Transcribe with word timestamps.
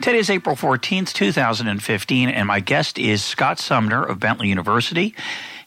Today 0.00 0.16
is 0.16 0.30
April 0.30 0.56
14th, 0.56 1.12
2015, 1.12 2.30
and 2.30 2.48
my 2.48 2.60
guest 2.60 2.98
is 2.98 3.22
Scott 3.22 3.58
Sumner 3.58 4.02
of 4.02 4.18
Bentley 4.18 4.48
University, 4.48 5.14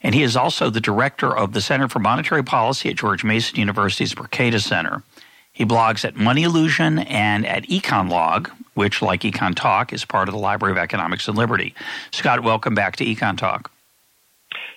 and 0.01 0.15
he 0.15 0.23
is 0.23 0.35
also 0.35 0.71
the 0.71 0.81
director 0.81 1.37
of 1.37 1.53
the 1.53 1.61
Center 1.61 1.87
for 1.87 1.99
Monetary 1.99 2.43
Policy 2.43 2.89
at 2.89 2.95
George 2.95 3.23
Mason 3.23 3.59
University's 3.59 4.15
Mercatus 4.15 4.63
Center. 4.63 5.03
He 5.51 5.65
blogs 5.65 6.03
at 6.03 6.15
Money 6.15 6.41
Illusion 6.41 6.97
and 6.97 7.45
at 7.45 7.65
EconLog, 7.65 8.49
which, 8.73 9.03
like 9.03 9.21
Econ 9.21 9.53
Talk, 9.53 9.93
is 9.93 10.03
part 10.03 10.27
of 10.27 10.33
the 10.33 10.41
Library 10.41 10.71
of 10.71 10.79
Economics 10.79 11.27
and 11.27 11.37
Liberty. 11.37 11.75
Scott, 12.09 12.41
welcome 12.41 12.73
back 12.73 12.95
to 12.95 13.05
Econ 13.05 13.37
Talk. 13.37 13.69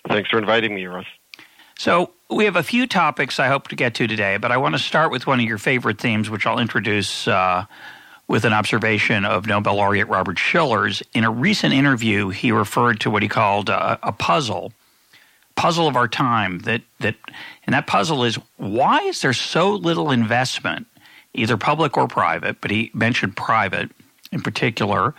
Thanks 0.07 0.29
for 0.29 0.37
inviting 0.39 0.75
me, 0.75 0.85
Russ. 0.85 1.07
So, 1.79 2.13
we 2.29 2.45
have 2.45 2.57
a 2.57 2.63
few 2.63 2.87
topics 2.87 3.41
I 3.41 3.47
hope 3.47 3.69
to 3.69 3.77
get 3.77 3.95
to 3.95 4.07
today, 4.07 4.37
but 4.37 4.53
I 4.53 4.59
want 4.59 4.75
to 4.75 4.79
start 4.79 5.11
with 5.11 5.27
one 5.27 5.41
of 5.41 5.47
your 5.47 5.57
favorite 5.57 5.99
themes, 5.99 6.29
which 6.29 6.45
I'll 6.45 6.59
introduce 6.59 7.27
uh, 7.27 7.65
with 8.29 8.45
an 8.45 8.53
observation 8.53 9.25
of 9.25 9.47
Nobel 9.47 9.77
laureate 9.77 10.09
Robert 10.09 10.39
Shiller's. 10.39 11.03
In 11.15 11.25
a 11.25 11.31
recent 11.31 11.73
interview, 11.73 12.31
he 12.31 12.53
referred 12.53 13.01
to 13.01 13.11
what 13.11 13.23
he 13.23 13.29
called 13.29 13.69
a, 13.69 13.99
a 14.03 14.13
puzzle, 14.13 14.73
puzzle 15.55 15.87
of 15.87 15.97
our 15.97 16.09
time. 16.09 16.61
That 16.61 16.83
that, 17.01 17.15
and 17.67 17.75
that 17.75 17.87
puzzle 17.87 18.25
is 18.25 18.39
why 18.57 19.01
is 19.03 19.21
there 19.21 19.33
so 19.33 19.73
little 19.73 20.11
investment, 20.11 20.87
either 21.35 21.57
public 21.57 21.97
or 21.97 22.09
private? 22.09 22.61
But 22.61 22.71
he 22.71 22.91
mentioned 22.95 23.37
private 23.37 23.91
in 24.33 24.41
particular, 24.41 25.15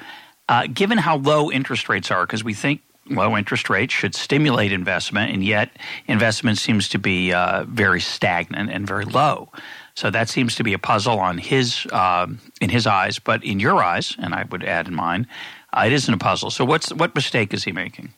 uh, 0.49 0.67
given 0.67 0.97
how 0.97 1.17
low 1.17 1.49
interest 1.51 1.89
rates 1.89 2.11
are, 2.11 2.25
because 2.25 2.43
we 2.43 2.53
think 2.53 2.81
low 3.09 3.37
interest 3.37 3.69
rates 3.69 3.93
should 3.93 4.15
stimulate 4.15 4.71
investment, 4.71 5.31
and 5.33 5.43
yet 5.43 5.69
investment 6.07 6.57
seems 6.57 6.89
to 6.89 6.99
be 6.99 7.33
uh, 7.33 7.63
very 7.67 8.01
stagnant 8.01 8.69
and 8.69 8.85
very 8.85 9.05
low. 9.05 9.49
So 9.97 10.11
that 10.11 10.29
seems 10.29 10.53
to 10.57 10.63
be 10.63 10.73
a 10.73 10.77
puzzle 10.77 11.19
on 11.19 11.39
his 11.39 11.87
uh, 11.91 12.27
in 12.61 12.69
his 12.69 12.85
eyes, 12.85 13.17
but 13.17 13.43
in 13.43 13.59
your 13.59 13.81
eyes, 13.81 14.15
and 14.19 14.35
I 14.35 14.45
would 14.51 14.63
add 14.63 14.87
in 14.87 14.93
mine, 14.93 15.25
uh, 15.73 15.85
it 15.87 15.91
isn't 15.91 16.13
a 16.13 16.19
puzzle. 16.19 16.51
So 16.51 16.63
what's 16.65 16.93
what 16.93 17.15
mistake 17.15 17.51
is 17.51 17.63
he 17.63 17.71
making? 17.71 18.13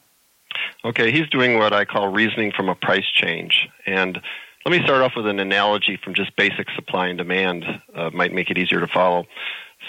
Okay, 0.84 1.10
he's 1.10 1.30
doing 1.30 1.58
what 1.58 1.72
I 1.72 1.86
call 1.86 2.10
reasoning 2.10 2.52
from 2.52 2.68
a 2.68 2.76
price 2.76 3.10
change, 3.14 3.70
and 3.86 4.20
let 4.66 4.78
me 4.78 4.84
start 4.84 5.02
off 5.04 5.14
with 5.16 5.26
an 5.26 5.40
analogy 5.40 5.98
from 6.04 6.16
just 6.16 6.36
basic 6.36 6.70
supply 6.76 7.08
and 7.08 7.18
demand. 7.18 7.64
Uh, 7.96 8.10
might 8.10 8.34
make 8.34 8.50
it 8.50 8.58
easier 8.58 8.82
to 8.82 8.88
follow. 8.88 9.24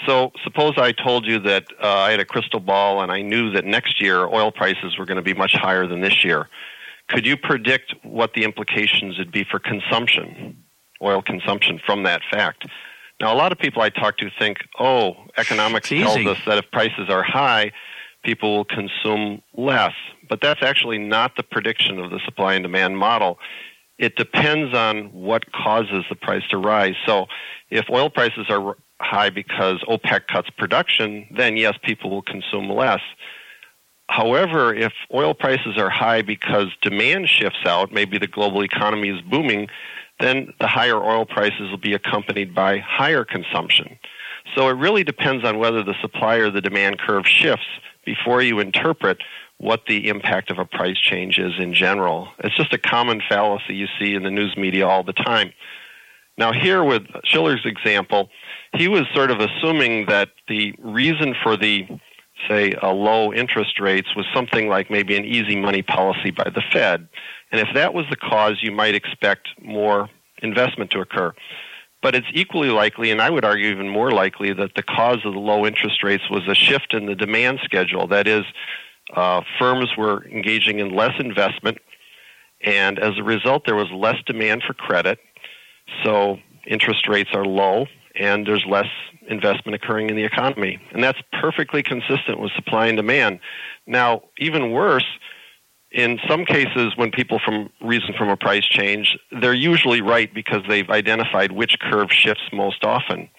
So 0.07 0.31
suppose 0.45 0.75
I 0.77 0.93
told 0.93 1.25
you 1.25 1.39
that 1.39 1.65
uh, 1.83 1.87
I 1.87 2.11
had 2.11 2.21
a 2.21 2.25
crystal 2.25 2.61
ball 2.61 3.01
and 3.01 3.11
I 3.11 3.21
knew 3.21 3.51
that 3.51 3.65
next 3.65 4.01
year 4.01 4.27
oil 4.27 4.49
prices 4.49 4.97
were 4.97 5.05
going 5.05 5.17
to 5.17 5.21
be 5.21 5.33
much 5.33 5.55
higher 5.55 5.85
than 5.87 5.99
this 5.99 6.23
year. 6.23 6.47
Could 7.09 7.25
you 7.25 7.35
predict 7.35 7.93
what 8.03 8.33
the 8.33 8.45
implications 8.45 9.17
would 9.17 9.33
be 9.33 9.43
for 9.43 9.59
consumption, 9.59 10.63
oil 11.01 11.21
consumption 11.21 11.79
from 11.85 12.03
that 12.03 12.21
fact? 12.31 12.67
Now, 13.19 13.33
a 13.33 13.37
lot 13.37 13.51
of 13.51 13.59
people 13.59 13.81
I 13.81 13.89
talk 13.89 14.17
to 14.17 14.29
think, 14.39 14.57
oh, 14.79 15.15
economics 15.37 15.89
tells 15.89 16.25
us 16.25 16.39
that 16.45 16.57
if 16.57 16.71
prices 16.71 17.09
are 17.09 17.21
high, 17.21 17.71
people 18.23 18.57
will 18.57 18.65
consume 18.65 19.41
less. 19.55 19.93
But 20.27 20.41
that's 20.41 20.63
actually 20.63 20.97
not 20.97 21.35
the 21.35 21.43
prediction 21.43 21.99
of 21.99 22.09
the 22.09 22.19
supply 22.25 22.55
and 22.55 22.63
demand 22.63 22.97
model. 22.97 23.37
It 23.99 24.15
depends 24.15 24.75
on 24.75 25.11
what 25.13 25.51
causes 25.51 26.03
the 26.09 26.15
price 26.15 26.41
to 26.49 26.57
rise. 26.57 26.95
So 27.05 27.27
if 27.69 27.85
oil 27.91 28.09
prices 28.09 28.47
are 28.49 28.75
high 28.99 29.29
because 29.29 29.79
OPEC 29.87 30.27
cuts 30.27 30.49
production, 30.57 31.27
then 31.35 31.57
yes, 31.57 31.77
people 31.83 32.09
will 32.09 32.23
consume 32.23 32.69
less. 32.69 33.01
However, 34.09 34.73
if 34.73 34.93
oil 35.13 35.33
prices 35.33 35.77
are 35.77 35.89
high 35.89 36.21
because 36.21 36.67
demand 36.81 37.29
shifts 37.29 37.65
out, 37.65 37.93
maybe 37.93 38.17
the 38.17 38.27
global 38.27 38.63
economy 38.63 39.09
is 39.09 39.21
booming, 39.21 39.69
then 40.21 40.53
the 40.59 40.67
higher 40.67 41.01
oil 41.03 41.25
prices 41.25 41.69
will 41.69 41.77
be 41.77 41.93
accompanied 41.93 42.53
by 42.53 42.77
higher 42.79 43.25
consumption. 43.25 43.97
So 44.55 44.69
it 44.69 44.73
really 44.73 45.03
depends 45.03 45.45
on 45.45 45.59
whether 45.59 45.83
the 45.83 45.95
supply 46.01 46.35
or 46.35 46.49
the 46.49 46.61
demand 46.61 46.99
curve 46.99 47.27
shifts 47.27 47.65
before 48.05 48.41
you 48.41 48.59
interpret 48.59 49.19
what 49.57 49.85
the 49.87 50.07
impact 50.09 50.49
of 50.49 50.57
a 50.57 50.65
price 50.65 50.97
change 50.97 51.37
is 51.37 51.53
in 51.59 51.73
general. 51.73 52.29
It's 52.39 52.55
just 52.55 52.73
a 52.73 52.79
common 52.79 53.21
fallacy 53.27 53.75
you 53.75 53.87
see 53.99 54.15
in 54.15 54.23
the 54.23 54.31
news 54.31 54.57
media 54.57 54.87
all 54.87 55.03
the 55.03 55.13
time. 55.13 55.53
Now, 56.37 56.51
here 56.51 56.83
with 56.83 57.03
Shiller's 57.23 57.65
example, 57.65 58.29
he 58.75 58.87
was 58.87 59.03
sort 59.13 59.29
of 59.29 59.39
assuming 59.39 60.07
that 60.07 60.29
the 60.47 60.73
reason 60.79 61.35
for 61.43 61.55
the 61.55 61.87
say 62.49 62.73
low 62.81 63.31
interest 63.31 63.79
rates 63.79 64.15
was 64.15 64.25
something 64.33 64.67
like 64.67 64.89
maybe 64.89 65.15
an 65.15 65.25
easy 65.25 65.55
money 65.55 65.83
policy 65.83 66.31
by 66.31 66.49
the 66.49 66.63
Fed. 66.71 67.07
And 67.51 67.59
if 67.59 67.67
that 67.73 67.93
was 67.93 68.05
the 68.09 68.15
cause, 68.15 68.59
you 68.61 68.71
might 68.71 68.95
expect 68.95 69.49
more 69.61 70.09
investment 70.41 70.91
to 70.91 71.01
occur. 71.01 71.33
But 72.01 72.15
it's 72.15 72.27
equally 72.33 72.69
likely, 72.69 73.11
and 73.11 73.21
I 73.21 73.29
would 73.29 73.45
argue 73.45 73.69
even 73.69 73.89
more 73.89 74.11
likely, 74.11 74.53
that 74.53 74.75
the 74.75 74.83
cause 74.83 75.19
of 75.23 75.33
the 75.33 75.39
low 75.39 75.65
interest 75.65 76.03
rates 76.03 76.29
was 76.29 76.47
a 76.47 76.55
shift 76.55 76.93
in 76.93 77.05
the 77.05 77.15
demand 77.15 77.59
schedule. 77.63 78.07
That 78.07 78.27
is, 78.27 78.43
uh, 79.15 79.41
firms 79.59 79.89
were 79.97 80.25
engaging 80.25 80.79
in 80.79 80.95
less 80.95 81.13
investment, 81.19 81.77
and 82.63 82.97
as 82.97 83.17
a 83.17 83.23
result, 83.23 83.65
there 83.65 83.75
was 83.75 83.91
less 83.91 84.17
demand 84.25 84.63
for 84.65 84.73
credit. 84.73 85.19
So 86.03 86.39
interest 86.65 87.07
rates 87.07 87.31
are 87.33 87.45
low, 87.45 87.85
and 88.15 88.47
there's 88.47 88.65
less 88.65 88.89
investment 89.27 89.75
occurring 89.75 90.09
in 90.09 90.15
the 90.15 90.23
economy. 90.23 90.79
And 90.91 91.03
that's 91.03 91.19
perfectly 91.39 91.83
consistent 91.83 92.39
with 92.39 92.51
supply 92.53 92.87
and 92.87 92.97
demand. 92.97 93.39
Now, 93.85 94.23
even 94.39 94.71
worse, 94.71 95.05
in 95.91 96.19
some 96.27 96.45
cases, 96.45 96.93
when 96.95 97.11
people 97.11 97.39
from 97.43 97.69
reason 97.81 98.13
from 98.17 98.29
a 98.29 98.37
price 98.37 98.65
change, 98.65 99.17
they're 99.41 99.53
usually 99.53 100.01
right 100.01 100.33
because 100.33 100.61
they've 100.67 100.89
identified 100.89 101.51
which 101.51 101.77
curve 101.79 102.11
shifts 102.11 102.43
most 102.53 102.85
often. 102.85 103.29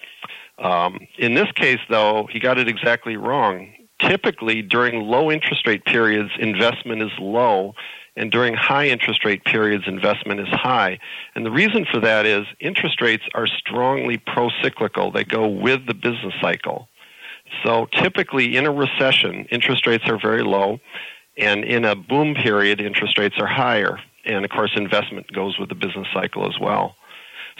Um, 0.58 1.00
in 1.18 1.34
this 1.34 1.50
case, 1.52 1.80
though, 1.88 2.28
he 2.30 2.38
got 2.38 2.58
it 2.58 2.68
exactly 2.68 3.16
wrong. 3.16 3.72
Typically, 4.00 4.62
during 4.62 5.02
low 5.02 5.30
interest 5.30 5.66
rate 5.66 5.84
periods, 5.84 6.30
investment 6.38 7.02
is 7.02 7.10
low, 7.18 7.74
and 8.16 8.30
during 8.30 8.54
high 8.54 8.88
interest 8.88 9.24
rate 9.24 9.44
periods, 9.44 9.84
investment 9.86 10.40
is 10.40 10.48
high. 10.48 10.98
And 11.34 11.46
the 11.46 11.50
reason 11.50 11.86
for 11.90 12.00
that 12.00 12.26
is 12.26 12.46
interest 12.60 13.00
rates 13.00 13.24
are 13.34 13.46
strongly 13.46 14.18
pro 14.18 14.50
cyclical, 14.62 15.10
they 15.10 15.24
go 15.24 15.48
with 15.48 15.86
the 15.86 15.94
business 15.94 16.34
cycle. 16.40 16.88
So 17.64 17.86
typically, 17.92 18.56
in 18.56 18.66
a 18.66 18.72
recession, 18.72 19.46
interest 19.50 19.86
rates 19.86 20.04
are 20.06 20.18
very 20.18 20.42
low, 20.42 20.80
and 21.36 21.64
in 21.64 21.84
a 21.84 21.94
boom 21.94 22.34
period, 22.34 22.80
interest 22.80 23.18
rates 23.18 23.36
are 23.38 23.46
higher. 23.46 24.00
And 24.24 24.44
of 24.44 24.50
course, 24.50 24.72
investment 24.76 25.32
goes 25.32 25.58
with 25.58 25.68
the 25.68 25.74
business 25.74 26.06
cycle 26.12 26.46
as 26.46 26.58
well. 26.60 26.94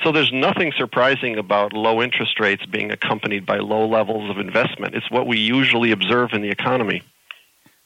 So 0.03 0.12
there's 0.12 0.33
nothing 0.33 0.72
surprising 0.77 1.38
about 1.38 1.72
low 1.72 2.03
interest 2.03 2.41
rates 2.41 2.65
being 2.66 2.91
accompanied 2.91 3.44
by 3.44 3.59
low 3.59 3.87
levels 3.87 4.31
of 4.31 4.38
investment. 4.38 4.94
It's 4.94 5.10
what 5.10 5.27
we 5.27 5.38
usually 5.38 5.91
observe 5.91 6.33
in 6.33 6.43
the 6.43 6.50
economy. 6.50 7.03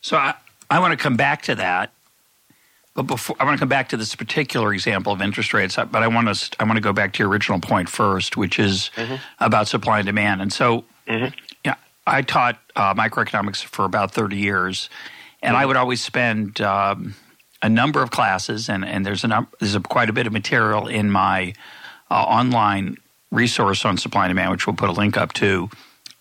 So 0.01 0.17
I, 0.17 0.35
I 0.71 0.79
want 0.79 0.93
to 0.93 0.97
come 0.97 1.17
back 1.17 1.43
to 1.43 1.55
that 1.57 1.93
but 2.97 3.03
before 3.03 3.37
I 3.39 3.45
want 3.45 3.57
to 3.57 3.61
come 3.61 3.69
back 3.69 3.91
to 3.91 3.97
this 3.97 4.15
particular 4.15 4.73
example 4.73 5.13
of 5.13 5.21
interest 5.21 5.53
rates, 5.53 5.77
but 5.77 6.03
I 6.03 6.09
want 6.09 6.35
to 6.35 6.57
I 6.59 6.65
want 6.65 6.77
to 6.77 6.81
go 6.81 6.95
back 6.95 7.13
to 7.13 7.23
your 7.23 7.29
original 7.29 7.61
point 7.61 7.91
first, 7.91 8.39
which 8.39 8.59
is 8.59 8.91
mm-hmm. 8.97 9.17
about 9.39 9.69
supply 9.69 9.99
and 9.99 10.07
demand. 10.07 10.41
And 10.41 10.51
so, 10.51 10.85
mm-hmm. 11.07 11.35
yeah, 11.63 11.75
I 12.07 12.23
taught 12.23 12.59
uh, 12.75 12.95
microeconomics 12.95 13.63
for 13.63 13.85
about 13.85 14.13
thirty 14.13 14.39
years, 14.39 14.89
and 15.43 15.55
mm-hmm. 15.55 15.63
I 15.63 15.67
would 15.67 15.77
always 15.77 16.03
spend 16.03 16.61
um, 16.61 17.15
a 17.63 17.69
number 17.69 18.03
of 18.03 18.11
classes, 18.11 18.69
and 18.69 18.85
and 18.85 19.05
there's 19.05 19.25
a 19.25 19.47
there's 19.61 19.75
a, 19.75 19.81
quite 19.81 20.09
a 20.09 20.13
bit 20.13 20.27
of 20.27 20.33
material 20.33 20.89
in 20.89 21.11
my 21.11 21.55
uh, 22.11 22.15
online 22.15 22.97
resource 23.31 23.85
on 23.85 23.97
supply 23.97 24.25
and 24.25 24.31
demand, 24.31 24.51
which 24.51 24.67
we'll 24.67 24.77
put 24.77 24.89
a 24.89 24.93
link 24.93 25.17
up 25.17 25.33
to. 25.35 25.69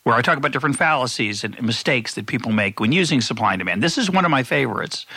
Where 0.04 0.16
I 0.16 0.22
talk 0.22 0.38
about 0.38 0.52
different 0.52 0.78
fallacies 0.78 1.44
and 1.44 1.60
mistakes 1.64 2.14
that 2.14 2.28
people 2.28 2.52
make 2.52 2.80
when 2.80 2.92
using 2.92 3.22
supply 3.22 3.54
and 3.54 3.60
demand. 3.60 3.82
This 3.82 3.98
is 3.98 4.10
one 4.10 4.24
of 4.24 4.30
my 4.30 4.44
favorites 4.44 5.08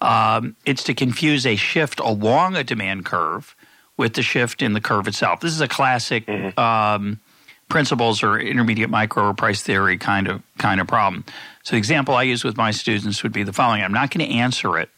um, 0.00 0.56
it's 0.64 0.84
to 0.84 0.94
confuse 0.94 1.46
a 1.46 1.56
shift 1.56 2.00
along 2.00 2.56
a 2.56 2.64
demand 2.64 3.04
curve 3.04 3.54
with 3.96 4.14
the 4.14 4.22
shift 4.22 4.60
in 4.60 4.74
the 4.74 4.80
curve 4.80 5.08
itself. 5.08 5.40
This 5.40 5.52
is 5.52 5.60
a 5.60 5.68
classic 5.68 6.26
mm-hmm. 6.26 6.58
um, 6.60 7.20
principles 7.68 8.22
or 8.22 8.38
intermediate 8.38 8.90
micro 8.90 9.28
or 9.28 9.34
price 9.34 9.62
theory 9.62 9.98
kind 9.98 10.28
of 10.28 10.42
kind 10.58 10.80
of 10.80 10.86
problem. 10.86 11.24
So 11.62 11.72
the 11.72 11.78
example 11.78 12.14
I 12.14 12.22
use 12.22 12.44
with 12.44 12.56
my 12.56 12.70
students 12.70 13.22
would 13.22 13.32
be 13.32 13.42
the 13.42 13.52
following: 13.52 13.82
I'm 13.82 13.92
not 13.92 14.10
going 14.10 14.26
to 14.26 14.34
answer 14.34 14.78
it, 14.78 14.88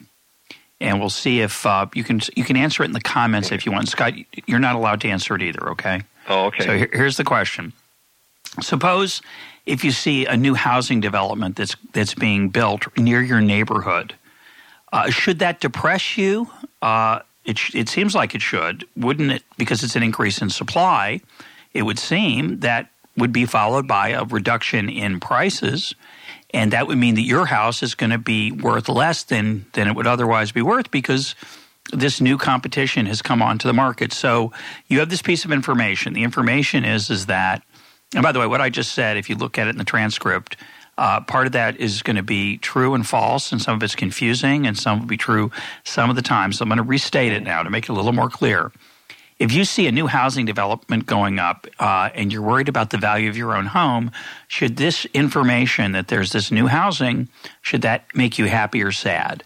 and 0.80 1.00
we'll 1.00 1.10
see 1.10 1.40
if 1.40 1.64
uh, 1.66 1.86
you 1.94 2.04
can 2.04 2.20
you 2.36 2.44
can 2.44 2.56
answer 2.56 2.82
it 2.82 2.86
in 2.86 2.92
the 2.92 3.00
comments 3.00 3.52
if 3.52 3.64
you 3.64 3.72
want. 3.72 3.88
Scott, 3.88 4.14
you're 4.46 4.58
not 4.58 4.76
allowed 4.76 5.00
to 5.02 5.08
answer 5.08 5.34
it 5.34 5.42
either. 5.42 5.70
Okay. 5.70 6.02
Oh, 6.28 6.46
okay. 6.46 6.64
So 6.64 6.76
here, 6.76 6.90
here's 6.92 7.16
the 7.16 7.24
question: 7.24 7.72
suppose 8.60 9.22
if 9.66 9.84
you 9.84 9.90
see 9.90 10.26
a 10.26 10.36
new 10.36 10.54
housing 10.54 11.00
development 11.00 11.56
that's 11.56 11.76
that's 11.92 12.14
being 12.14 12.48
built 12.48 12.86
near 12.98 13.22
your 13.22 13.40
neighborhood, 13.40 14.14
uh, 14.92 15.10
should 15.10 15.38
that 15.38 15.60
depress 15.60 16.16
you? 16.16 16.48
Uh, 16.82 17.20
it, 17.44 17.58
it 17.74 17.88
seems 17.88 18.14
like 18.14 18.34
it 18.34 18.42
should, 18.42 18.86
wouldn't 18.94 19.32
it? 19.32 19.42
Because 19.56 19.82
it's 19.82 19.96
an 19.96 20.02
increase 20.02 20.42
in 20.42 20.50
supply. 20.50 21.20
It 21.72 21.82
would 21.82 21.98
seem 21.98 22.60
that 22.60 22.90
would 23.16 23.32
be 23.32 23.46
followed 23.46 23.86
by 23.86 24.10
a 24.10 24.24
reduction 24.24 24.88
in 24.88 25.20
prices, 25.20 25.94
and 26.54 26.72
that 26.72 26.86
would 26.86 26.98
mean 26.98 27.14
that 27.16 27.22
your 27.22 27.46
house 27.46 27.82
is 27.82 27.94
going 27.94 28.10
to 28.10 28.18
be 28.18 28.52
worth 28.52 28.88
less 28.88 29.24
than 29.24 29.66
than 29.72 29.88
it 29.88 29.94
would 29.94 30.06
otherwise 30.06 30.52
be 30.52 30.62
worth 30.62 30.90
because 30.90 31.34
this 31.92 32.20
new 32.20 32.36
competition 32.36 33.06
has 33.06 33.22
come 33.22 33.42
onto 33.42 33.66
the 33.66 33.74
market. 33.74 34.12
So 34.12 34.52
you 34.86 34.98
have 35.00 35.08
this 35.08 35.22
piece 35.22 35.44
of 35.44 35.52
information. 35.52 36.12
The 36.12 36.22
information 36.22 36.84
is 36.84 37.10
is 37.10 37.26
that, 37.26 37.62
and 38.14 38.22
by 38.22 38.32
the 38.32 38.38
way, 38.38 38.46
what 38.46 38.60
I 38.60 38.70
just 38.70 38.92
said, 38.92 39.16
if 39.16 39.28
you 39.28 39.36
look 39.36 39.58
at 39.58 39.66
it 39.66 39.70
in 39.70 39.78
the 39.78 39.84
transcript, 39.84 40.56
uh, 40.96 41.20
part 41.20 41.46
of 41.46 41.52
that 41.52 41.76
is 41.78 42.02
going 42.02 42.16
to 42.16 42.22
be 42.22 42.58
true 42.58 42.94
and 42.94 43.06
false, 43.06 43.52
and 43.52 43.62
some 43.62 43.76
of 43.76 43.82
it's 43.82 43.94
confusing, 43.94 44.66
and 44.66 44.76
some 44.76 45.00
will 45.00 45.06
be 45.06 45.16
true 45.16 45.50
some 45.84 46.10
of 46.10 46.16
the 46.16 46.22
time. 46.22 46.52
So 46.52 46.62
I'm 46.62 46.68
going 46.68 46.78
to 46.78 46.82
restate 46.82 47.32
it 47.32 47.42
now 47.42 47.62
to 47.62 47.70
make 47.70 47.84
it 47.84 47.90
a 47.90 47.92
little 47.92 48.12
more 48.12 48.28
clear. 48.28 48.72
If 49.38 49.52
you 49.52 49.64
see 49.64 49.86
a 49.86 49.92
new 49.92 50.08
housing 50.08 50.46
development 50.46 51.06
going 51.06 51.38
up 51.38 51.66
uh, 51.78 52.10
and 52.12 52.32
you're 52.32 52.42
worried 52.42 52.68
about 52.68 52.90
the 52.90 52.98
value 52.98 53.28
of 53.28 53.36
your 53.36 53.56
own 53.56 53.66
home, 53.66 54.10
should 54.48 54.76
this 54.76 55.04
information 55.14 55.92
that 55.92 56.08
there's 56.08 56.32
this 56.32 56.50
new 56.50 56.66
housing, 56.66 57.28
should 57.62 57.82
that 57.82 58.06
make 58.14 58.38
you 58.38 58.46
happy 58.46 58.82
or 58.82 58.90
sad? 58.90 59.44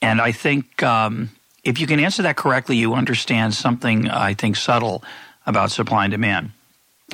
And 0.00 0.20
I 0.20 0.32
think 0.32 0.82
um, 0.82 1.30
if 1.62 1.78
you 1.78 1.86
can 1.86 2.00
answer 2.00 2.22
that 2.22 2.36
correctly, 2.36 2.76
you 2.76 2.94
understand 2.94 3.54
something, 3.54 4.08
I 4.08 4.34
think, 4.34 4.56
subtle 4.56 5.04
about 5.46 5.70
supply 5.70 6.04
and 6.04 6.10
demand. 6.10 6.52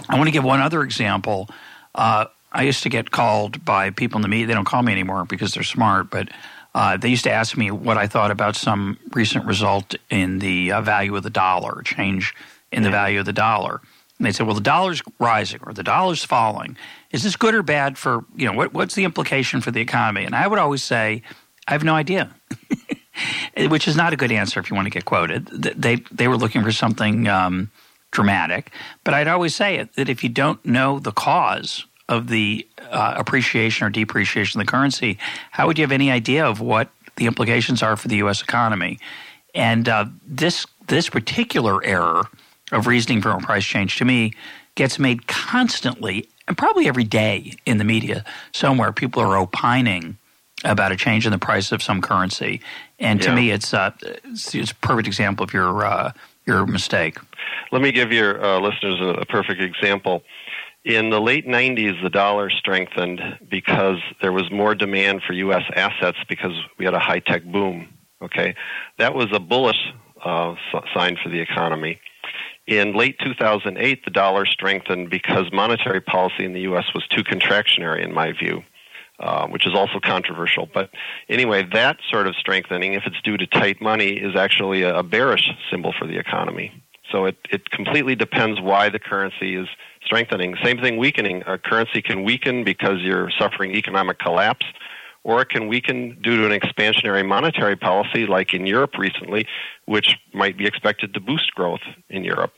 I 0.09 0.17
want 0.17 0.29
to 0.29 0.33
give 0.33 0.45
one 0.45 0.61
other 0.61 0.83
example. 0.83 1.49
Uh, 1.95 2.27
I 2.53 2.63
used 2.63 2.83
to 2.85 2.89
get 2.89 3.11
called 3.11 3.65
by 3.65 3.91
people 3.91 4.19
in 4.19 4.23
the 4.23 4.29
media. 4.29 4.47
They 4.47 4.55
don't 4.55 4.65
call 4.65 4.83
me 4.83 4.93
anymore 4.93 5.25
because 5.25 5.55
they're 5.55 5.63
smart, 5.63 6.11
but 6.11 6.29
uh, 6.75 6.97
they 6.97 7.09
used 7.09 7.25
to 7.25 7.33
ask 7.33 7.57
me 7.57 7.71
what 7.71 7.99
I 7.99 8.07
thought 8.07 8.31
about 8.31 8.57
some 8.57 8.99
recent 9.13 9.45
result 9.45 9.95
in 10.09 10.39
the 10.39 10.73
uh, 10.73 10.81
value 10.81 11.17
of 11.17 11.23
the 11.23 11.31
dollar, 11.31 11.83
change 11.83 12.35
in 12.71 12.83
the 12.83 12.91
value 12.91 13.19
of 13.21 13.27
the 13.27 13.33
dollar. 13.33 13.81
And 14.19 14.27
they 14.27 14.33
said, 14.33 14.47
"Well, 14.47 14.55
the 14.55 14.61
dollar's 14.61 15.03
rising 15.19 15.61
or 15.67 15.73
the 15.73 15.83
dollar's 15.83 16.25
falling. 16.25 16.77
Is 17.11 17.23
this 17.23 17.37
good 17.37 17.55
or 17.55 17.63
bad 17.63 17.99
for 17.99 18.25
you 18.37 18.47
know 18.47 18.53
what, 18.53 18.73
what's 18.73 18.95
the 18.95 19.05
implication 19.05 19.61
for 19.61 19.71
the 19.71 19.81
economy?" 19.81 20.25
And 20.25 20.35
I 20.35 20.47
would 20.47 20.59
always 20.59 20.83
say, 20.83 21.23
"I 21.67 21.73
have 21.73 21.85
no 21.85 21.95
idea." 21.95 22.31
Which 23.57 23.89
is 23.89 23.97
not 23.97 24.13
a 24.13 24.17
good 24.17 24.33
answer 24.33 24.61
if 24.61 24.71
you 24.71 24.77
want 24.77 24.87
to 24.87 24.91
get 24.91 25.05
quoted. 25.05 25.47
They 25.47 25.97
they 26.13 26.29
were 26.29 26.37
looking 26.37 26.63
for 26.63 26.73
something 26.73 27.27
um, 27.29 27.71
dramatic, 28.13 28.71
but 29.05 29.15
I'd 29.15 29.29
always 29.29 29.55
say 29.55 29.77
it, 29.77 29.95
that 29.95 30.09
if 30.09 30.23
you 30.23 30.29
don't 30.29 30.65
know 30.65 31.01
the 31.01 31.13
cause 31.13 31.87
of 32.11 32.27
the 32.27 32.67
uh, 32.91 33.15
appreciation 33.17 33.87
or 33.87 33.91
depreciation 33.91 34.61
of 34.61 34.67
the 34.67 34.71
currency, 34.71 35.17
how 35.53 35.67
would 35.67 35.79
you 35.79 35.85
have 35.85 35.93
any 35.93 36.11
idea 36.11 36.45
of 36.45 36.61
what 36.61 36.91
the 37.17 37.27
implications 37.27 37.83
are 37.83 37.97
for 37.97 38.09
the 38.09 38.17
U.S. 38.17 38.43
economy? 38.43 38.99
And 39.55 39.89
uh, 39.89 40.07
this 40.27 40.67
this 40.89 41.09
particular 41.09 41.83
error 41.85 42.25
of 42.73 42.87
reasoning 42.87 43.23
from 43.23 43.43
a 43.43 43.47
price 43.47 43.65
change 43.65 43.97
to 43.99 44.05
me 44.05 44.35
gets 44.75 44.99
made 44.99 45.27
constantly 45.29 46.29
and 46.49 46.59
probably 46.59 46.89
every 46.89 47.05
day 47.05 47.55
in 47.65 47.79
the 47.79 47.85
media 47.85 48.25
somewhere. 48.53 48.93
People 48.93 49.23
are 49.23 49.37
opining 49.37 50.19
about 50.65 50.91
a 50.91 50.97
change 50.97 51.25
in 51.25 51.33
the 51.33 51.39
price 51.39 51.71
of 51.73 51.83
some 51.83 52.03
currency, 52.03 52.61
and 52.99 53.23
to 53.23 53.29
yeah. 53.29 53.35
me, 53.35 53.51
it's, 53.51 53.73
uh, 53.73 53.93
it's, 54.03 54.55
it's 54.55 54.73
a 54.73 54.75
perfect 54.77 55.07
example 55.07 55.45
of 55.45 55.55
your 55.55 55.85
uh, 55.85 56.13
your 56.47 56.67
mistake. 56.67 57.19
Let 57.71 57.83
me 57.83 57.93
give 57.93 58.13
your 58.13 58.45
uh, 58.45 58.59
listeners 58.61 59.01
a, 59.01 59.21
a 59.21 59.27
perfect 59.27 59.61
example. 59.61 60.23
In 60.85 61.11
the 61.11 61.21
late 61.21 61.47
90s, 61.47 62.03
the 62.03 62.09
dollar 62.09 62.49
strengthened 62.49 63.21
because 63.51 63.99
there 64.23 64.33
was 64.33 64.51
more 64.51 64.75
demand 64.75 65.21
for 65.27 65.35
U.S. 65.35 65.63
assets 65.77 66.17
because 66.29 66.53
we 66.79 66.87
had 66.87 66.95
a 66.95 66.99
high 66.99 67.19
tech 67.19 67.45
boom. 67.45 67.89
Okay, 68.23 68.55
that 68.99 69.15
was 69.15 69.29
a 69.33 69.41
bullish 69.41 69.93
uh, 70.25 70.55
sign 70.95 71.17
for 71.23 71.29
the 71.29 71.41
economy. 71.41 71.99
In 72.67 72.95
late 72.95 73.19
2008, 73.19 74.05
the 74.05 74.11
dollar 74.11 74.47
strengthened 74.47 75.11
because 75.11 75.53
monetary 75.53 76.01
policy 76.01 76.45
in 76.45 76.53
the 76.53 76.61
U.S. 76.63 76.85
was 76.95 77.07
too 77.09 77.25
contractionary, 77.25 78.03
in 78.05 78.13
my 78.13 78.33
view, 78.33 78.63
uh, 79.19 79.49
which 79.49 79.67
is 79.67 79.75
also 79.75 79.99
controversial. 80.03 80.69
But 80.73 80.91
anyway, 81.29 81.67
that 81.73 81.99
sort 82.11 82.27
of 82.27 82.37
strengthening, 82.37 82.95
if 82.95 83.03
it's 83.07 83.21
due 83.23 83.37
to 83.37 83.47
tight 83.47 83.83
money, 83.83 84.13
is 84.13 84.37
actually 84.37 84.83
a 84.83 85.03
bearish 85.03 85.51
symbol 85.71 85.93
for 85.99 86.07
the 86.07 86.19
economy. 86.19 86.73
So 87.11 87.25
it, 87.25 87.37
it 87.51 87.71
completely 87.71 88.15
depends 88.15 88.61
why 88.61 88.89
the 88.89 88.99
currency 88.99 89.57
is 89.57 89.67
strengthening. 90.05 90.57
Same 90.63 90.79
thing 90.79 90.97
weakening. 90.97 91.43
A 91.47 91.59
currency 91.59 92.03
can 92.03 92.25
weaken 92.25 92.65
because 92.65 93.01
you're 93.01 93.31
suffering 93.39 93.75
economic 93.75 94.19
collapse, 94.19 94.67
or 95.25 95.43
it 95.43 95.49
can 95.49 95.69
weaken 95.69 96.19
due 96.23 96.37
to 96.39 96.47
an 96.53 96.59
expansionary 96.59 97.27
monetary 97.27 97.77
policy, 97.77 98.27
like 98.27 98.55
in 98.55 98.67
Europe 98.67 98.97
recently, 98.99 99.47
which 99.87 100.17
might 100.33 100.57
be 100.57 100.67
expected 100.67 101.15
to 101.15 101.21
boost 101.21 101.55
growth 101.55 101.83
in 102.09 102.25
Europe. 102.25 102.53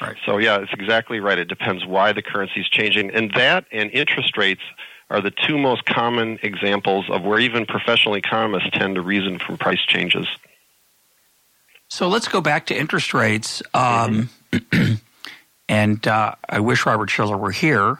Right. 0.00 0.16
So 0.26 0.38
yeah, 0.38 0.58
it's 0.58 0.72
exactly 0.72 1.20
right. 1.20 1.38
It 1.38 1.48
depends 1.48 1.86
why 1.86 2.12
the 2.12 2.22
currency 2.22 2.60
is 2.60 2.68
changing, 2.68 3.10
and 3.12 3.30
that 3.34 3.64
and 3.72 3.90
interest 3.92 4.36
rates 4.36 4.62
are 5.08 5.20
the 5.20 5.30
two 5.30 5.56
most 5.56 5.84
common 5.84 6.38
examples 6.42 7.08
of 7.08 7.22
where 7.22 7.38
even 7.38 7.64
professional 7.64 8.16
economists 8.16 8.70
tend 8.72 8.96
to 8.96 9.00
reason 9.00 9.38
from 9.38 9.56
price 9.56 9.84
changes. 9.86 10.26
So 11.88 12.08
let's 12.08 12.26
go 12.26 12.40
back 12.40 12.66
to 12.66 12.76
interest 12.76 13.14
rates. 13.14 13.62
Um, 13.72 14.30
mm-hmm. 14.50 14.94
and 15.68 16.06
uh, 16.06 16.34
I 16.48 16.60
wish 16.60 16.86
Robert 16.86 17.10
Shiller 17.10 17.36
were 17.36 17.50
here. 17.50 17.98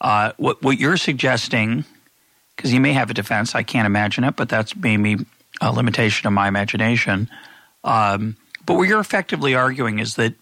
Uh, 0.00 0.32
what, 0.36 0.62
what 0.62 0.78
you're 0.78 0.96
suggesting, 0.96 1.84
because 2.56 2.70
he 2.70 2.78
may 2.78 2.92
have 2.92 3.10
a 3.10 3.14
defense, 3.14 3.54
I 3.54 3.62
can't 3.62 3.86
imagine 3.86 4.24
it, 4.24 4.36
but 4.36 4.48
that's 4.48 4.74
maybe 4.76 5.16
a 5.60 5.72
limitation 5.72 6.26
of 6.26 6.32
my 6.32 6.48
imagination. 6.48 7.28
Um, 7.84 8.36
but 8.66 8.74
what 8.74 8.88
you're 8.88 9.00
effectively 9.00 9.54
arguing 9.54 9.98
is 9.98 10.16
that 10.16 10.34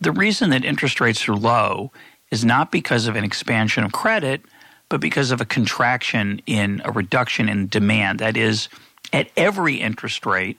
the 0.00 0.12
reason 0.12 0.50
that 0.50 0.64
interest 0.64 1.00
rates 1.00 1.28
are 1.28 1.36
low 1.36 1.92
is 2.30 2.44
not 2.44 2.72
because 2.72 3.06
of 3.06 3.16
an 3.16 3.24
expansion 3.24 3.84
of 3.84 3.92
credit, 3.92 4.42
but 4.88 5.00
because 5.00 5.30
of 5.30 5.40
a 5.40 5.44
contraction 5.44 6.40
in 6.46 6.82
a 6.84 6.90
reduction 6.90 7.48
in 7.48 7.68
demand. 7.68 8.18
That 8.18 8.36
is, 8.36 8.68
at 9.12 9.28
every 9.36 9.76
interest 9.76 10.26
rate, 10.26 10.58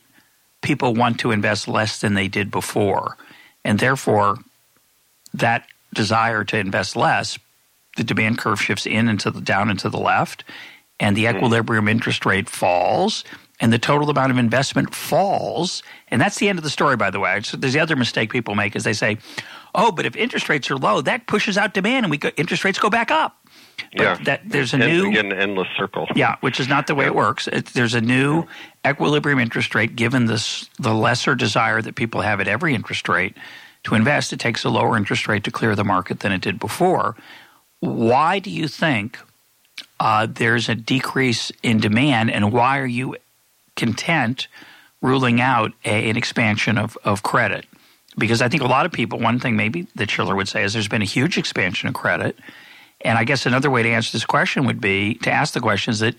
people 0.62 0.94
want 0.94 1.20
to 1.20 1.32
invest 1.32 1.68
less 1.68 2.00
than 2.00 2.14
they 2.14 2.28
did 2.28 2.50
before. 2.52 3.18
And 3.64 3.80
therefore, 3.80 4.38
that 5.40 5.68
desire 5.94 6.44
to 6.44 6.58
invest 6.58 6.96
less, 6.96 7.40
the 7.98 8.04
demand 8.04 8.38
curve 8.38 8.62
shifts 8.62 8.86
in 8.86 9.08
and 9.08 9.20
to 9.22 9.32
the 9.32 9.42
down 9.42 9.70
and 9.70 9.80
to 9.80 9.90
the 9.90 9.98
left, 9.98 10.44
and 11.00 11.16
the 11.16 11.26
mm-hmm. 11.26 11.38
equilibrium 11.38 11.88
interest 11.88 12.26
rate 12.26 12.50
falls, 12.50 13.24
and 13.60 13.72
the 13.72 13.80
total 13.80 14.10
amount 14.10 14.32
of 14.32 14.38
investment 14.38 14.94
falls. 14.94 15.82
And 16.10 16.22
that's 16.22 16.38
the 16.38 16.50
end 16.50 16.60
of 16.60 16.64
the 16.64 16.70
story, 16.70 16.98
by 16.98 17.10
the 17.10 17.20
way. 17.20 17.42
So 17.42 17.58
there's 17.58 17.74
the 17.74 17.80
other 17.80 17.96
mistake 17.96 18.32
people 18.32 18.56
make 18.56 18.76
is 18.76 18.84
they 18.84 18.94
say, 18.94 19.18
"Oh, 19.74 19.92
but 19.92 20.06
if 20.06 20.16
interest 20.16 20.50
rates 20.50 20.70
are 20.70 20.78
low, 20.78 21.02
that 21.02 21.28
pushes 21.28 21.58
out 21.58 21.74
demand, 21.74 22.06
and 22.06 22.12
we 22.12 22.18
go, 22.18 22.30
interest 22.38 22.64
rates 22.64 22.80
go 22.80 22.90
back 22.90 23.12
up." 23.12 23.38
But 23.96 24.04
yeah, 24.04 24.18
that 24.24 24.42
there's 24.46 24.74
a 24.74 24.78
new 24.78 25.18
an 25.18 25.34
endless 25.34 25.68
circle. 25.78 26.08
Yeah, 26.16 26.36
which 26.42 26.60
is 26.60 26.68
not 26.68 26.88
the 26.88 26.96
way 26.96 27.06
yeah. 27.06 27.12
it 27.12 27.16
works. 27.16 27.48
It, 27.48 27.68
there's 27.68 27.94
a 27.94 28.02
new 28.02 28.46
equilibrium 28.86 29.40
interest 29.40 29.76
rate 29.76 29.96
given 29.96 30.26
this 30.26 30.70
the 30.80 30.94
lesser 30.94 31.36
desire 31.36 31.82
that 31.82 31.96
people 31.96 32.22
have 32.22 32.40
at 32.40 32.48
every 32.48 32.74
interest 32.74 33.08
rate 33.10 33.36
to 33.86 33.96
invest. 33.96 34.34
It 34.34 34.40
takes 34.40 34.64
a 34.64 34.70
lower 34.70 34.98
interest 34.98 35.28
rate 35.28 35.44
to 35.46 35.52
clear 35.52 35.76
the 35.76 35.84
market 35.84 36.20
than 36.20 36.32
it 36.32 36.42
did 36.42 36.60
before. 36.60 37.16
Why 37.80 38.40
do 38.40 38.50
you 38.50 38.68
think 38.68 39.18
uh, 40.00 40.28
there's 40.30 40.70
a 40.70 40.76
decrease 40.76 41.52
in 41.64 41.80
demand, 41.80 42.32
and 42.32 42.52
why 42.52 42.80
are 42.80 42.86
you 42.86 43.16
content 43.76 44.48
ruling 45.02 45.42
out 45.42 45.72
a, 45.84 46.10
an 46.10 46.18
expansion 46.18 46.78
of, 46.78 46.98
of 47.04 47.24
credit? 47.24 47.66
Because 48.18 48.42
I 48.42 48.50
think 48.50 48.64
a 48.64 48.68
lot 48.68 48.86
of 48.86 48.92
people, 48.92 49.20
one 49.20 49.40
thing 49.40 49.56
maybe 49.56 49.88
that 49.96 50.10
Shiller 50.10 50.36
would 50.36 50.48
say 50.48 50.64
is 50.64 50.74
there's 50.74 50.88
been 50.88 51.02
a 51.02 51.06
huge 51.06 51.38
expansion 51.38 51.90
of 51.90 51.94
credit 51.96 52.38
and 53.06 53.20
I 53.20 53.24
guess 53.24 53.46
another 53.46 53.70
way 53.70 53.84
to 53.84 53.90
answer 53.90 54.12
this 54.12 54.26
question 54.26 54.66
would 54.66 54.82
be 54.82 55.14
to 55.16 55.32
ask 55.32 55.54
the 55.54 55.60
question 55.60 55.92
is 55.92 56.00
that 56.00 56.16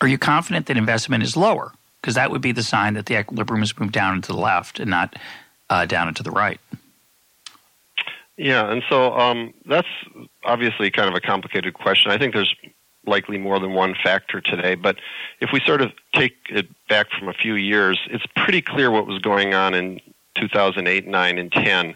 are 0.00 0.08
you 0.08 0.16
confident 0.16 0.66
that 0.66 0.76
investment 0.76 1.22
is 1.22 1.36
lower? 1.36 1.72
Because 2.00 2.14
that 2.14 2.30
would 2.30 2.40
be 2.40 2.52
the 2.52 2.62
sign 2.62 2.94
that 2.94 3.06
the 3.06 3.18
equilibrium 3.18 3.60
has 3.60 3.78
moved 3.78 3.92
down 3.92 4.14
and 4.14 4.24
to 4.24 4.32
the 4.32 4.38
left 4.38 4.80
and 4.80 4.90
not 4.90 5.16
uh, 5.68 5.84
down 5.84 6.08
and 6.08 6.16
to 6.16 6.22
the 6.22 6.30
right. 6.30 6.58
Yeah, 8.40 8.72
and 8.72 8.82
so 8.88 9.12
um, 9.18 9.52
that's 9.66 9.86
obviously 10.44 10.90
kind 10.90 11.10
of 11.10 11.14
a 11.14 11.20
complicated 11.20 11.74
question. 11.74 12.10
I 12.10 12.16
think 12.16 12.32
there's 12.32 12.56
likely 13.04 13.36
more 13.36 13.58
than 13.58 13.74
one 13.74 13.94
factor 14.02 14.40
today, 14.40 14.76
but 14.76 14.96
if 15.42 15.50
we 15.52 15.60
sort 15.60 15.82
of 15.82 15.92
take 16.14 16.32
it 16.48 16.66
back 16.88 17.08
from 17.10 17.28
a 17.28 17.34
few 17.34 17.54
years, 17.56 18.00
it's 18.10 18.24
pretty 18.36 18.62
clear 18.62 18.90
what 18.90 19.06
was 19.06 19.18
going 19.18 19.52
on 19.52 19.74
in 19.74 20.00
2008, 20.36 21.06
9, 21.06 21.38
and 21.38 21.52
10 21.52 21.94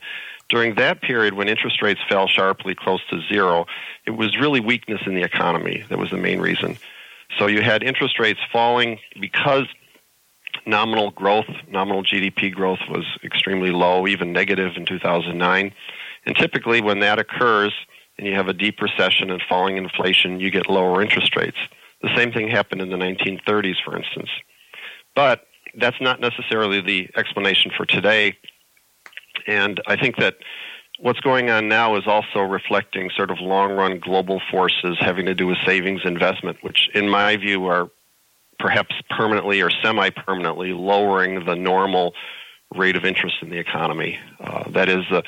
during 0.51 0.75
that 0.75 1.01
period 1.01 1.33
when 1.33 1.49
interest 1.49 1.81
rates 1.81 2.01
fell 2.07 2.29
sharply 2.29 2.75
close 2.75 3.01
to 3.09 3.23
zero, 3.33 3.65
it 4.07 4.11
was 4.11 4.39
really 4.39 4.61
weakness 4.61 5.01
in 5.07 5.15
the 5.15 5.23
economy 5.23 5.83
that 5.89 5.99
was 5.99 6.11
the 6.11 6.19
main 6.19 6.41
reason. 6.41 6.77
So 7.39 7.47
you 7.47 7.63
had 7.63 7.83
interest 7.83 8.19
rates 8.19 8.41
falling 8.53 8.99
because 9.19 9.65
nominal 10.67 11.11
growth, 11.11 11.49
nominal 11.67 12.05
GDP 12.05 12.53
growth 12.53 12.81
was 12.91 13.07
extremely 13.25 13.71
low, 13.71 14.07
even 14.07 14.35
negative 14.35 14.73
in 14.77 14.85
2009. 14.85 15.73
And 16.27 16.37
typically 16.37 16.81
when 16.81 17.01
that 17.01 17.19
occurs, 17.19 17.73
and 18.19 18.27
you 18.27 18.35
have 18.35 18.49
a 18.49 18.53
deep 18.53 18.81
recession 18.81 19.31
and 19.31 19.43
falling 19.49 19.77
inflation, 19.77 20.41
you 20.41 20.51
get 20.51 20.69
lower 20.69 21.03
interest 21.03 21.37
rates. 21.37 21.59
The 22.03 22.15
same 22.17 22.33
thing 22.33 22.49
happened 22.49 22.81
in 22.81 22.91
the 22.91 22.97
1930s, 22.97 23.77
for 23.85 23.97
instance. 23.97 24.31
But 25.15 25.47
that's 25.77 26.01
not 26.01 26.21
necessarily 26.21 26.81
the 26.81 27.09
explanation 27.17 27.71
for 27.77 27.85
today. 27.87 28.37
And 29.47 29.81
I 29.87 29.97
think 29.97 30.17
that 30.17 30.37
what's 31.01 31.21
going 31.21 31.51
on 31.51 31.69
now 31.69 31.97
is 31.97 32.07
also 32.07 32.41
reflecting 32.41 33.11
sort 33.17 33.31
of 33.31 33.39
long 33.41 33.73
run 33.73 33.99
global 33.99 34.41
forces 34.51 34.97
having 35.01 35.27
to 35.27 35.35
do 35.35 35.47
with 35.47 35.59
savings 35.67 36.03
investment, 36.05 36.59
which, 36.63 36.89
in 36.95 37.09
my 37.09 37.37
view, 37.37 37.67
are 37.67 37.91
perhaps 38.59 38.95
permanently 39.11 39.61
or 39.61 39.71
semi 39.83 40.11
permanently 40.11 40.73
lowering 40.73 41.45
the 41.45 41.57
normal 41.57 42.15
rate 42.75 42.97
of 42.97 43.05
interest 43.05 43.37
in 43.43 43.51
the 43.51 43.59
economy. 43.59 44.19
Uh, 44.41 44.69
that 44.71 44.89
is, 44.89 45.05
the 45.11 45.23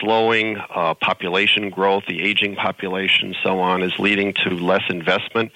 slowing 0.00 0.56
uh, 0.74 0.94
population 0.94 1.70
growth, 1.70 2.04
the 2.08 2.22
aging 2.22 2.56
population, 2.56 3.34
so 3.42 3.60
on, 3.60 3.82
is 3.82 3.92
leading 3.98 4.34
to 4.44 4.50
less 4.50 4.82
investment. 4.88 5.52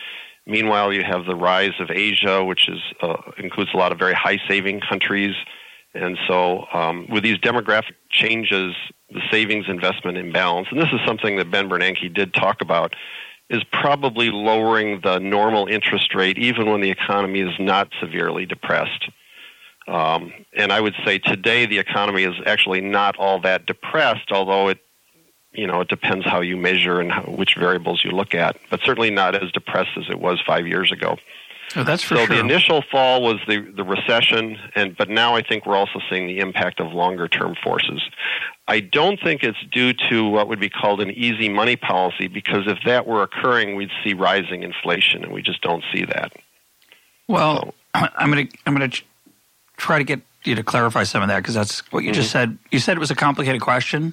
Meanwhile, 0.46 0.92
you 0.92 1.04
have 1.04 1.26
the 1.26 1.36
rise 1.36 1.74
of 1.80 1.90
Asia, 1.90 2.44
which 2.44 2.68
is, 2.68 2.80
uh, 3.02 3.16
includes 3.38 3.70
a 3.74 3.76
lot 3.76 3.92
of 3.92 3.98
very 3.98 4.14
high 4.14 4.38
saving 4.48 4.80
countries. 4.80 5.34
And 5.94 6.18
so, 6.28 6.66
um, 6.72 7.06
with 7.10 7.22
these 7.22 7.38
demographic 7.38 7.94
changes, 8.10 8.74
the 9.10 9.20
savings 9.30 9.66
investment 9.68 10.18
imbalance, 10.18 10.68
and 10.70 10.80
this 10.80 10.92
is 10.92 11.00
something 11.06 11.36
that 11.36 11.50
Ben 11.50 11.68
Bernanke 11.68 12.12
did 12.14 12.32
talk 12.32 12.60
about, 12.60 12.94
is 13.48 13.62
probably 13.72 14.30
lowering 14.30 15.00
the 15.02 15.18
normal 15.18 15.66
interest 15.66 16.14
rate 16.14 16.38
even 16.38 16.70
when 16.70 16.80
the 16.80 16.90
economy 16.90 17.40
is 17.40 17.54
not 17.58 17.88
severely 18.00 18.46
depressed. 18.46 19.10
Um, 19.90 20.32
and 20.52 20.72
I 20.72 20.80
would 20.80 20.94
say 21.04 21.18
today 21.18 21.66
the 21.66 21.78
economy 21.78 22.22
is 22.22 22.34
actually 22.46 22.80
not 22.80 23.16
all 23.16 23.40
that 23.40 23.66
depressed, 23.66 24.30
although 24.30 24.68
it, 24.68 24.78
you 25.52 25.66
know, 25.66 25.80
it 25.80 25.88
depends 25.88 26.24
how 26.24 26.40
you 26.40 26.56
measure 26.56 27.00
and 27.00 27.10
how, 27.10 27.22
which 27.22 27.56
variables 27.56 28.04
you 28.04 28.12
look 28.12 28.34
at. 28.34 28.56
But 28.70 28.80
certainly 28.84 29.10
not 29.10 29.34
as 29.34 29.50
depressed 29.50 29.90
as 29.96 30.04
it 30.08 30.20
was 30.20 30.40
five 30.46 30.66
years 30.66 30.92
ago. 30.92 31.16
Oh, 31.76 31.84
that's 31.84 32.02
for 32.02 32.16
so 32.16 32.26
sure. 32.26 32.36
the 32.36 32.40
initial 32.40 32.82
fall 32.90 33.22
was 33.22 33.38
the 33.46 33.60
the 33.60 33.84
recession, 33.84 34.58
and 34.74 34.96
but 34.96 35.08
now 35.08 35.36
I 35.36 35.42
think 35.42 35.66
we're 35.66 35.76
also 35.76 36.00
seeing 36.10 36.26
the 36.26 36.40
impact 36.40 36.80
of 36.80 36.92
longer 36.92 37.28
term 37.28 37.54
forces. 37.62 38.02
I 38.66 38.80
don't 38.80 39.20
think 39.20 39.44
it's 39.44 39.58
due 39.70 39.92
to 40.10 40.28
what 40.28 40.48
would 40.48 40.58
be 40.58 40.68
called 40.68 41.00
an 41.00 41.10
easy 41.10 41.48
money 41.48 41.76
policy 41.76 42.26
because 42.26 42.66
if 42.66 42.78
that 42.86 43.06
were 43.06 43.22
occurring, 43.22 43.76
we'd 43.76 43.90
see 44.02 44.14
rising 44.14 44.64
inflation, 44.64 45.22
and 45.22 45.32
we 45.32 45.42
just 45.42 45.62
don't 45.62 45.84
see 45.92 46.04
that. 46.06 46.32
Well, 47.28 47.72
so, 47.96 48.08
I'm 48.16 48.32
going 48.32 48.48
to 48.48 48.58
I'm 48.66 48.76
going 48.76 48.90
to 48.90 49.02
try 49.80 49.98
to 49.98 50.04
get 50.04 50.20
you 50.44 50.54
to 50.54 50.62
clarify 50.62 51.02
some 51.04 51.22
of 51.22 51.28
that 51.28 51.38
because 51.38 51.54
that's 51.54 51.80
what 51.92 52.04
you 52.04 52.10
mm-hmm. 52.10 52.20
just 52.20 52.30
said. 52.30 52.58
You 52.70 52.78
said 52.78 52.96
it 52.96 53.00
was 53.00 53.10
a 53.10 53.16
complicated 53.16 53.60
question, 53.60 54.12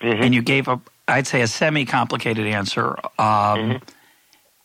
mm-hmm. 0.00 0.22
and 0.22 0.34
you 0.34 0.42
gave 0.42 0.68
a 0.68 0.80
I'd 1.08 1.26
say 1.26 1.40
a 1.42 1.46
semi 1.46 1.84
complicated 1.84 2.46
answer. 2.46 2.90
Um, 3.18 3.26
mm-hmm. 3.58 3.76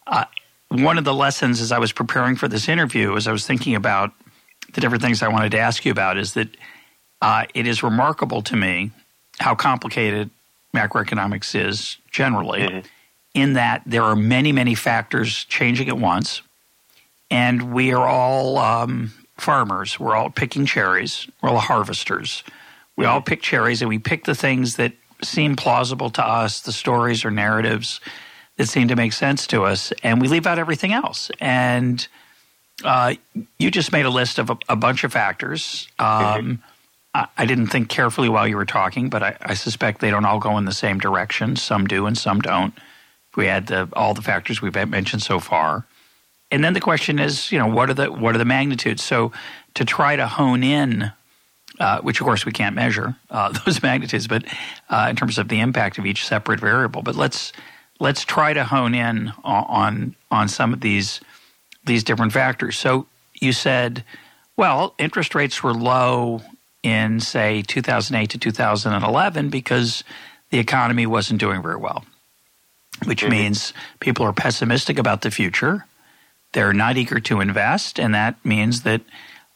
uh, 0.05 0.25
one 0.69 0.97
of 0.97 1.05
the 1.05 1.13
lessons 1.13 1.61
as 1.61 1.71
I 1.71 1.79
was 1.79 1.91
preparing 1.91 2.35
for 2.35 2.47
this 2.47 2.67
interview, 2.67 3.15
as 3.15 3.27
I 3.27 3.31
was 3.31 3.47
thinking 3.47 3.75
about 3.75 4.11
the 4.73 4.81
different 4.81 5.01
things 5.01 5.23
I 5.23 5.29
wanted 5.29 5.51
to 5.51 5.59
ask 5.59 5.85
you 5.85 5.91
about, 5.91 6.17
is 6.17 6.33
that 6.33 6.49
uh, 7.21 7.45
it 7.53 7.65
is 7.65 7.81
remarkable 7.81 8.41
to 8.43 8.55
me 8.55 8.91
how 9.39 9.55
complicated 9.55 10.29
macroeconomics 10.75 11.55
is 11.55 11.97
generally, 12.11 12.61
mm-hmm. 12.61 12.87
in 13.33 13.53
that 13.53 13.81
there 13.85 14.03
are 14.03 14.15
many, 14.15 14.51
many 14.51 14.75
factors 14.75 15.45
changing 15.45 15.87
at 15.87 15.97
once, 15.97 16.41
and 17.31 17.73
we 17.73 17.93
are 17.93 18.07
all 18.07 18.57
um, 18.57 19.13
farmers. 19.37 19.99
We're 19.99 20.15
all 20.15 20.29
picking 20.29 20.65
cherries. 20.65 21.27
We're 21.41 21.49
all 21.49 21.59
harvesters. 21.59 22.43
We 22.95 23.05
all 23.05 23.21
pick 23.21 23.41
cherries, 23.41 23.81
and 23.81 23.89
we 23.89 23.99
pick 23.99 24.25
the 24.25 24.35
things 24.35 24.75
that 24.77 24.93
seem 25.21 25.55
plausible 25.55 26.09
to 26.11 26.25
us, 26.25 26.61
the 26.61 26.71
stories 26.71 27.25
or 27.25 27.31
narratives 27.31 27.99
that 28.57 28.67
seem 28.67 28.87
to 28.87 28.95
make 28.95 29.13
sense 29.13 29.47
to 29.47 29.63
us, 29.63 29.93
and 30.03 30.19
we 30.19 30.27
leave 30.27 30.47
out 30.47 30.59
everything 30.59 30.91
else. 30.91 31.31
And 31.39 32.05
uh, 32.83 33.15
you 33.59 33.71
just 33.71 33.91
made 33.91 34.05
a 34.05 34.09
list 34.09 34.39
of 34.39 34.49
a, 34.49 34.57
a 34.69 34.75
bunch 34.75 35.03
of 35.03 35.13
factors. 35.13 35.87
Um. 35.99 36.61
I, 37.13 37.27
I, 37.37 37.45
didn't 37.45 37.67
think 37.67 37.89
carefully 37.89 38.29
while 38.29 38.47
you 38.47 38.57
were 38.57 38.65
talking, 38.65 39.09
but 39.09 39.23
I, 39.23 39.37
I, 39.41 39.53
suspect 39.55 40.01
they 40.01 40.11
don't 40.11 40.25
all 40.25 40.39
go 40.39 40.57
in 40.57 40.65
the 40.65 40.73
same 40.73 40.99
direction. 40.99 41.55
Some 41.55 41.87
do, 41.87 42.05
and 42.05 42.17
some 42.17 42.41
don't. 42.41 42.75
If 43.31 43.37
we 43.37 43.47
add 43.47 43.67
the, 43.67 43.89
all 43.93 44.13
the 44.13 44.21
factors 44.21 44.61
we've 44.61 44.75
mentioned 44.75 45.23
so 45.23 45.39
far, 45.39 45.85
and 46.51 46.63
then 46.63 46.73
the 46.73 46.79
question 46.79 47.19
is, 47.19 47.51
you 47.51 47.59
know, 47.59 47.67
what 47.67 47.89
are 47.89 47.93
the 47.93 48.11
what 48.11 48.35
are 48.35 48.37
the 48.37 48.45
magnitudes? 48.45 49.03
So 49.03 49.31
to 49.75 49.85
try 49.85 50.15
to 50.15 50.27
hone 50.27 50.63
in 50.63 51.11
uh, 51.79 52.01
which 52.01 52.19
of 52.19 52.25
course 52.25 52.45
we 52.45 52.51
can't 52.51 52.75
measure 52.75 53.15
uh, 53.29 53.49
those 53.65 53.81
magnitudes, 53.81 54.27
but 54.27 54.43
uh, 54.89 55.07
in 55.09 55.15
terms 55.15 55.37
of 55.37 55.47
the 55.49 55.59
impact 55.59 55.97
of 55.97 56.05
each 56.05 56.25
separate 56.25 56.59
variable. 56.59 57.01
But 57.01 57.15
let's 57.15 57.53
let's 57.99 58.25
try 58.25 58.53
to 58.53 58.63
hone 58.63 58.95
in 58.95 59.31
on 59.43 60.15
on 60.31 60.47
some 60.47 60.73
of 60.73 60.81
these 60.81 61.21
these 61.85 62.03
different 62.03 62.33
factors. 62.33 62.77
So 62.77 63.07
you 63.35 63.53
said, 63.53 64.03
well, 64.55 64.93
interest 64.97 65.35
rates 65.35 65.61
were 65.63 65.73
low 65.73 66.41
in 66.83 67.19
say 67.19 67.61
2008 67.61 68.29
to 68.31 68.37
2011 68.37 69.49
because 69.49 70.03
the 70.49 70.59
economy 70.59 71.05
wasn't 71.05 71.39
doing 71.39 71.61
very 71.61 71.75
well, 71.75 72.05
which 73.05 73.21
mm-hmm. 73.21 73.31
means 73.31 73.73
people 73.99 74.25
are 74.25 74.33
pessimistic 74.33 74.97
about 74.97 75.21
the 75.21 75.31
future. 75.31 75.85
They're 76.53 76.73
not 76.73 76.97
eager 76.97 77.19
to 77.19 77.41
invest, 77.41 77.99
and 77.99 78.15
that 78.15 78.43
means 78.45 78.83
that 78.83 79.01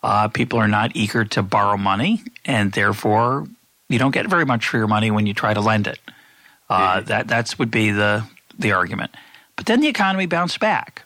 uh, 0.03 0.27
people 0.27 0.60
are 0.60 0.67
not 0.67 0.95
eager 0.95 1.25
to 1.25 1.41
borrow 1.41 1.77
money, 1.77 2.24
and 2.45 2.71
therefore 2.71 3.48
you 3.89 4.00
don't 4.00 4.12
get 4.12 4.27
very 4.27 4.45
much 4.45 4.67
for 4.67 4.77
your 4.77 4.88
money 4.88 5.12
when 5.12 5.25
you 5.25 5.33
try 5.33 5.53
to 5.53 5.62
lend 5.62 5.88
it. 5.88 6.00
Uh, 6.69 6.98
mm-hmm. 6.98 7.05
That 7.07 7.27
that's 7.27 7.60
would 7.60 7.71
be 7.71 7.91
the 7.91 8.25
the 8.57 8.71
argument. 8.71 9.12
But 9.55 9.65
then 9.65 9.81
the 9.81 9.88
economy 9.88 10.25
bounced 10.25 10.60
back 10.60 11.03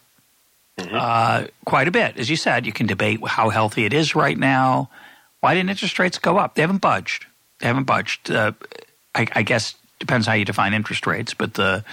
mm-hmm. 0.77 0.96
uh, 0.96 1.48
quite 1.65 1.88
a 1.88 1.92
bit, 1.92 2.18
as 2.18 2.30
you 2.30 2.36
said. 2.36 2.65
You 2.65 2.72
can 2.72 2.88
debate 2.88 3.20
how 3.25 3.50
healthy 3.50 3.86
it 3.86 3.94
is 3.94 4.15
right 4.15 4.38
now. 4.38 4.89
Why 5.42 5.54
didn't 5.54 5.70
interest 5.70 6.00
rates 6.00 6.18
go 6.18 6.38
up? 6.38 6.56
They 6.56 6.62
haven't 6.62 6.82
budged. 6.82 7.25
They 7.60 7.68
haven't 7.68 7.84
budged. 7.84 8.32
Uh, 8.32 8.54
I, 9.13 9.27
I, 9.34 9.44
guess 9.44 9.75
depends 10.00 10.27
how 10.27 10.34
you 10.34 10.46
define 10.46 10.74
interest 10.74 11.08
rates, 11.08 11.34
but 11.34 11.54
the 11.54 11.84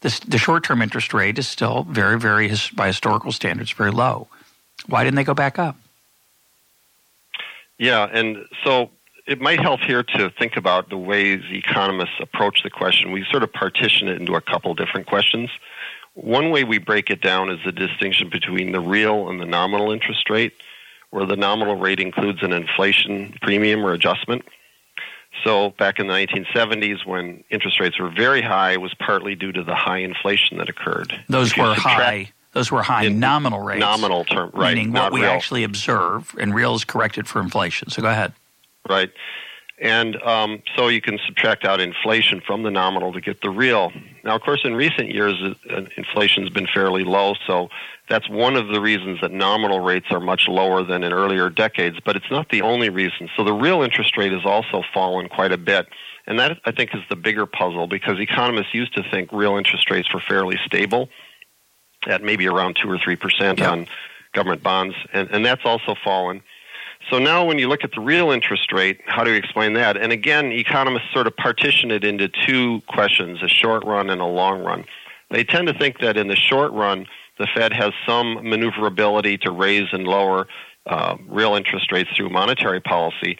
the, 0.00 0.20
the 0.28 0.38
short 0.38 0.64
term 0.64 0.82
interest 0.82 1.12
rate 1.12 1.38
is 1.38 1.48
still 1.48 1.84
very, 1.84 2.18
very 2.18 2.50
by 2.74 2.86
historical 2.86 3.32
standards 3.32 3.70
very 3.72 3.90
low. 3.90 4.28
Why 4.86 5.04
didn't 5.04 5.16
they 5.16 5.24
go 5.24 5.34
back 5.34 5.58
up? 5.58 5.76
Yeah, 7.78 8.08
and 8.12 8.46
so 8.64 8.90
it 9.26 9.40
might 9.40 9.60
help 9.60 9.80
here 9.80 10.02
to 10.02 10.30
think 10.30 10.56
about 10.56 10.88
the 10.88 10.98
ways 10.98 11.42
economists 11.50 12.18
approach 12.20 12.62
the 12.62 12.70
question. 12.70 13.12
We 13.12 13.24
sort 13.30 13.42
of 13.42 13.52
partition 13.52 14.08
it 14.08 14.20
into 14.20 14.34
a 14.34 14.40
couple 14.40 14.74
different 14.74 15.06
questions. 15.06 15.50
One 16.14 16.50
way 16.50 16.64
we 16.64 16.78
break 16.78 17.10
it 17.10 17.22
down 17.22 17.50
is 17.50 17.60
the 17.64 17.72
distinction 17.72 18.28
between 18.28 18.72
the 18.72 18.80
real 18.80 19.28
and 19.28 19.40
the 19.40 19.44
nominal 19.44 19.92
interest 19.92 20.28
rate, 20.28 20.54
where 21.10 21.24
the 21.24 21.36
nominal 21.36 21.76
rate 21.76 22.00
includes 22.00 22.42
an 22.42 22.52
inflation 22.52 23.34
premium 23.40 23.84
or 23.84 23.92
adjustment. 23.92 24.44
So 25.44 25.70
back 25.70 25.98
in 25.98 26.06
the 26.06 26.12
1970s, 26.12 27.06
when 27.06 27.44
interest 27.50 27.80
rates 27.80 27.98
were 27.98 28.10
very 28.10 28.42
high, 28.42 28.72
it 28.72 28.80
was 28.80 28.94
partly 28.94 29.34
due 29.34 29.52
to 29.52 29.62
the 29.62 29.74
high 29.74 29.98
inflation 29.98 30.58
that 30.58 30.68
occurred. 30.68 31.12
Those 31.28 31.56
were 31.56 31.74
high. 31.74 32.30
Those 32.52 32.70
were 32.70 32.82
high 32.82 33.08
nominal 33.08 33.60
rates. 33.60 33.80
Nominal 33.80 34.24
term, 34.24 34.50
right? 34.52 34.74
Meaning 34.74 34.92
what 34.92 35.12
we 35.12 35.22
real. 35.22 35.30
actually 35.30 35.62
observe, 35.62 36.34
and 36.38 36.52
real 36.54 36.74
is 36.74 36.84
corrected 36.84 37.28
for 37.28 37.40
inflation. 37.40 37.90
So 37.90 38.02
go 38.02 38.08
ahead. 38.08 38.32
Right. 38.88 39.10
And 39.80 40.20
um, 40.22 40.62
so 40.76 40.88
you 40.88 41.00
can 41.00 41.18
subtract 41.26 41.64
out 41.64 41.80
inflation 41.80 42.42
from 42.46 42.62
the 42.62 42.70
nominal 42.70 43.14
to 43.14 43.20
get 43.20 43.40
the 43.40 43.48
real. 43.48 43.92
Now, 44.24 44.36
of 44.36 44.42
course, 44.42 44.60
in 44.62 44.74
recent 44.74 45.10
years, 45.10 45.34
uh, 45.42 45.82
inflation's 45.96 46.50
been 46.50 46.66
fairly 46.66 47.02
low, 47.02 47.34
so 47.46 47.70
that's 48.08 48.28
one 48.28 48.56
of 48.56 48.68
the 48.68 48.80
reasons 48.80 49.20
that 49.22 49.32
nominal 49.32 49.80
rates 49.80 50.06
are 50.10 50.20
much 50.20 50.48
lower 50.48 50.84
than 50.84 51.02
in 51.02 51.14
earlier 51.14 51.48
decades, 51.48 51.96
but 52.04 52.14
it's 52.14 52.30
not 52.30 52.50
the 52.50 52.60
only 52.60 52.90
reason. 52.90 53.30
So 53.36 53.42
the 53.42 53.54
real 53.54 53.82
interest 53.82 54.18
rate 54.18 54.32
has 54.32 54.44
also 54.44 54.82
fallen 54.92 55.28
quite 55.28 55.52
a 55.52 55.58
bit. 55.58 55.86
And 56.26 56.38
that, 56.38 56.58
I 56.66 56.72
think, 56.72 56.94
is 56.94 57.00
the 57.08 57.16
bigger 57.16 57.46
puzzle 57.46 57.86
because 57.86 58.20
economists 58.20 58.74
used 58.74 58.94
to 58.94 59.02
think 59.10 59.32
real 59.32 59.56
interest 59.56 59.90
rates 59.90 60.12
were 60.12 60.20
fairly 60.20 60.58
stable 60.66 61.08
at 62.06 62.22
maybe 62.22 62.46
around 62.46 62.76
2 62.82 62.90
or 62.90 62.98
3% 62.98 63.58
yep. 63.58 63.68
on 63.68 63.86
government 64.32 64.62
bonds, 64.62 64.94
and, 65.12 65.28
and 65.30 65.44
that's 65.44 65.64
also 65.64 65.94
fallen. 66.02 66.42
So 67.08 67.18
now 67.18 67.44
when 67.44 67.58
you 67.58 67.68
look 67.68 67.82
at 67.82 67.92
the 67.92 68.00
real 68.00 68.30
interest 68.30 68.72
rate, 68.72 69.00
how 69.06 69.24
do 69.24 69.30
you 69.30 69.36
explain 69.36 69.72
that? 69.72 69.96
And 69.96 70.12
again, 70.12 70.52
economists 70.52 71.12
sort 71.12 71.26
of 71.26 71.36
partition 71.36 71.90
it 71.90 72.04
into 72.04 72.28
two 72.28 72.82
questions, 72.88 73.42
a 73.42 73.48
short 73.48 73.84
run 73.84 74.10
and 74.10 74.20
a 74.20 74.26
long 74.26 74.62
run. 74.62 74.84
They 75.30 75.44
tend 75.44 75.66
to 75.68 75.74
think 75.74 76.00
that 76.00 76.16
in 76.16 76.28
the 76.28 76.36
short 76.36 76.72
run, 76.72 77.06
the 77.38 77.48
Fed 77.54 77.72
has 77.72 77.92
some 78.06 78.34
maneuverability 78.48 79.38
to 79.38 79.50
raise 79.50 79.88
and 79.92 80.06
lower 80.06 80.46
uh, 80.86 81.16
real 81.26 81.54
interest 81.54 81.90
rates 81.90 82.10
through 82.14 82.28
monetary 82.28 82.80
policy, 82.80 83.38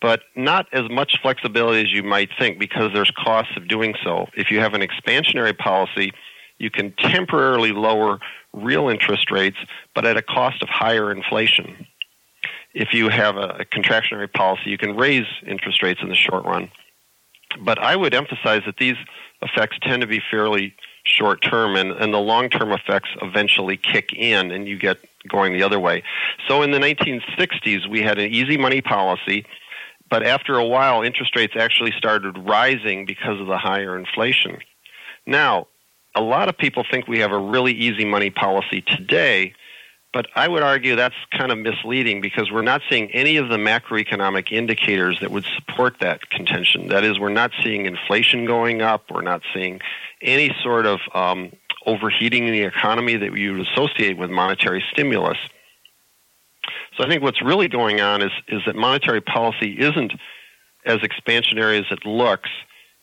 but 0.00 0.22
not 0.34 0.66
as 0.72 0.90
much 0.90 1.18
flexibility 1.22 1.82
as 1.82 1.92
you 1.92 2.02
might 2.02 2.30
think 2.38 2.58
because 2.58 2.92
there's 2.92 3.12
costs 3.12 3.56
of 3.56 3.68
doing 3.68 3.94
so. 4.02 4.26
If 4.36 4.50
you 4.50 4.58
have 4.58 4.74
an 4.74 4.82
expansionary 4.82 5.56
policy, 5.56 6.12
you 6.58 6.70
can 6.70 6.92
temporarily 6.98 7.72
lower 7.72 8.18
real 8.52 8.88
interest 8.88 9.30
rates, 9.30 9.58
but 9.94 10.04
at 10.04 10.16
a 10.16 10.22
cost 10.22 10.62
of 10.62 10.68
higher 10.68 11.12
inflation 11.12 11.86
if 12.78 12.94
you 12.94 13.08
have 13.08 13.36
a, 13.36 13.58
a 13.60 13.64
contractionary 13.64 14.32
policy, 14.32 14.70
you 14.70 14.78
can 14.78 14.96
raise 14.96 15.26
interest 15.44 15.82
rates 15.82 16.00
in 16.00 16.08
the 16.08 16.14
short 16.14 16.44
run. 16.44 16.70
but 17.60 17.78
I 17.78 17.96
would 17.96 18.14
emphasize 18.14 18.62
that 18.66 18.76
these 18.78 18.96
effects 19.42 19.76
tend 19.82 20.00
to 20.02 20.06
be 20.06 20.22
fairly 20.30 20.74
short 21.04 21.42
term, 21.42 21.74
and, 21.74 21.90
and 21.92 22.14
the 22.14 22.18
long 22.18 22.48
term 22.48 22.70
effects 22.70 23.10
eventually 23.20 23.76
kick 23.76 24.12
in, 24.12 24.52
and 24.52 24.68
you 24.68 24.78
get 24.78 24.98
going 25.28 25.52
the 25.52 25.62
other 25.64 25.80
way. 25.80 26.04
So 26.46 26.62
in 26.62 26.70
the 26.70 26.78
1960s, 26.78 27.88
we 27.88 28.00
had 28.00 28.18
an 28.18 28.30
easy 28.30 28.56
money 28.56 28.80
policy, 28.80 29.44
but 30.08 30.22
after 30.22 30.56
a 30.56 30.64
while, 30.64 31.02
interest 31.02 31.34
rates 31.34 31.54
actually 31.58 31.92
started 31.98 32.38
rising 32.38 33.06
because 33.06 33.40
of 33.40 33.48
the 33.48 33.58
higher 33.58 33.98
inflation. 33.98 34.58
Now, 35.26 35.66
a 36.14 36.22
lot 36.22 36.48
of 36.48 36.56
people 36.56 36.84
think 36.88 37.08
we 37.08 37.18
have 37.18 37.32
a 37.32 37.38
really 37.38 37.72
easy 37.72 38.04
money 38.04 38.30
policy 38.30 38.82
today, 38.82 39.54
but 40.18 40.26
I 40.34 40.48
would 40.48 40.64
argue 40.64 40.96
that's 40.96 41.14
kind 41.30 41.52
of 41.52 41.58
misleading 41.58 42.20
because 42.20 42.50
we're 42.50 42.62
not 42.62 42.82
seeing 42.90 43.08
any 43.12 43.36
of 43.36 43.50
the 43.50 43.56
macroeconomic 43.56 44.50
indicators 44.50 45.20
that 45.20 45.30
would 45.30 45.44
support 45.54 46.00
that 46.00 46.28
contention. 46.28 46.88
That 46.88 47.04
is, 47.04 47.20
we're 47.20 47.28
not 47.28 47.52
seeing 47.62 47.86
inflation 47.86 48.44
going 48.44 48.82
up, 48.82 49.12
we're 49.12 49.20
not 49.20 49.42
seeing 49.54 49.80
any 50.20 50.52
sort 50.60 50.86
of 50.86 50.98
um, 51.14 51.52
overheating 51.86 52.48
in 52.48 52.52
the 52.52 52.64
economy 52.64 53.14
that 53.14 53.32
you 53.38 53.52
would 53.52 53.68
associate 53.68 54.18
with 54.18 54.28
monetary 54.28 54.82
stimulus. 54.90 55.38
So 56.96 57.04
I 57.04 57.08
think 57.08 57.22
what's 57.22 57.40
really 57.40 57.68
going 57.68 58.00
on 58.00 58.20
is, 58.20 58.32
is 58.48 58.62
that 58.66 58.74
monetary 58.74 59.20
policy 59.20 59.78
isn't 59.78 60.14
as 60.84 60.98
expansionary 60.98 61.78
as 61.78 61.86
it 61.92 62.04
looks. 62.04 62.50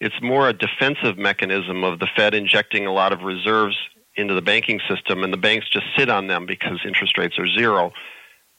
It's 0.02 0.22
more 0.22 0.50
a 0.50 0.54
defensive 0.54 1.18
mechanism 1.18 1.86
of 1.86 2.00
the 2.00 2.10
Fed 2.14 2.34
injecting 2.34 2.86
a 2.86 2.92
lot 2.92 3.14
of 3.14 3.22
reserves 3.22 3.78
into 4.16 4.34
the 4.34 4.42
banking 4.42 4.80
system, 4.90 5.24
and 5.24 5.32
the 5.32 5.38
banks 5.38 5.70
just 5.70 5.86
sit 5.98 6.10
on 6.10 6.28
them 6.28 6.46
because 6.46 6.80
interest 6.86 7.18
rates 7.18 7.38
are 7.38 7.48
zero. 7.48 7.94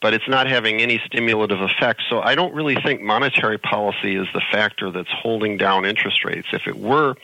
But 0.02 0.12
it's 0.12 0.28
not 0.28 0.46
having 0.46 0.82
any 0.82 1.00
stimulative 1.06 1.60
effect. 1.60 2.02
So 2.10 2.20
I 2.20 2.34
don't 2.34 2.54
really 2.54 2.76
think 2.76 3.00
monetary 3.00 3.58
policy 3.58 4.16
is 4.16 4.26
the 4.34 4.42
factor 4.52 4.90
that's 4.90 5.10
holding 5.10 5.56
down 5.56 5.86
interest 5.86 6.24
rates. 6.24 6.48
If 6.52 6.66
it 6.66 6.76
were, 6.76 7.14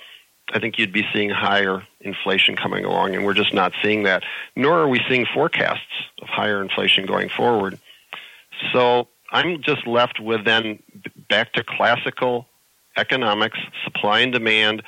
I 0.52 0.58
think 0.58 0.78
you'd 0.78 0.92
be 0.92 1.06
seeing 1.12 1.30
higher 1.30 1.82
inflation 2.00 2.56
coming 2.56 2.84
along, 2.84 3.14
and 3.14 3.24
we're 3.24 3.34
just 3.34 3.52
not 3.52 3.72
seeing 3.82 4.04
that. 4.04 4.22
Nor 4.56 4.78
are 4.80 4.88
we 4.88 5.00
seeing 5.08 5.26
forecasts 5.26 5.82
of 6.20 6.28
higher 6.28 6.62
inflation 6.62 7.04
going 7.06 7.28
forward. 7.28 7.78
So 8.72 9.08
I'm 9.30 9.62
just 9.62 9.86
left 9.86 10.20
with 10.20 10.44
then 10.44 10.82
back 11.28 11.52
to 11.54 11.64
classical 11.64 12.46
economics, 12.96 13.58
supply 13.84 14.20
and 14.20 14.32
demand. 14.32 14.82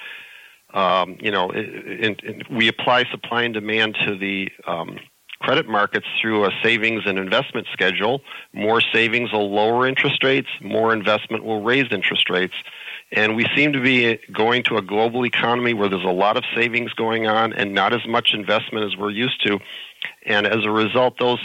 Um, 0.74 1.16
you 1.20 1.30
know, 1.30 1.50
in, 1.50 2.16
in, 2.22 2.42
we 2.50 2.68
apply 2.68 3.04
supply 3.10 3.44
and 3.44 3.54
demand 3.54 3.96
to 4.04 4.18
the 4.18 4.50
um, 4.66 4.98
credit 5.38 5.68
markets 5.68 6.06
through 6.20 6.44
a 6.44 6.50
savings 6.62 7.02
and 7.06 7.18
investment 7.18 7.68
schedule. 7.72 8.20
More 8.52 8.80
savings 8.80 9.32
will 9.32 9.50
lower 9.52 9.86
interest 9.86 10.22
rates. 10.24 10.48
More 10.60 10.92
investment 10.92 11.44
will 11.44 11.62
raise 11.62 11.86
interest 11.92 12.28
rates. 12.28 12.54
And 13.12 13.36
we 13.36 13.46
seem 13.54 13.72
to 13.72 13.80
be 13.80 14.18
going 14.32 14.64
to 14.64 14.76
a 14.76 14.82
global 14.82 15.24
economy 15.24 15.74
where 15.74 15.88
there's 15.88 16.04
a 16.04 16.08
lot 16.08 16.36
of 16.36 16.44
savings 16.56 16.92
going 16.94 17.26
on 17.28 17.52
and 17.52 17.72
not 17.72 17.92
as 17.92 18.04
much 18.08 18.34
investment 18.34 18.84
as 18.84 18.96
we're 18.96 19.10
used 19.10 19.46
to. 19.46 19.60
And 20.26 20.46
as 20.46 20.64
a 20.64 20.70
result, 20.70 21.18
those 21.18 21.40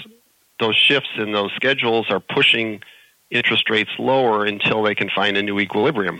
those 0.60 0.76
shifts 0.76 1.10
in 1.18 1.32
those 1.32 1.52
schedules 1.56 2.08
are 2.10 2.20
pushing 2.20 2.82
interest 3.30 3.70
rates 3.70 3.92
lower 3.98 4.46
until 4.46 4.84
they 4.84 4.96
can 4.96 5.10
find 5.16 5.38
a 5.38 5.44
new 5.44 5.60
equilibrium. 5.60 6.20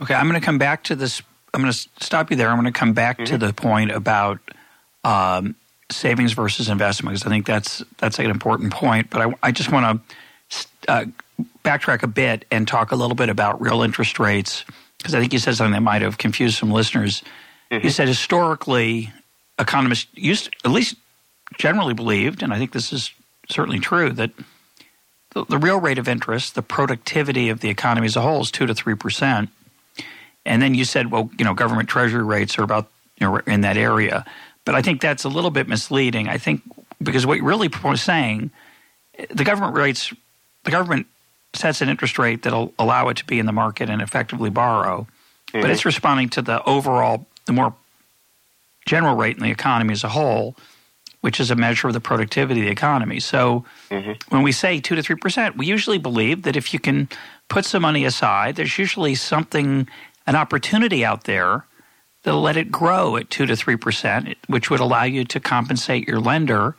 Okay, 0.00 0.14
I'm 0.14 0.28
going 0.28 0.40
to 0.40 0.44
come 0.44 0.58
back 0.58 0.84
to 0.84 0.96
this. 0.96 1.20
I'm 1.52 1.60
going 1.60 1.72
to 1.72 1.88
stop 2.00 2.30
you 2.30 2.36
there. 2.36 2.48
I'm 2.48 2.60
going 2.60 2.72
to 2.72 2.78
come 2.78 2.92
back 2.92 3.18
mm-hmm. 3.18 3.32
to 3.32 3.38
the 3.38 3.52
point 3.52 3.90
about 3.90 4.38
um, 5.04 5.56
savings 5.90 6.32
versus 6.32 6.68
investment 6.68 7.14
because 7.14 7.26
I 7.26 7.30
think 7.30 7.46
that's 7.46 7.82
that's 7.98 8.18
an 8.18 8.30
important 8.30 8.72
point. 8.72 9.10
But 9.10 9.22
I, 9.22 9.34
I 9.42 9.52
just 9.52 9.72
want 9.72 10.02
to 10.48 10.66
uh, 10.88 11.04
backtrack 11.64 12.02
a 12.02 12.06
bit 12.06 12.44
and 12.50 12.66
talk 12.66 12.92
a 12.92 12.96
little 12.96 13.16
bit 13.16 13.28
about 13.28 13.60
real 13.60 13.82
interest 13.82 14.18
rates 14.18 14.64
because 14.98 15.14
I 15.14 15.20
think 15.20 15.32
you 15.32 15.38
said 15.38 15.56
something 15.56 15.72
that 15.72 15.82
might 15.82 16.02
have 16.02 16.18
confused 16.18 16.58
some 16.58 16.70
listeners. 16.70 17.22
Mm-hmm. 17.70 17.84
You 17.84 17.90
said 17.90 18.08
historically, 18.08 19.12
economists 19.58 20.08
used, 20.14 20.54
at 20.64 20.70
least 20.70 20.96
generally 21.58 21.94
believed, 21.94 22.42
and 22.42 22.52
I 22.52 22.58
think 22.58 22.72
this 22.72 22.92
is 22.92 23.12
certainly 23.48 23.78
true, 23.78 24.10
that 24.10 24.30
the, 25.32 25.44
the 25.44 25.58
real 25.58 25.80
rate 25.80 25.98
of 25.98 26.08
interest, 26.08 26.54
the 26.54 26.62
productivity 26.62 27.48
of 27.48 27.60
the 27.60 27.68
economy 27.68 28.06
as 28.06 28.16
a 28.16 28.20
whole, 28.20 28.42
is 28.42 28.50
two 28.50 28.66
to 28.66 28.74
three 28.74 28.94
percent. 28.94 29.50
And 30.46 30.62
then 30.62 30.74
you 30.74 30.84
said, 30.84 31.10
well, 31.10 31.30
you 31.38 31.44
know, 31.44 31.54
government 31.54 31.88
treasury 31.88 32.24
rates 32.24 32.58
are 32.58 32.62
about 32.62 32.90
you 33.18 33.26
know 33.26 33.36
in 33.46 33.60
that 33.62 33.76
area. 33.76 34.24
But 34.64 34.74
I 34.74 34.82
think 34.82 35.00
that's 35.00 35.24
a 35.24 35.28
little 35.28 35.50
bit 35.50 35.68
misleading. 35.68 36.28
I 36.28 36.38
think 36.38 36.62
because 37.02 37.26
what 37.26 37.38
you're 37.38 37.46
really 37.46 37.70
saying, 37.96 38.50
the 39.30 39.44
government 39.44 39.76
rates, 39.76 40.12
the 40.64 40.70
government 40.70 41.06
sets 41.54 41.80
an 41.80 41.88
interest 41.88 42.18
rate 42.18 42.42
that'll 42.42 42.72
allow 42.78 43.08
it 43.08 43.16
to 43.18 43.24
be 43.24 43.38
in 43.38 43.46
the 43.46 43.52
market 43.52 43.90
and 43.90 44.00
effectively 44.00 44.50
borrow, 44.50 45.06
mm-hmm. 45.48 45.60
but 45.60 45.70
it's 45.70 45.84
responding 45.84 46.28
to 46.30 46.42
the 46.42 46.62
overall, 46.64 47.26
the 47.46 47.52
more 47.52 47.74
general 48.86 49.16
rate 49.16 49.36
in 49.36 49.42
the 49.42 49.50
economy 49.50 49.92
as 49.92 50.04
a 50.04 50.08
whole 50.08 50.56
which 51.20 51.38
is 51.38 51.50
a 51.50 51.56
measure 51.56 51.88
of 51.88 51.94
the 51.94 52.00
productivity 52.00 52.60
of 52.60 52.66
the 52.66 52.72
economy. 52.72 53.20
So 53.20 53.64
mm-hmm. 53.90 54.12
when 54.34 54.42
we 54.42 54.52
say 54.52 54.80
2 54.80 54.96
to 54.96 55.02
3%, 55.02 55.56
we 55.56 55.66
usually 55.66 55.98
believe 55.98 56.42
that 56.42 56.56
if 56.56 56.72
you 56.72 56.80
can 56.80 57.08
put 57.48 57.64
some 57.64 57.82
money 57.82 58.04
aside, 58.04 58.56
there's 58.56 58.78
usually 58.78 59.14
something, 59.14 59.88
an 60.30 60.36
opportunity 60.36 61.04
out 61.04 61.24
there 61.24 61.66
that'll 62.22 62.40
let 62.40 62.56
it 62.56 62.70
grow 62.70 63.16
at 63.16 63.28
2 63.30 63.46
to 63.46 63.54
3%, 63.54 64.36
which 64.46 64.70
would 64.70 64.78
allow 64.78 65.02
you 65.02 65.24
to 65.24 65.40
compensate 65.40 66.06
your 66.06 66.20
lender 66.20 66.76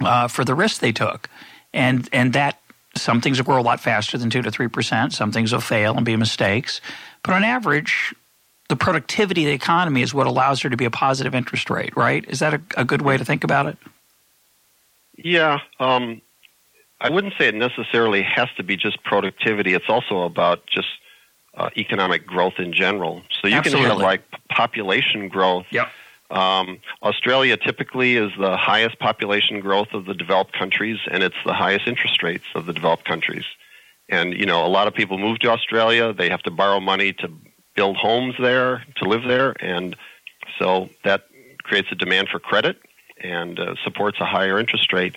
uh, 0.00 0.26
for 0.26 0.44
the 0.44 0.56
risk 0.56 0.80
they 0.80 0.90
took. 0.90 1.30
And, 1.72 2.08
and 2.12 2.32
that 2.32 2.60
some 2.96 3.20
things 3.20 3.38
will 3.38 3.44
grow 3.44 3.60
a 3.60 3.62
lot 3.62 3.78
faster 3.78 4.18
than 4.18 4.30
2 4.30 4.42
to 4.42 4.50
3%, 4.50 5.12
some 5.12 5.30
things 5.30 5.52
will 5.52 5.60
fail 5.60 5.94
and 5.94 6.04
be 6.04 6.16
mistakes. 6.16 6.80
But 7.22 7.34
on 7.34 7.44
average, 7.44 8.12
the 8.68 8.74
productivity 8.74 9.44
of 9.44 9.50
the 9.50 9.54
economy 9.54 10.02
is 10.02 10.12
what 10.12 10.26
allows 10.26 10.62
there 10.62 10.72
to 10.72 10.76
be 10.76 10.86
a 10.86 10.90
positive 10.90 11.36
interest 11.36 11.70
rate, 11.70 11.96
right? 11.96 12.24
Is 12.28 12.40
that 12.40 12.54
a, 12.54 12.60
a 12.76 12.84
good 12.84 13.02
way 13.02 13.16
to 13.16 13.24
think 13.24 13.44
about 13.44 13.66
it? 13.66 13.78
Yeah. 15.16 15.60
Um, 15.78 16.20
I 17.00 17.10
wouldn't 17.10 17.34
say 17.38 17.46
it 17.46 17.54
necessarily 17.54 18.22
has 18.24 18.48
to 18.56 18.64
be 18.64 18.76
just 18.76 19.04
productivity. 19.04 19.72
It's 19.72 19.88
also 19.88 20.22
about 20.22 20.66
just 20.66 20.88
uh, 21.56 21.70
economic 21.76 22.26
growth 22.26 22.54
in 22.58 22.72
general. 22.72 23.22
So 23.40 23.48
you 23.48 23.56
Absolutely. 23.56 23.88
can 23.88 23.98
have 23.98 24.02
like 24.02 24.22
population 24.48 25.28
growth. 25.28 25.66
Yep. 25.70 25.88
Um, 26.30 26.78
Australia 27.02 27.56
typically 27.56 28.16
is 28.16 28.30
the 28.38 28.56
highest 28.56 28.98
population 29.00 29.60
growth 29.60 29.88
of 29.92 30.04
the 30.04 30.14
developed 30.14 30.52
countries, 30.52 30.98
and 31.10 31.22
it's 31.22 31.36
the 31.44 31.52
highest 31.52 31.88
interest 31.88 32.22
rates 32.22 32.44
of 32.54 32.66
the 32.66 32.72
developed 32.72 33.04
countries. 33.04 33.44
And 34.08 34.34
you 34.34 34.46
know, 34.46 34.64
a 34.64 34.68
lot 34.68 34.86
of 34.86 34.94
people 34.94 35.18
move 35.18 35.40
to 35.40 35.50
Australia. 35.50 36.12
They 36.12 36.30
have 36.30 36.42
to 36.42 36.50
borrow 36.50 36.78
money 36.78 37.12
to 37.14 37.32
build 37.74 37.96
homes 37.96 38.34
there 38.38 38.84
to 38.96 39.08
live 39.08 39.22
there, 39.24 39.54
and 39.60 39.96
so 40.58 40.88
that 41.04 41.26
creates 41.62 41.88
a 41.90 41.94
demand 41.94 42.28
for 42.28 42.38
credit 42.38 42.78
and 43.22 43.58
uh, 43.58 43.74
supports 43.84 44.18
a 44.20 44.24
higher 44.24 44.58
interest 44.58 44.92
rate. 44.92 45.14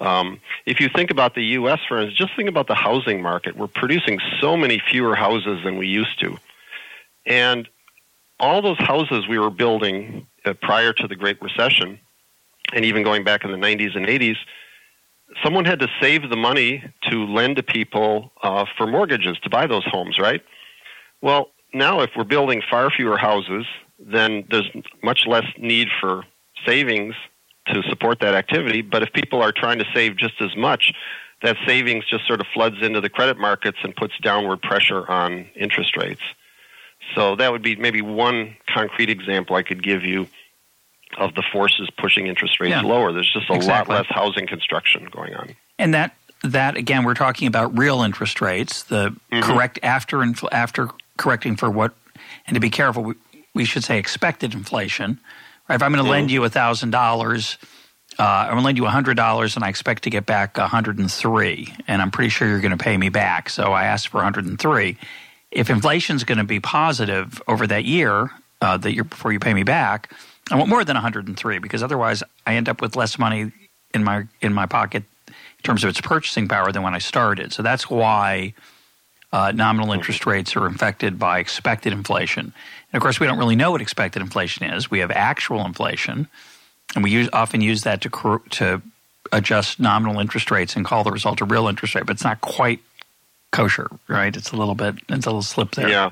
Um, 0.00 0.40
if 0.64 0.80
you 0.80 0.88
think 0.88 1.10
about 1.10 1.34
the 1.34 1.44
U.S., 1.44 1.80
for 1.88 1.98
instance, 1.98 2.18
just 2.18 2.36
think 2.36 2.48
about 2.48 2.68
the 2.68 2.74
housing 2.74 3.20
market. 3.20 3.56
We're 3.56 3.66
producing 3.66 4.20
so 4.40 4.56
many 4.56 4.80
fewer 4.90 5.14
houses 5.14 5.62
than 5.64 5.76
we 5.76 5.88
used 5.88 6.20
to, 6.20 6.38
and 7.26 7.68
all 8.40 8.62
those 8.62 8.78
houses 8.78 9.26
we 9.26 9.38
were 9.38 9.50
building 9.50 10.26
uh, 10.44 10.54
prior 10.54 10.92
to 10.92 11.08
the 11.08 11.16
Great 11.16 11.40
Recession, 11.42 11.98
and 12.72 12.84
even 12.84 13.02
going 13.02 13.24
back 13.24 13.44
in 13.44 13.50
the 13.50 13.56
90s 13.56 13.96
and 13.96 14.06
80s, 14.06 14.36
someone 15.42 15.64
had 15.64 15.80
to 15.80 15.88
save 16.00 16.28
the 16.28 16.36
money 16.36 16.82
to 17.10 17.26
lend 17.26 17.56
to 17.56 17.62
people 17.62 18.32
uh, 18.42 18.64
for 18.76 18.86
mortgages 18.86 19.38
to 19.42 19.50
buy 19.50 19.66
those 19.66 19.84
homes, 19.84 20.18
right? 20.18 20.42
Well, 21.20 21.50
now 21.74 22.00
if 22.00 22.10
we're 22.16 22.24
building 22.24 22.62
far 22.70 22.90
fewer 22.90 23.18
houses, 23.18 23.66
then 23.98 24.46
there's 24.50 24.70
much 25.02 25.26
less 25.26 25.44
need 25.58 25.88
for 26.00 26.24
savings 26.64 27.14
to 27.72 27.82
support 27.88 28.20
that 28.20 28.34
activity. 28.34 28.82
But 28.82 29.02
if 29.02 29.12
people 29.12 29.42
are 29.42 29.52
trying 29.52 29.78
to 29.78 29.84
save 29.94 30.16
just 30.16 30.40
as 30.40 30.56
much, 30.56 30.92
that 31.42 31.56
savings 31.66 32.04
just 32.08 32.26
sort 32.26 32.40
of 32.40 32.46
floods 32.52 32.76
into 32.82 33.00
the 33.00 33.08
credit 33.08 33.38
markets 33.38 33.78
and 33.82 33.94
puts 33.94 34.14
downward 34.18 34.62
pressure 34.62 35.08
on 35.08 35.46
interest 35.54 35.96
rates. 35.96 36.22
So 37.14 37.36
that 37.36 37.52
would 37.52 37.62
be 37.62 37.76
maybe 37.76 38.02
one 38.02 38.56
concrete 38.68 39.08
example 39.08 39.56
I 39.56 39.62
could 39.62 39.82
give 39.82 40.04
you 40.04 40.28
of 41.16 41.34
the 41.34 41.42
forces 41.52 41.88
pushing 41.96 42.26
interest 42.26 42.60
rates 42.60 42.70
yeah, 42.70 42.82
lower. 42.82 43.12
There's 43.12 43.32
just 43.32 43.48
a 43.48 43.54
exactly. 43.54 43.94
lot 43.94 44.02
less 44.02 44.14
housing 44.14 44.46
construction 44.46 45.08
going 45.10 45.34
on. 45.34 45.56
And 45.78 45.94
that 45.94 46.14
that 46.42 46.76
again, 46.76 47.04
we're 47.04 47.14
talking 47.14 47.48
about 47.48 47.76
real 47.76 48.02
interest 48.02 48.40
rates, 48.40 48.82
the 48.82 49.10
mm-hmm. 49.10 49.40
correct 49.40 49.78
after 49.82 50.24
after 50.52 50.90
correcting 51.16 51.56
for 51.56 51.70
what, 51.70 51.94
and 52.46 52.54
to 52.54 52.60
be 52.60 52.70
careful, 52.70 53.02
we, 53.02 53.14
we 53.54 53.64
should 53.64 53.84
say 53.84 53.98
expected 53.98 54.54
inflation. 54.54 55.18
If 55.70 55.82
I'm 55.82 55.92
going 55.92 56.04
to 56.04 56.10
lend 56.10 56.30
you 56.30 56.44
a 56.44 56.50
$1,000, 56.50 57.56
uh, 58.18 58.22
I'm 58.22 58.46
going 58.46 58.58
to 58.58 58.64
lend 58.64 58.78
you 58.78 58.86
a 58.86 58.90
$100 58.90 59.56
and 59.56 59.64
I 59.64 59.68
expect 59.68 60.04
to 60.04 60.10
get 60.10 60.24
back 60.24 60.56
a 60.56 60.62
103, 60.62 61.74
and 61.86 62.02
I'm 62.02 62.10
pretty 62.10 62.30
sure 62.30 62.48
you're 62.48 62.60
going 62.60 62.76
to 62.76 62.82
pay 62.82 62.96
me 62.96 63.10
back. 63.10 63.50
So 63.50 63.72
I 63.72 63.84
asked 63.84 64.08
for 64.08 64.18
a 64.18 64.24
103. 64.24 64.96
If 65.50 65.70
inflation 65.70 66.16
is 66.16 66.24
going 66.24 66.38
to 66.38 66.44
be 66.44 66.60
positive 66.60 67.40
over 67.46 67.66
that 67.66 67.84
year, 67.84 68.30
uh, 68.60 68.76
that 68.78 68.92
year 68.92 69.04
before 69.04 69.32
you 69.32 69.38
pay 69.38 69.54
me 69.54 69.62
back, 69.62 70.12
I 70.50 70.56
want 70.56 70.68
more 70.68 70.84
than 70.84 70.94
103 70.94 71.58
because 71.58 71.82
otherwise 71.82 72.22
I 72.46 72.54
end 72.54 72.68
up 72.68 72.80
with 72.80 72.96
less 72.96 73.18
money 73.18 73.52
in 73.94 74.04
my 74.04 74.24
in 74.40 74.52
my 74.52 74.66
pocket 74.66 75.04
in 75.26 75.62
terms 75.62 75.84
of 75.84 75.90
its 75.90 76.00
purchasing 76.00 76.48
power 76.48 76.72
than 76.72 76.82
when 76.82 76.94
I 76.94 76.98
started. 76.98 77.52
So 77.52 77.62
that's 77.62 77.90
why 77.90 78.54
uh, 79.32 79.52
nominal 79.52 79.92
interest 79.92 80.26
rates 80.26 80.56
are 80.56 80.66
affected 80.66 81.18
by 81.18 81.38
expected 81.38 81.92
inflation. 81.92 82.52
And 82.92 82.98
of 82.98 83.02
course, 83.02 83.20
we 83.20 83.26
don't 83.26 83.38
really 83.38 83.56
know 83.56 83.70
what 83.70 83.82
expected 83.82 84.22
inflation 84.22 84.66
is. 84.66 84.90
We 84.90 85.00
have 85.00 85.10
actual 85.10 85.64
inflation, 85.64 86.28
and 86.94 87.04
we 87.04 87.10
use, 87.10 87.28
often 87.32 87.60
use 87.60 87.82
that 87.82 88.00
to 88.02 88.42
to 88.50 88.82
adjust 89.30 89.78
nominal 89.78 90.20
interest 90.20 90.50
rates 90.50 90.74
and 90.74 90.84
call 90.84 91.04
the 91.04 91.10
result 91.10 91.40
a 91.40 91.44
real 91.44 91.68
interest 91.68 91.94
rate. 91.94 92.06
But 92.06 92.16
it's 92.16 92.24
not 92.24 92.40
quite 92.40 92.80
kosher, 93.50 93.88
right? 94.08 94.34
It's 94.34 94.52
a 94.52 94.56
little 94.56 94.74
bit, 94.74 94.96
it's 95.08 95.26
a 95.26 95.30
little 95.30 95.42
slip 95.42 95.72
there. 95.72 95.88
Yeah. 95.88 96.10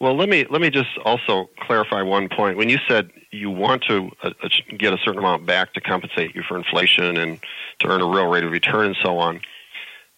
Well, 0.00 0.16
let 0.16 0.28
me 0.28 0.46
let 0.50 0.60
me 0.60 0.70
just 0.70 0.98
also 1.04 1.48
clarify 1.60 2.02
one 2.02 2.28
point. 2.28 2.56
When 2.56 2.68
you 2.68 2.78
said 2.88 3.10
you 3.30 3.50
want 3.50 3.84
to 3.84 4.10
uh, 4.22 4.30
get 4.76 4.92
a 4.92 4.98
certain 4.98 5.20
amount 5.20 5.46
back 5.46 5.74
to 5.74 5.80
compensate 5.80 6.34
you 6.34 6.42
for 6.42 6.56
inflation 6.56 7.16
and 7.16 7.38
to 7.78 7.88
earn 7.88 8.00
a 8.00 8.06
real 8.06 8.26
rate 8.26 8.44
of 8.44 8.50
return 8.50 8.86
and 8.86 8.96
so 9.00 9.18
on, 9.18 9.40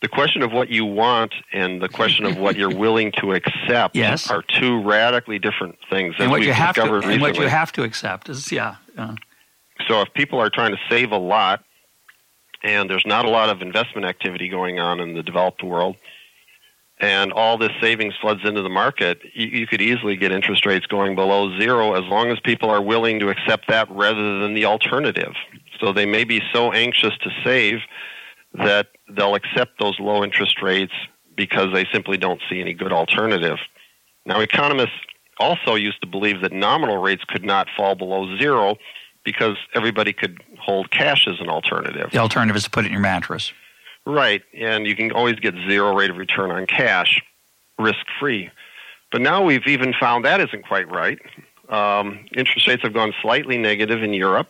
the 0.04 0.08
question 0.08 0.42
of 0.42 0.52
what 0.52 0.68
you 0.68 0.84
want 0.84 1.32
and 1.54 1.80
the 1.80 1.88
question 1.88 2.26
of 2.26 2.36
what 2.36 2.56
you're 2.56 2.76
willing 2.76 3.10
to 3.10 3.32
accept 3.32 3.96
yes. 3.96 4.30
are 4.30 4.42
two 4.42 4.82
radically 4.82 5.38
different 5.38 5.78
things. 5.88 6.14
And 6.18 6.30
what 6.30 6.42
you 6.42 6.52
have 6.52 6.74
to 6.74 6.82
and 6.96 7.22
what 7.22 7.38
you 7.38 7.48
have 7.48 7.72
to 7.72 7.84
accept 7.84 8.28
is 8.28 8.52
yeah. 8.52 8.76
Uh. 8.98 9.14
So 9.88 10.02
if 10.02 10.12
people 10.12 10.38
are 10.40 10.50
trying 10.50 10.72
to 10.72 10.78
save 10.90 11.10
a 11.10 11.16
lot 11.16 11.64
and 12.62 12.90
there's 12.90 13.06
not 13.06 13.24
a 13.24 13.30
lot 13.30 13.48
of 13.48 13.62
investment 13.62 14.04
activity 14.04 14.50
going 14.50 14.78
on 14.78 15.00
in 15.00 15.14
the 15.14 15.22
developed 15.22 15.62
world 15.62 15.96
and 16.98 17.32
all 17.32 17.56
this 17.56 17.72
savings 17.80 18.12
floods 18.20 18.42
into 18.44 18.60
the 18.60 18.68
market, 18.68 19.20
you, 19.32 19.46
you, 19.46 19.66
could 19.66 19.80
easily 19.80 20.16
get 20.16 20.32
interest 20.32 20.66
rates 20.66 20.84
going 20.84 21.14
below 21.14 21.58
zero 21.58 21.94
as 21.94 22.04
long 22.10 22.30
as 22.30 22.38
people 22.40 22.68
are 22.68 22.82
willing 22.82 23.20
to 23.20 23.30
accept 23.30 23.68
that 23.68 23.90
rather 23.90 24.38
than 24.38 24.52
the 24.52 24.66
alternative. 24.66 25.32
So 25.80 25.94
they 25.94 26.04
may 26.04 26.24
be 26.24 26.42
so 26.52 26.72
anxious 26.72 27.16
to 27.22 27.30
save 27.42 27.80
that 28.54 28.88
they'll 29.08 29.34
accept 29.34 29.78
those 29.78 29.98
low 29.98 30.22
interest 30.22 30.62
rates 30.62 30.92
because 31.36 31.72
they 31.72 31.86
simply 31.92 32.16
don't 32.16 32.40
see 32.48 32.60
any 32.60 32.72
good 32.72 32.92
alternative. 32.92 33.58
Now, 34.26 34.40
economists 34.40 34.92
also 35.38 35.74
used 35.74 36.00
to 36.00 36.06
believe 36.06 36.40
that 36.42 36.52
nominal 36.52 36.98
rates 36.98 37.24
could 37.24 37.44
not 37.44 37.68
fall 37.76 37.94
below 37.94 38.36
zero 38.38 38.76
because 39.24 39.56
everybody 39.74 40.12
could 40.12 40.42
hold 40.60 40.90
cash 40.90 41.26
as 41.26 41.40
an 41.40 41.48
alternative. 41.48 42.10
The 42.12 42.18
alternative 42.18 42.56
is 42.56 42.64
to 42.64 42.70
put 42.70 42.84
it 42.84 42.88
in 42.88 42.92
your 42.92 43.00
mattress. 43.00 43.52
Right, 44.06 44.42
and 44.54 44.86
you 44.86 44.94
can 44.94 45.12
always 45.12 45.36
get 45.36 45.54
zero 45.66 45.96
rate 45.96 46.10
of 46.10 46.18
return 46.18 46.50
on 46.50 46.66
cash, 46.66 47.22
risk 47.78 48.04
free. 48.20 48.50
But 49.10 49.22
now 49.22 49.42
we've 49.42 49.66
even 49.66 49.94
found 49.98 50.24
that 50.24 50.40
isn't 50.40 50.66
quite 50.66 50.90
right. 50.90 51.18
Um, 51.70 52.26
interest 52.36 52.66
rates 52.66 52.82
have 52.82 52.92
gone 52.92 53.14
slightly 53.22 53.56
negative 53.56 54.02
in 54.02 54.12
Europe, 54.12 54.48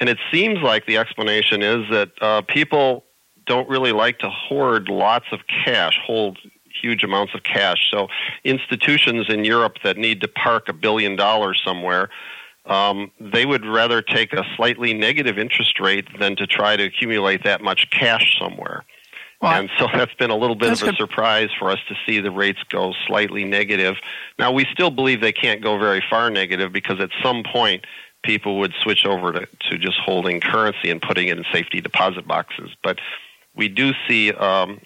and 0.00 0.08
it 0.08 0.18
seems 0.32 0.58
like 0.60 0.86
the 0.86 0.96
explanation 0.98 1.62
is 1.62 1.88
that 1.90 2.10
uh, 2.20 2.42
people 2.42 3.04
don't 3.48 3.68
really 3.68 3.92
like 3.92 4.18
to 4.20 4.30
hoard 4.30 4.88
lots 4.88 5.26
of 5.32 5.40
cash, 5.64 5.98
hold 6.04 6.38
huge 6.80 7.02
amounts 7.02 7.34
of 7.34 7.42
cash. 7.42 7.88
So 7.90 8.06
institutions 8.44 9.26
in 9.28 9.44
Europe 9.44 9.78
that 9.82 9.96
need 9.96 10.20
to 10.20 10.28
park 10.28 10.68
a 10.68 10.72
billion 10.72 11.16
dollars 11.16 11.60
somewhere 11.64 12.08
um, 12.68 13.10
they 13.18 13.46
would 13.46 13.64
rather 13.64 14.02
take 14.02 14.32
a 14.32 14.44
slightly 14.56 14.92
negative 14.92 15.38
interest 15.38 15.80
rate 15.80 16.06
than 16.18 16.36
to 16.36 16.46
try 16.46 16.76
to 16.76 16.84
accumulate 16.84 17.44
that 17.44 17.62
much 17.62 17.90
cash 17.90 18.38
somewhere. 18.38 18.84
Well, 19.40 19.52
and 19.52 19.70
so 19.78 19.86
that's 19.92 20.14
been 20.14 20.30
a 20.30 20.36
little 20.36 20.56
bit 20.56 20.72
of 20.72 20.82
a 20.82 20.86
good. 20.86 20.96
surprise 20.96 21.48
for 21.58 21.70
us 21.70 21.78
to 21.88 21.94
see 22.04 22.20
the 22.20 22.30
rates 22.30 22.58
go 22.68 22.92
slightly 23.06 23.44
negative. 23.44 23.96
Now, 24.38 24.52
we 24.52 24.66
still 24.72 24.90
believe 24.90 25.20
they 25.20 25.32
can't 25.32 25.62
go 25.62 25.78
very 25.78 26.02
far 26.10 26.28
negative 26.28 26.72
because 26.72 27.00
at 27.00 27.10
some 27.22 27.44
point 27.44 27.86
people 28.24 28.58
would 28.58 28.74
switch 28.82 29.06
over 29.06 29.32
to, 29.32 29.48
to 29.70 29.78
just 29.78 29.96
holding 30.04 30.40
currency 30.40 30.90
and 30.90 31.00
putting 31.00 31.28
it 31.28 31.38
in 31.38 31.44
safety 31.52 31.80
deposit 31.80 32.26
boxes. 32.26 32.70
But 32.82 32.98
we 33.58 33.68
do 33.68 33.92
see 34.06 34.32
um, 34.32 34.80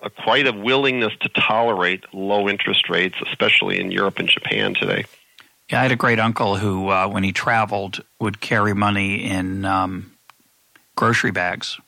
a, 0.00 0.10
quite 0.10 0.46
a 0.46 0.52
willingness 0.52 1.14
to 1.20 1.30
tolerate 1.30 2.04
low 2.12 2.48
interest 2.48 2.90
rates, 2.90 3.14
especially 3.26 3.80
in 3.80 3.90
Europe 3.90 4.18
and 4.18 4.28
Japan 4.28 4.74
today. 4.74 5.06
Yeah, 5.70 5.80
I 5.80 5.82
had 5.82 5.92
a 5.92 5.96
great 5.96 6.18
uncle 6.18 6.56
who, 6.56 6.88
uh, 6.88 7.08
when 7.08 7.22
he 7.22 7.32
traveled, 7.32 8.02
would 8.20 8.40
carry 8.40 8.74
money 8.74 9.24
in 9.24 9.64
um, 9.64 10.12
grocery 10.96 11.30
bags. 11.30 11.78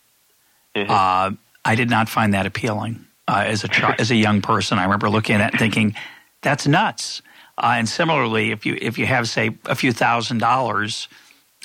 Mm-hmm. 0.74 0.90
Uh, 0.90 1.36
I 1.64 1.74
did 1.74 1.90
not 1.90 2.08
find 2.08 2.32
that 2.32 2.46
appealing 2.46 3.04
uh, 3.26 3.44
as 3.46 3.64
a 3.64 3.68
ch- 3.68 3.82
as 3.98 4.10
a 4.10 4.16
young 4.16 4.40
person. 4.40 4.78
I 4.78 4.84
remember 4.84 5.10
looking 5.10 5.36
at 5.36 5.38
that 5.38 5.52
and 5.52 5.58
thinking, 5.58 5.94
"That's 6.42 6.66
nuts." 6.66 7.22
Uh, 7.58 7.74
and 7.76 7.88
similarly, 7.88 8.50
if 8.52 8.64
you 8.64 8.78
if 8.80 8.98
you 8.98 9.06
have 9.06 9.28
say 9.28 9.50
a 9.64 9.74
few 9.74 9.92
thousand 9.92 10.38
dollars, 10.38 11.08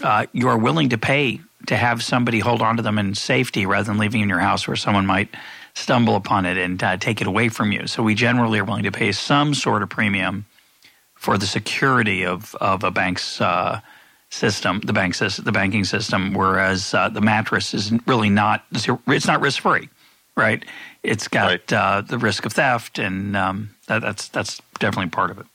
uh, 0.02 0.26
you 0.34 0.48
are 0.48 0.58
willing 0.58 0.90
to 0.90 0.98
pay 0.98 1.40
to 1.68 1.76
have 1.76 2.04
somebody 2.04 2.40
hold 2.40 2.62
on 2.62 2.78
to 2.78 2.84
them 2.84 2.98
in 2.98 3.16
safety 3.16 3.66
rather 3.66 3.86
than 3.86 3.98
leaving 3.98 4.22
in 4.22 4.30
your 4.30 4.40
house 4.40 4.68
where 4.68 4.76
someone 4.76 5.06
might 5.06 5.30
stumble 5.74 6.16
upon 6.16 6.46
it 6.46 6.58
and 6.58 6.82
uh, 6.84 6.98
take 6.98 7.22
it 7.22 7.28
away 7.28 7.50
from 7.50 7.72
you. 7.72 7.88
So 7.88 8.02
we 8.04 8.16
generally 8.16 8.60
are 8.60 8.64
willing 8.64 8.84
to 8.84 8.92
pay 8.92 9.12
some 9.12 9.54
sort 9.54 9.84
of 9.84 9.90
premium 9.90 10.46
for 11.16 11.38
the 11.38 11.48
security 11.48 12.26
of, 12.26 12.56
of 12.56 12.84
a 12.84 12.92
bank's 12.92 13.42
uh, 13.42 13.82
system, 14.30 14.82
the 14.82 14.94
bank 14.94 15.16
system, 15.16 15.46
the 15.46 15.52
banking 15.52 15.84
system, 15.84 16.34
whereas 16.34 16.94
uh, 16.94 17.10
the 17.10 17.22
mattress 17.22 17.74
is 17.74 17.92
really 18.06 18.30
not 18.30 18.64
it's 18.72 19.28
not 19.28 19.42
risk 19.42 19.62
free, 19.62 19.90
right? 20.36 20.64
It's 21.04 21.28
got 21.28 21.46
right. 21.46 21.74
uh, 21.74 22.02
the 22.02 22.18
risk 22.18 22.46
of 22.46 22.54
theft, 22.54 23.00
and 23.00 23.36
um, 23.36 23.70
that, 23.88 24.02
that's 24.02 24.28
that's 24.30 24.62
definitely 24.80 25.12
part 25.12 25.32
of 25.32 25.40
it. 25.40 25.46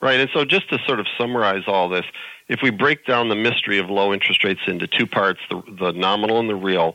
Right, 0.00 0.20
and 0.20 0.30
so 0.32 0.44
just 0.44 0.68
to 0.70 0.78
sort 0.86 1.00
of 1.00 1.06
summarize 1.18 1.64
all 1.66 1.88
this, 1.88 2.04
if 2.48 2.60
we 2.62 2.70
break 2.70 3.06
down 3.06 3.28
the 3.28 3.34
mystery 3.34 3.78
of 3.78 3.88
low 3.88 4.12
interest 4.12 4.44
rates 4.44 4.60
into 4.66 4.86
two 4.86 5.06
parts, 5.06 5.40
the, 5.50 5.62
the 5.78 5.92
nominal 5.92 6.40
and 6.40 6.48
the 6.48 6.54
real, 6.54 6.94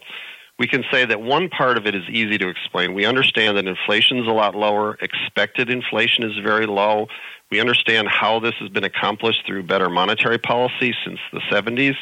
we 0.59 0.67
can 0.67 0.83
say 0.91 1.05
that 1.05 1.21
one 1.21 1.49
part 1.49 1.77
of 1.77 1.87
it 1.87 1.95
is 1.95 2.03
easy 2.09 2.37
to 2.37 2.49
explain. 2.49 2.93
We 2.93 3.05
understand 3.05 3.57
that 3.57 3.65
inflation 3.65 4.17
is 4.17 4.27
a 4.27 4.31
lot 4.31 4.55
lower, 4.55 4.97
expected 5.01 5.69
inflation 5.69 6.23
is 6.23 6.37
very 6.43 6.65
low. 6.65 7.07
We 7.49 7.59
understand 7.59 8.09
how 8.09 8.39
this 8.39 8.53
has 8.59 8.69
been 8.69 8.83
accomplished 8.83 9.45
through 9.47 9.63
better 9.63 9.89
monetary 9.89 10.37
policy 10.37 10.93
since 11.03 11.19
the 11.31 11.39
70s. 11.49 11.95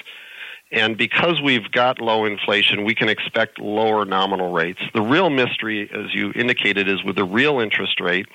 And 0.72 0.98
because 0.98 1.42
we've 1.42 1.72
got 1.72 2.02
low 2.02 2.26
inflation, 2.26 2.84
we 2.84 2.94
can 2.94 3.08
expect 3.08 3.60
lower 3.60 4.04
nominal 4.04 4.52
rates. 4.52 4.82
The 4.94 5.02
real 5.02 5.30
mystery, 5.30 5.90
as 5.94 6.14
you 6.14 6.34
indicated, 6.36 6.90
is 6.90 7.04
with 7.04 7.16
the 7.16 7.24
real 7.24 7.60
interest 7.60 8.02
rate. 8.02 8.26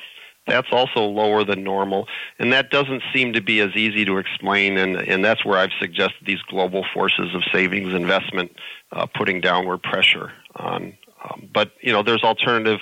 That's 0.46 0.68
also 0.72 1.05
lower 1.05 1.44
than 1.44 1.62
normal, 1.62 2.09
and 2.38 2.52
that 2.52 2.70
doesn't 2.70 3.02
seem 3.12 3.33
to 3.35 3.40
be 3.40 3.61
as 3.61 3.70
easy 3.76 4.05
to 4.05 4.18
explain. 4.18 4.76
And, 4.76 4.96
and 4.96 5.24
that's 5.24 5.44
where 5.44 5.57
I've 5.59 5.70
suggested 5.78 6.26
these 6.26 6.42
global 6.42 6.85
forces 6.92 7.33
of 7.35 7.42
savings 7.52 7.94
investment 7.94 8.57
uh, 8.90 9.07
putting 9.07 9.40
downward 9.40 9.83
pressure 9.83 10.33
on. 10.57 10.96
Um, 11.24 11.48
but 11.55 11.72
you 11.81 11.92
know, 11.92 12.02
there's 12.02 12.24
alternative 12.24 12.81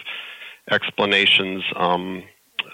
explanations. 0.70 1.62
Um, 1.76 2.22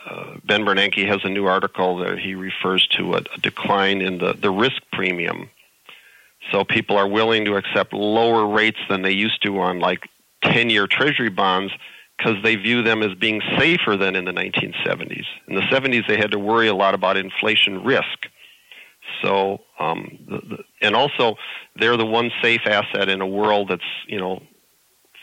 uh, 0.08 0.36
ben 0.44 0.64
Bernanke 0.64 1.04
has 1.08 1.20
a 1.24 1.28
new 1.28 1.46
article 1.46 1.96
that 1.98 2.20
he 2.20 2.36
refers 2.36 2.86
to 2.88 3.14
a, 3.14 3.22
a 3.34 3.38
decline 3.42 4.00
in 4.00 4.18
the, 4.18 4.34
the 4.34 4.52
risk 4.52 4.80
premium. 4.92 5.50
So 6.52 6.64
people 6.64 6.96
are 6.96 7.08
willing 7.08 7.44
to 7.46 7.56
accept 7.56 7.92
lower 7.92 8.46
rates 8.46 8.78
than 8.88 9.02
they 9.02 9.10
used 9.10 9.42
to 9.42 9.58
on 9.58 9.80
like 9.80 10.08
10 10.42 10.70
year 10.70 10.86
treasury 10.86 11.28
bonds 11.28 11.72
because 12.16 12.42
they 12.42 12.56
view 12.56 12.82
them 12.82 13.02
as 13.02 13.14
being 13.14 13.42
safer 13.58 13.96
than 13.96 14.16
in 14.16 14.24
the 14.24 14.32
1970s. 14.32 15.26
In 15.48 15.54
the 15.54 15.62
70s, 15.62 16.06
they 16.08 16.16
had 16.16 16.30
to 16.32 16.38
worry 16.38 16.68
a 16.68 16.74
lot 16.74 16.94
about 16.94 17.16
inflation 17.16 17.84
risk. 17.84 18.28
So, 19.22 19.60
um, 19.78 20.18
the, 20.28 20.38
the, 20.38 20.64
and 20.82 20.96
also, 20.96 21.36
they're 21.76 21.96
the 21.96 22.06
one 22.06 22.30
safe 22.42 22.62
asset 22.66 23.08
in 23.08 23.20
a 23.20 23.26
world 23.26 23.68
that's 23.68 23.82
you 24.08 24.18
know 24.18 24.42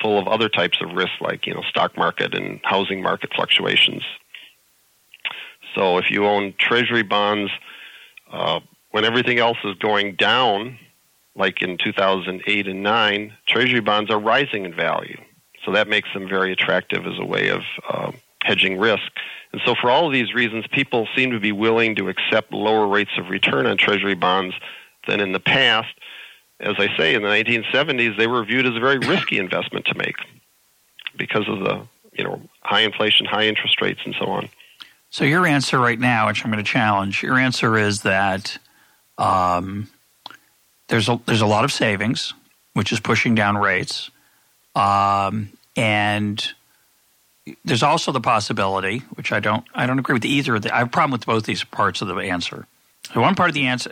full 0.02 0.18
of 0.18 0.28
other 0.28 0.50
types 0.50 0.80
of 0.82 0.96
risks, 0.96 1.16
like 1.20 1.46
you 1.46 1.54
know 1.54 1.62
stock 1.64 1.98
market 1.98 2.34
and 2.34 2.60
housing 2.64 3.02
market 3.02 3.32
fluctuations. 3.36 4.04
So, 5.76 5.98
if 5.98 6.10
you 6.10 6.26
own 6.26 6.54
Treasury 6.58 7.04
bonds 7.04 7.52
uh, 8.32 8.62
when 8.92 9.04
everything 9.04 9.40
else 9.40 9.58
is 9.66 9.76
going 9.76 10.16
down, 10.16 10.78
like 11.36 11.62
in 11.62 11.78
2008 11.78 12.68
and 12.68 12.84
9, 12.84 13.34
Treasury 13.48 13.82
bonds 13.82 14.10
are 14.12 14.20
rising 14.20 14.66
in 14.66 14.74
value. 14.74 15.20
So 15.66 15.72
that 15.72 15.88
makes 15.88 16.12
them 16.14 16.28
very 16.28 16.52
attractive 16.52 17.06
as 17.06 17.18
a 17.18 17.26
way 17.26 17.50
of 17.50 17.62
uh, 17.88 18.12
hedging 18.44 18.78
risk. 18.78 19.04
And 19.52 19.62
so, 19.66 19.76
for 19.80 19.90
all 19.90 20.08
of 20.08 20.14
these 20.14 20.34
reasons, 20.34 20.66
people 20.72 21.08
seem 21.16 21.32
to 21.32 21.40
be 21.40 21.52
willing 21.52 21.96
to 21.96 22.10
accept 22.10 22.52
lower 22.52 22.88
rates 22.88 23.12
of 23.18 23.30
return 23.30 23.66
on 23.66 23.78
Treasury 23.78 24.16
bonds 24.16 24.56
than 25.08 25.20
in 25.20 25.32
the 25.32 25.40
past. 25.40 25.94
As 26.60 26.76
I 26.78 26.96
say, 26.98 27.14
in 27.14 27.22
the 27.22 27.30
1970s, 27.30 28.18
they 28.18 28.28
were 28.28 28.44
viewed 28.44 28.66
as 28.66 28.76
a 28.76 28.80
very 28.80 28.98
risky 28.98 29.38
investment 29.38 29.86
to 29.86 29.96
make 29.96 30.16
because 31.16 31.48
of 31.48 31.60
the 31.60 31.86
you 32.14 32.24
know 32.24 32.42
high 32.62 32.82
inflation, 32.82 33.26
high 33.26 33.48
interest 33.48 33.82
rates, 33.82 34.02
and 34.06 34.16
so 34.20 34.26
on. 34.28 34.50
So 35.10 35.26
your 35.26 35.46
answer 35.46 35.80
right 35.80 36.00
now, 36.00 36.28
which 36.28 36.44
I'm 36.44 36.52
going 36.52 36.64
to 36.64 36.70
challenge, 36.70 37.22
your 37.22 37.38
answer 37.38 37.78
is 37.78 38.02
that 38.02 38.58
um, 39.20 39.90
there's 40.88 41.10
a 41.10 41.20
there's 41.26 41.42
a 41.42 41.46
lot 41.48 41.64
of 41.64 41.72
savings, 41.72 42.34
which 42.74 42.92
is 42.92 43.00
pushing 43.00 43.36
down 43.36 43.58
rates, 43.58 44.10
um, 44.76 45.50
and 45.76 46.54
there's 47.66 47.84
also 47.84 48.12
the 48.12 48.22
possibility, 48.22 49.00
which 49.16 49.32
I 49.32 49.40
don't 49.40 49.66
I 49.74 49.86
don't 49.86 50.00
agree 50.00 50.14
with 50.14 50.26
either. 50.26 50.60
The, 50.60 50.74
I 50.74 50.80
have 50.80 50.88
a 50.88 50.92
problem 50.92 51.12
with 51.12 51.26
both 51.26 51.46
these 51.46 51.64
parts 51.64 52.02
of 52.02 52.08
the 52.08 52.16
answer. 52.16 52.68
So 53.14 53.22
one 53.22 53.36
part 53.36 53.50
of 53.50 53.54
the 53.54 53.68
answer 53.68 53.92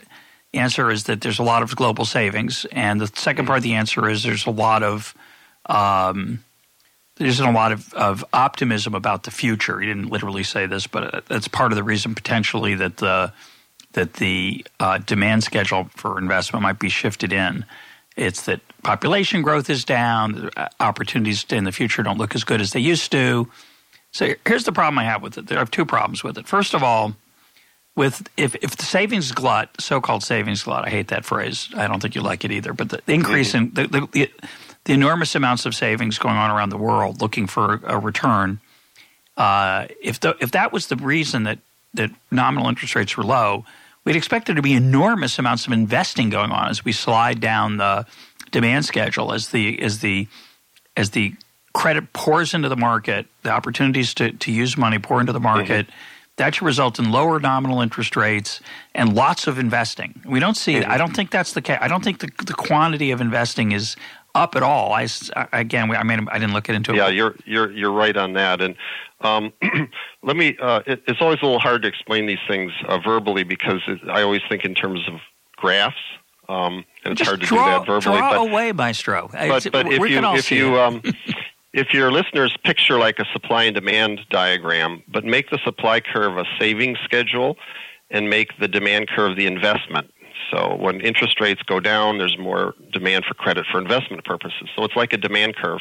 answer 0.53 0.91
is 0.91 1.05
that 1.05 1.21
there's 1.21 1.39
a 1.39 1.43
lot 1.43 1.63
of 1.63 1.75
global 1.75 2.05
savings, 2.05 2.65
and 2.71 2.99
the 2.99 3.07
second 3.07 3.45
part 3.45 3.57
of 3.57 3.63
the 3.63 3.73
answer 3.73 4.09
is 4.09 4.23
there's 4.23 4.45
a 4.45 4.51
lot 4.51 4.83
of 4.83 5.13
um, 5.65 6.43
there 7.17 7.27
isn't 7.27 7.45
a 7.45 7.51
lot 7.51 7.71
of, 7.71 7.93
of 7.93 8.25
optimism 8.33 8.95
about 8.95 9.23
the 9.23 9.31
future. 9.31 9.79
He 9.79 9.85
didn't 9.85 10.09
literally 10.09 10.43
say 10.43 10.65
this, 10.65 10.87
but 10.87 11.25
that's 11.27 11.47
part 11.47 11.71
of 11.71 11.75
the 11.75 11.83
reason 11.83 12.15
potentially 12.15 12.75
that 12.75 12.97
the 12.97 13.33
that 13.93 14.15
the 14.15 14.65
uh, 14.79 14.97
demand 14.99 15.43
schedule 15.43 15.89
for 15.95 16.17
investment 16.17 16.63
might 16.63 16.79
be 16.79 16.89
shifted 16.89 17.33
in. 17.33 17.65
It's 18.15 18.43
that 18.43 18.61
population 18.83 19.41
growth 19.41 19.69
is 19.69 19.83
down, 19.83 20.49
opportunities 20.79 21.45
in 21.49 21.63
the 21.63 21.71
future 21.71 22.03
don't 22.03 22.17
look 22.17 22.35
as 22.35 22.43
good 22.43 22.61
as 22.61 22.73
they 22.73 22.79
used 22.79 23.11
to. 23.11 23.49
So 24.11 24.33
here's 24.45 24.65
the 24.65 24.71
problem 24.71 24.97
I 24.99 25.05
have 25.05 25.21
with 25.21 25.37
it. 25.37 25.47
There 25.47 25.57
are 25.57 25.65
two 25.65 25.85
problems 25.85 26.23
with 26.23 26.37
it. 26.37 26.47
First 26.47 26.73
of 26.73 26.83
all, 26.83 27.15
with 27.95 28.29
if, 28.37 28.55
if 28.55 28.75
the 28.75 28.85
savings 28.85 29.31
glut, 29.31 29.69
so-called 29.79 30.23
savings 30.23 30.63
glut, 30.63 30.85
I 30.85 30.89
hate 30.89 31.09
that 31.09 31.25
phrase. 31.25 31.69
I 31.75 31.87
don't 31.87 32.01
think 32.01 32.15
you 32.15 32.21
like 32.21 32.45
it 32.45 32.51
either. 32.51 32.73
But 32.73 32.89
the, 32.89 33.01
the 33.05 33.13
increase 33.13 33.53
in 33.53 33.73
the, 33.73 33.87
the, 33.87 34.29
the, 34.85 34.93
enormous 34.93 35.35
amounts 35.35 35.65
of 35.65 35.75
savings 35.75 36.17
going 36.17 36.35
on 36.35 36.51
around 36.51 36.69
the 36.69 36.77
world 36.77 37.21
looking 37.21 37.47
for 37.47 37.81
a 37.83 37.99
return, 37.99 38.59
uh, 39.37 39.87
if 40.01 40.19
the, 40.19 40.35
if 40.39 40.51
that 40.51 40.71
was 40.71 40.87
the 40.87 40.95
reason 40.95 41.43
that 41.43 41.59
that 41.93 42.11
nominal 42.31 42.69
interest 42.69 42.95
rates 42.95 43.17
were 43.17 43.23
low, 43.23 43.65
we'd 44.05 44.15
expect 44.15 44.47
there 44.47 44.55
to 44.55 44.61
be 44.61 44.73
enormous 44.73 45.37
amounts 45.37 45.67
of 45.67 45.73
investing 45.73 46.29
going 46.29 46.51
on 46.51 46.69
as 46.69 46.85
we 46.85 46.91
slide 46.91 47.41
down 47.41 47.77
the 47.77 48.05
demand 48.51 48.85
schedule 48.85 49.33
as 49.33 49.49
the 49.49 49.81
as 49.81 49.99
the 49.99 50.27
as 50.95 51.11
the 51.11 51.33
credit 51.73 52.11
pours 52.13 52.53
into 52.53 52.69
the 52.69 52.75
market, 52.75 53.27
the 53.43 53.49
opportunities 53.49 54.13
to, 54.15 54.31
to 54.31 54.51
use 54.51 54.77
money 54.77 54.99
pour 54.99 55.19
into 55.19 55.31
the 55.31 55.39
market. 55.39 55.87
Mm-hmm. 55.87 55.95
That 56.37 56.55
should 56.55 56.65
result 56.65 56.97
in 56.97 57.11
lower 57.11 57.39
nominal 57.39 57.81
interest 57.81 58.15
rates 58.15 58.61
and 58.95 59.13
lots 59.13 59.47
of 59.47 59.59
investing. 59.59 60.21
We 60.25 60.39
don't 60.39 60.55
see. 60.55 60.75
Mm-hmm. 60.75 60.91
I 60.91 60.97
don't 60.97 61.15
think 61.15 61.29
that's 61.29 61.53
the 61.53 61.61
case. 61.61 61.77
I 61.81 61.87
don't 61.87 62.03
think 62.03 62.19
the, 62.19 62.29
the 62.45 62.53
quantity 62.53 63.11
of 63.11 63.21
investing 63.21 63.73
is 63.73 63.95
up 64.33 64.55
at 64.55 64.63
all. 64.63 64.93
I 64.93 65.07
again, 65.51 65.91
I 65.91 66.03
mean, 66.03 66.27
I 66.31 66.39
didn't 66.39 66.53
look 66.53 66.69
it 66.69 66.75
into 66.75 66.93
it. 66.93 66.97
Yeah, 66.97 67.09
you're 67.09 67.35
you're 67.45 67.71
you're 67.71 67.91
right 67.91 68.15
on 68.15 68.33
that. 68.33 68.61
And 68.61 68.75
um, 69.19 69.53
let 70.23 70.35
me. 70.35 70.57
Uh, 70.59 70.81
it, 70.87 71.03
it's 71.07 71.21
always 71.21 71.39
a 71.41 71.45
little 71.45 71.59
hard 71.59 71.81
to 71.83 71.87
explain 71.87 72.25
these 72.25 72.39
things 72.47 72.71
uh, 72.87 72.97
verbally 72.97 73.43
because 73.43 73.81
it, 73.87 73.99
I 74.09 74.21
always 74.23 74.41
think 74.49 74.65
in 74.65 74.73
terms 74.73 75.07
of 75.07 75.19
graphs. 75.57 75.95
Um, 76.51 76.85
and 77.05 77.13
it's 77.13 77.19
Just 77.19 77.29
hard 77.29 77.41
to 77.41 77.45
draw, 77.45 77.63
do 77.63 77.71
that 77.71 77.85
verbally. 77.85 78.17
Draw 78.17 78.29
but, 78.31 78.51
away, 78.51 78.71
Maestro. 78.73 79.29
But, 79.31 79.71
but 79.71 79.87
if 79.87 79.99
you 79.99 80.19
if 80.33 80.51
you 80.51 80.79
um, 80.79 81.01
if 81.73 81.93
your 81.93 82.11
listeners 82.11 82.55
picture 82.65 82.97
like 82.97 83.19
a 83.19 83.25
supply 83.31 83.63
and 83.63 83.75
demand 83.75 84.21
diagram, 84.29 85.01
but 85.07 85.23
make 85.23 85.49
the 85.49 85.59
supply 85.63 86.01
curve 86.01 86.37
a 86.37 86.45
savings 86.59 86.97
schedule, 87.05 87.57
and 88.09 88.29
make 88.29 88.59
the 88.59 88.67
demand 88.67 89.07
curve 89.07 89.37
the 89.37 89.45
investment. 89.45 90.11
So 90.51 90.75
when 90.75 90.99
interest 90.99 91.39
rates 91.39 91.61
go 91.63 91.79
down, 91.79 92.17
there's 92.17 92.37
more 92.37 92.75
demand 92.91 93.23
for 93.23 93.33
credit 93.35 93.65
for 93.71 93.79
investment 93.79 94.25
purposes. 94.25 94.67
So 94.75 94.83
it's 94.83 94.97
like 94.97 95.13
a 95.13 95.17
demand 95.17 95.55
curve. 95.55 95.79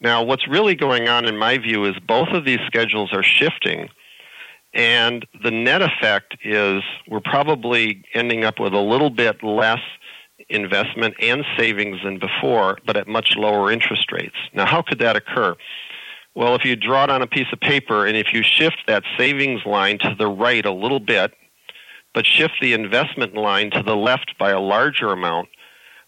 Now, 0.00 0.22
what's 0.22 0.48
really 0.48 0.74
going 0.74 1.08
on, 1.08 1.26
in 1.26 1.36
my 1.36 1.58
view, 1.58 1.84
is 1.84 1.94
both 2.08 2.28
of 2.28 2.46
these 2.46 2.60
schedules 2.66 3.12
are 3.12 3.22
shifting. 3.22 3.90
And 4.74 5.26
the 5.42 5.50
net 5.50 5.82
effect 5.82 6.36
is 6.44 6.82
we're 7.06 7.20
probably 7.20 8.04
ending 8.14 8.44
up 8.44 8.58
with 8.58 8.72
a 8.72 8.80
little 8.80 9.10
bit 9.10 9.42
less 9.42 9.80
investment 10.48 11.14
and 11.20 11.44
savings 11.58 11.98
than 12.02 12.18
before, 12.18 12.78
but 12.86 12.96
at 12.96 13.06
much 13.06 13.36
lower 13.36 13.70
interest 13.70 14.10
rates. 14.10 14.36
Now, 14.54 14.66
how 14.66 14.82
could 14.82 14.98
that 15.00 15.16
occur? 15.16 15.54
Well, 16.34 16.54
if 16.54 16.64
you 16.64 16.76
draw 16.76 17.04
it 17.04 17.10
on 17.10 17.20
a 17.20 17.26
piece 17.26 17.48
of 17.52 17.60
paper 17.60 18.06
and 18.06 18.16
if 18.16 18.32
you 18.32 18.42
shift 18.42 18.78
that 18.86 19.02
savings 19.18 19.66
line 19.66 19.98
to 19.98 20.14
the 20.18 20.28
right 20.28 20.64
a 20.64 20.72
little 20.72 21.00
bit, 21.00 21.32
but 22.14 22.26
shift 22.26 22.54
the 22.60 22.72
investment 22.72 23.34
line 23.34 23.70
to 23.72 23.82
the 23.82 23.96
left 23.96 24.34
by 24.38 24.50
a 24.50 24.60
larger 24.60 25.08
amount, 25.08 25.48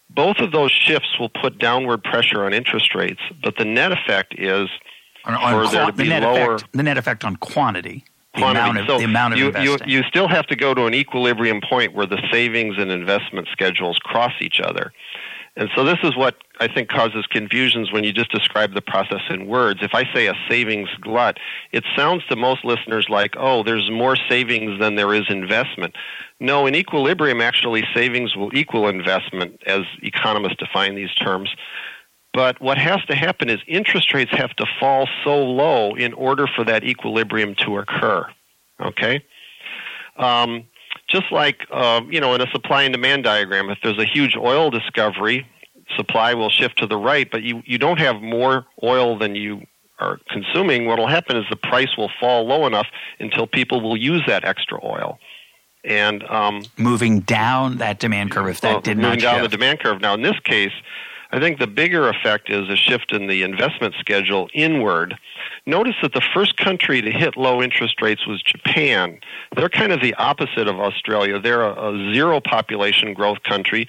both 0.09 0.37
of 0.37 0.51
those 0.51 0.71
shifts 0.71 1.19
will 1.19 1.29
put 1.29 1.59
downward 1.59 2.03
pressure 2.03 2.45
on 2.45 2.53
interest 2.53 2.95
rates, 2.95 3.21
but 3.43 3.57
the 3.57 3.65
net 3.65 3.91
effect 3.91 4.33
is 4.37 4.69
on, 5.25 5.33
on 5.35 5.65
for 5.65 5.71
there 5.71 5.85
to 5.85 5.93
be 5.93 6.09
the 6.09 6.19
lower 6.19 6.55
effect, 6.55 6.71
the 6.73 6.83
net 6.83 6.97
effect 6.97 7.23
on 7.23 7.35
quantity. 7.37 8.03
The 8.35 8.41
quantity. 8.41 8.69
amount 8.69 8.77
of, 8.79 8.87
so 8.87 8.97
the 8.97 9.03
amount 9.05 9.33
of 9.33 9.39
you, 9.39 9.53
you, 9.59 9.77
you 9.85 10.03
still 10.03 10.27
have 10.27 10.45
to 10.47 10.55
go 10.55 10.73
to 10.73 10.85
an 10.85 10.93
equilibrium 10.93 11.61
point 11.61 11.93
where 11.93 12.05
the 12.05 12.21
savings 12.31 12.75
and 12.77 12.91
investment 12.91 13.47
schedules 13.51 13.97
cross 13.99 14.33
each 14.41 14.59
other. 14.59 14.93
And 15.57 15.69
so 15.73 15.85
this 15.85 15.99
is 16.03 16.17
what 16.17 16.35
I 16.59 16.67
think 16.67 16.89
causes 16.89 17.25
confusions 17.29 17.91
when 17.91 18.03
you 18.03 18.11
just 18.11 18.29
describe 18.29 18.73
the 18.73 18.81
process 18.81 19.21
in 19.29 19.47
words. 19.47 19.79
If 19.81 19.93
I 19.93 20.03
say 20.13 20.27
a 20.27 20.33
savings 20.49 20.89
glut, 20.99 21.37
it 21.71 21.85
sounds 21.95 22.25
to 22.27 22.35
most 22.35 22.65
listeners 22.65 23.07
like, 23.09 23.35
oh, 23.37 23.63
there's 23.63 23.89
more 23.89 24.17
savings 24.29 24.79
than 24.81 24.95
there 24.95 25.13
is 25.13 25.23
investment. 25.29 25.95
No, 26.41 26.65
in 26.65 26.75
equilibrium, 26.75 27.39
actually, 27.39 27.85
savings 27.93 28.35
will 28.35 28.55
equal 28.55 28.89
investment 28.89 29.61
as 29.65 29.83
economists 30.03 30.57
define 30.57 30.95
these 30.95 31.13
terms. 31.13 31.49
But 32.35 32.59
what 32.59 32.77
has 32.77 33.01
to 33.05 33.15
happen 33.15 33.49
is 33.49 33.61
interest 33.65 34.13
rates 34.13 34.31
have 34.31 34.53
to 34.57 34.65
fall 34.77 35.07
so 35.23 35.41
low 35.41 35.95
in 35.95 36.11
order 36.13 36.47
for 36.53 36.65
that 36.65 36.83
equilibrium 36.83 37.55
to 37.63 37.77
occur. 37.77 38.27
Okay? 38.81 39.23
Um, 40.17 40.65
just 41.07 41.31
like 41.31 41.65
uh, 41.71 42.01
you 42.09 42.19
know 42.19 42.33
in 42.33 42.41
a 42.41 42.47
supply 42.51 42.83
and 42.83 42.93
demand 42.93 43.23
diagram 43.23 43.69
if 43.69 43.77
there's 43.83 43.97
a 43.97 44.05
huge 44.05 44.35
oil 44.35 44.69
discovery 44.69 45.47
supply 45.95 46.33
will 46.33 46.49
shift 46.49 46.79
to 46.79 46.87
the 46.87 46.97
right 46.97 47.29
but 47.29 47.43
you, 47.43 47.61
you 47.65 47.77
don't 47.77 47.99
have 47.99 48.21
more 48.21 48.65
oil 48.81 49.17
than 49.17 49.35
you 49.35 49.61
are 49.99 50.19
consuming 50.29 50.87
what 50.87 50.97
will 50.97 51.07
happen 51.07 51.37
is 51.37 51.45
the 51.49 51.55
price 51.55 51.95
will 51.95 52.09
fall 52.19 52.47
low 52.47 52.65
enough 52.65 52.87
until 53.19 53.45
people 53.45 53.81
will 53.81 53.95
use 53.95 54.23
that 54.25 54.43
extra 54.43 54.79
oil 54.83 55.19
and 55.83 56.23
um, 56.23 56.63
moving 56.77 57.19
down 57.19 57.77
that 57.77 57.99
demand 57.99 58.31
curve 58.31 58.47
if 58.47 58.61
that 58.61 58.71
well, 58.71 58.81
did 58.81 58.97
moving 58.97 59.11
not 59.11 59.19
down 59.19 59.39
shift. 59.41 59.51
the 59.51 59.57
demand 59.57 59.79
curve 59.79 60.01
now 60.01 60.15
in 60.15 60.23
this 60.23 60.39
case 60.43 60.73
I 61.31 61.39
think 61.39 61.59
the 61.59 61.67
bigger 61.67 62.07
effect 62.07 62.49
is 62.49 62.69
a 62.69 62.75
shift 62.75 63.11
in 63.11 63.27
the 63.27 63.43
investment 63.43 63.95
schedule 63.99 64.47
inward. 64.53 65.15
Notice 65.65 65.95
that 66.01 66.13
the 66.13 66.23
first 66.33 66.57
country 66.57 67.01
to 67.01 67.11
hit 67.11 67.37
low 67.37 67.61
interest 67.61 68.01
rates 68.01 68.27
was 68.27 68.41
Japan. 68.41 69.19
They're 69.55 69.69
kind 69.69 69.91
of 69.91 70.01
the 70.01 70.13
opposite 70.15 70.67
of 70.67 70.79
Australia. 70.79 71.39
They're 71.39 71.63
a, 71.63 71.93
a 71.93 72.13
zero 72.13 72.39
population 72.39 73.13
growth 73.13 73.43
country, 73.43 73.87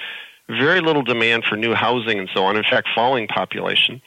very 0.49 0.81
little 0.81 1.03
demand 1.03 1.45
for 1.45 1.57
new 1.57 1.75
housing 1.75 2.19
and 2.19 2.29
so 2.35 2.45
on, 2.45 2.57
in 2.57 2.65
fact, 2.65 2.89
falling 2.95 3.27
population. 3.29 4.01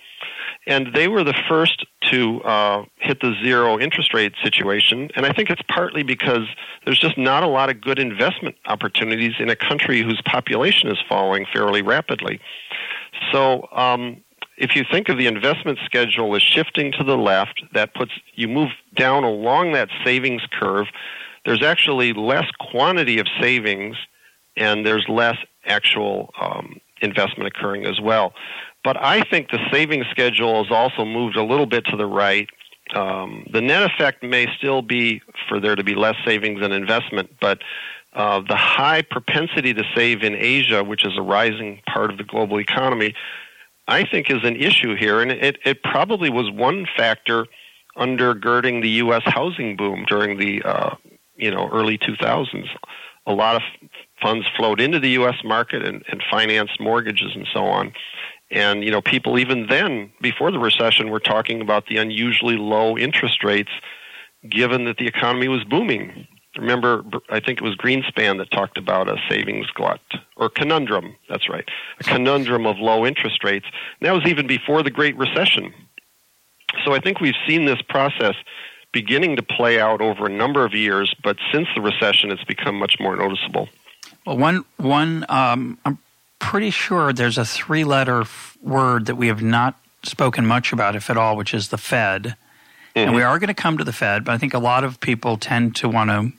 And 0.67 0.93
they 0.93 1.07
were 1.07 1.23
the 1.23 1.35
first 1.47 1.85
to 2.11 2.41
uh, 2.43 2.85
hit 2.97 3.21
the 3.21 3.33
zero 3.43 3.79
interest 3.79 4.13
rate 4.13 4.33
situation. 4.43 5.09
And 5.15 5.25
I 5.25 5.33
think 5.33 5.49
it's 5.49 5.61
partly 5.67 6.03
because 6.03 6.47
there's 6.85 6.99
just 6.99 7.17
not 7.17 7.43
a 7.43 7.47
lot 7.47 7.69
of 7.69 7.81
good 7.81 7.99
investment 7.99 8.55
opportunities 8.65 9.33
in 9.39 9.49
a 9.49 9.55
country 9.55 10.01
whose 10.01 10.21
population 10.25 10.89
is 10.89 10.97
falling 11.07 11.45
fairly 11.51 11.81
rapidly. 11.81 12.39
So 13.31 13.67
um, 13.71 14.23
if 14.57 14.75
you 14.75 14.83
think 14.89 15.09
of 15.09 15.17
the 15.17 15.27
investment 15.27 15.79
schedule 15.85 16.35
as 16.35 16.41
shifting 16.41 16.91
to 16.93 17.03
the 17.03 17.17
left, 17.17 17.63
that 17.73 17.93
puts 17.93 18.11
you 18.35 18.47
move 18.47 18.69
down 18.95 19.23
along 19.23 19.73
that 19.73 19.89
savings 20.03 20.41
curve. 20.59 20.87
There's 21.45 21.63
actually 21.63 22.13
less 22.13 22.45
quantity 22.59 23.19
of 23.19 23.27
savings, 23.39 23.95
and 24.57 24.85
there's 24.85 25.05
less 25.07 25.37
actual 25.65 26.33
um, 26.39 26.79
investment 27.01 27.47
occurring 27.47 27.85
as 27.85 27.99
well. 28.01 28.33
But 28.83 28.97
I 28.97 29.21
think 29.21 29.49
the 29.49 29.59
savings 29.71 30.05
schedule 30.11 30.63
has 30.63 30.71
also 30.71 31.05
moved 31.05 31.35
a 31.35 31.43
little 31.43 31.65
bit 31.65 31.85
to 31.85 31.97
the 31.97 32.05
right. 32.05 32.47
Um, 32.95 33.45
the 33.51 33.61
net 33.61 33.83
effect 33.83 34.23
may 34.23 34.47
still 34.57 34.81
be 34.81 35.21
for 35.47 35.59
there 35.59 35.75
to 35.75 35.83
be 35.83 35.95
less 35.95 36.15
savings 36.25 36.61
and 36.61 36.73
investment, 36.73 37.29
but 37.39 37.59
uh, 38.13 38.41
the 38.47 38.55
high 38.55 39.01
propensity 39.01 39.73
to 39.73 39.83
save 39.95 40.23
in 40.23 40.35
Asia, 40.35 40.83
which 40.83 41.05
is 41.05 41.17
a 41.17 41.21
rising 41.21 41.81
part 41.87 42.11
of 42.11 42.17
the 42.17 42.23
global 42.23 42.59
economy, 42.59 43.13
I 43.87 44.03
think 44.03 44.29
is 44.29 44.43
an 44.43 44.55
issue 44.55 44.95
here, 44.95 45.21
and 45.21 45.31
it, 45.31 45.57
it 45.65 45.83
probably 45.83 46.29
was 46.29 46.49
one 46.51 46.87
factor 46.97 47.45
undergirding 47.97 48.81
the 48.81 48.89
U.S. 48.89 49.23
housing 49.25 49.75
boom 49.75 50.05
during 50.07 50.37
the 50.37 50.61
uh, 50.63 50.95
you 51.35 51.51
know 51.51 51.69
early 51.71 51.97
2000s. 51.97 52.67
A 53.25 53.33
lot 53.33 53.55
of 53.55 53.61
funds 54.21 54.45
flowed 54.55 54.79
into 54.79 54.99
the 54.99 55.11
U.S. 55.11 55.35
market 55.43 55.83
and, 55.83 56.03
and 56.09 56.23
financed 56.31 56.79
mortgages 56.79 57.31
and 57.35 57.47
so 57.53 57.65
on. 57.65 57.93
And 58.51 58.83
you 58.83 58.91
know, 58.91 59.01
people 59.01 59.37
even 59.37 59.67
then, 59.67 60.11
before 60.21 60.51
the 60.51 60.59
recession, 60.59 61.09
were 61.09 61.19
talking 61.19 61.61
about 61.61 61.87
the 61.87 61.97
unusually 61.97 62.57
low 62.57 62.97
interest 62.97 63.43
rates, 63.43 63.71
given 64.49 64.85
that 64.85 64.97
the 64.97 65.07
economy 65.07 65.47
was 65.47 65.63
booming 65.63 66.27
remember, 66.57 67.03
I 67.29 67.39
think 67.39 67.59
it 67.59 67.63
was 67.63 67.75
Greenspan 67.75 68.37
that 68.37 68.51
talked 68.51 68.77
about 68.77 69.07
a 69.07 69.17
savings 69.29 69.67
glut 69.67 70.01
or 70.35 70.49
conundrum. 70.49 71.15
That's 71.29 71.49
right, 71.49 71.67
a 71.99 72.03
conundrum 72.03 72.65
of 72.65 72.77
low 72.77 73.05
interest 73.05 73.43
rates. 73.43 73.65
And 73.99 74.07
that 74.07 74.13
was 74.13 74.25
even 74.25 74.47
before 74.47 74.83
the 74.83 74.91
Great 74.91 75.17
Recession. 75.17 75.73
So 76.85 76.93
I 76.93 76.99
think 76.99 77.19
we've 77.19 77.35
seen 77.47 77.65
this 77.65 77.81
process 77.81 78.35
beginning 78.91 79.35
to 79.35 79.43
play 79.43 79.79
out 79.79 80.01
over 80.01 80.25
a 80.25 80.29
number 80.29 80.65
of 80.65 80.73
years, 80.73 81.13
but 81.23 81.37
since 81.51 81.67
the 81.75 81.81
recession, 81.81 82.31
it's 82.31 82.43
become 82.43 82.75
much 82.75 82.99
more 82.99 83.15
noticeable. 83.15 83.69
Well, 84.25 84.37
one 84.37 84.65
one 84.77 85.25
um, 85.29 85.77
I'm 85.85 85.99
pretty 86.39 86.71
sure 86.71 87.13
there's 87.13 87.37
a 87.37 87.45
three-letter 87.45 88.21
f- 88.21 88.57
word 88.61 89.05
that 89.07 89.15
we 89.15 89.27
have 89.27 89.41
not 89.41 89.79
spoken 90.03 90.45
much 90.45 90.73
about, 90.73 90.95
if 90.95 91.09
at 91.09 91.17
all, 91.17 91.35
which 91.35 91.53
is 91.53 91.69
the 91.69 91.77
Fed. 91.77 92.23
Mm-hmm. 92.23 92.99
And 92.99 93.15
we 93.15 93.21
are 93.21 93.37
going 93.39 93.49
to 93.49 93.53
come 93.53 93.77
to 93.77 93.83
the 93.83 93.93
Fed, 93.93 94.25
but 94.25 94.31
I 94.31 94.37
think 94.37 94.53
a 94.53 94.59
lot 94.59 94.83
of 94.83 94.99
people 94.99 95.37
tend 95.37 95.75
to 95.77 95.89
want 95.89 96.09
to 96.09 96.31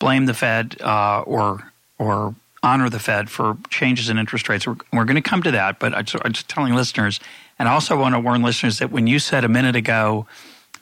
blame 0.00 0.26
the 0.26 0.34
Fed 0.34 0.80
uh, 0.80 1.20
or 1.20 1.70
or 1.98 2.34
honor 2.62 2.90
the 2.90 2.98
Fed 2.98 3.30
for 3.30 3.56
changes 3.68 4.08
in 4.10 4.18
interest 4.18 4.48
rates. 4.48 4.66
We're, 4.66 4.76
we're 4.92 5.04
going 5.04 5.22
to 5.22 5.22
come 5.22 5.42
to 5.44 5.52
that, 5.52 5.78
but 5.78 5.94
I'm 5.94 6.04
just 6.04 6.48
telling 6.48 6.74
listeners, 6.74 7.20
and 7.58 7.68
I 7.68 7.72
also 7.72 7.98
want 7.98 8.14
to 8.14 8.20
warn 8.20 8.42
listeners 8.42 8.80
that 8.80 8.90
when 8.90 9.06
you 9.06 9.18
said 9.18 9.44
a 9.44 9.48
minute 9.48 9.76
ago 9.76 10.26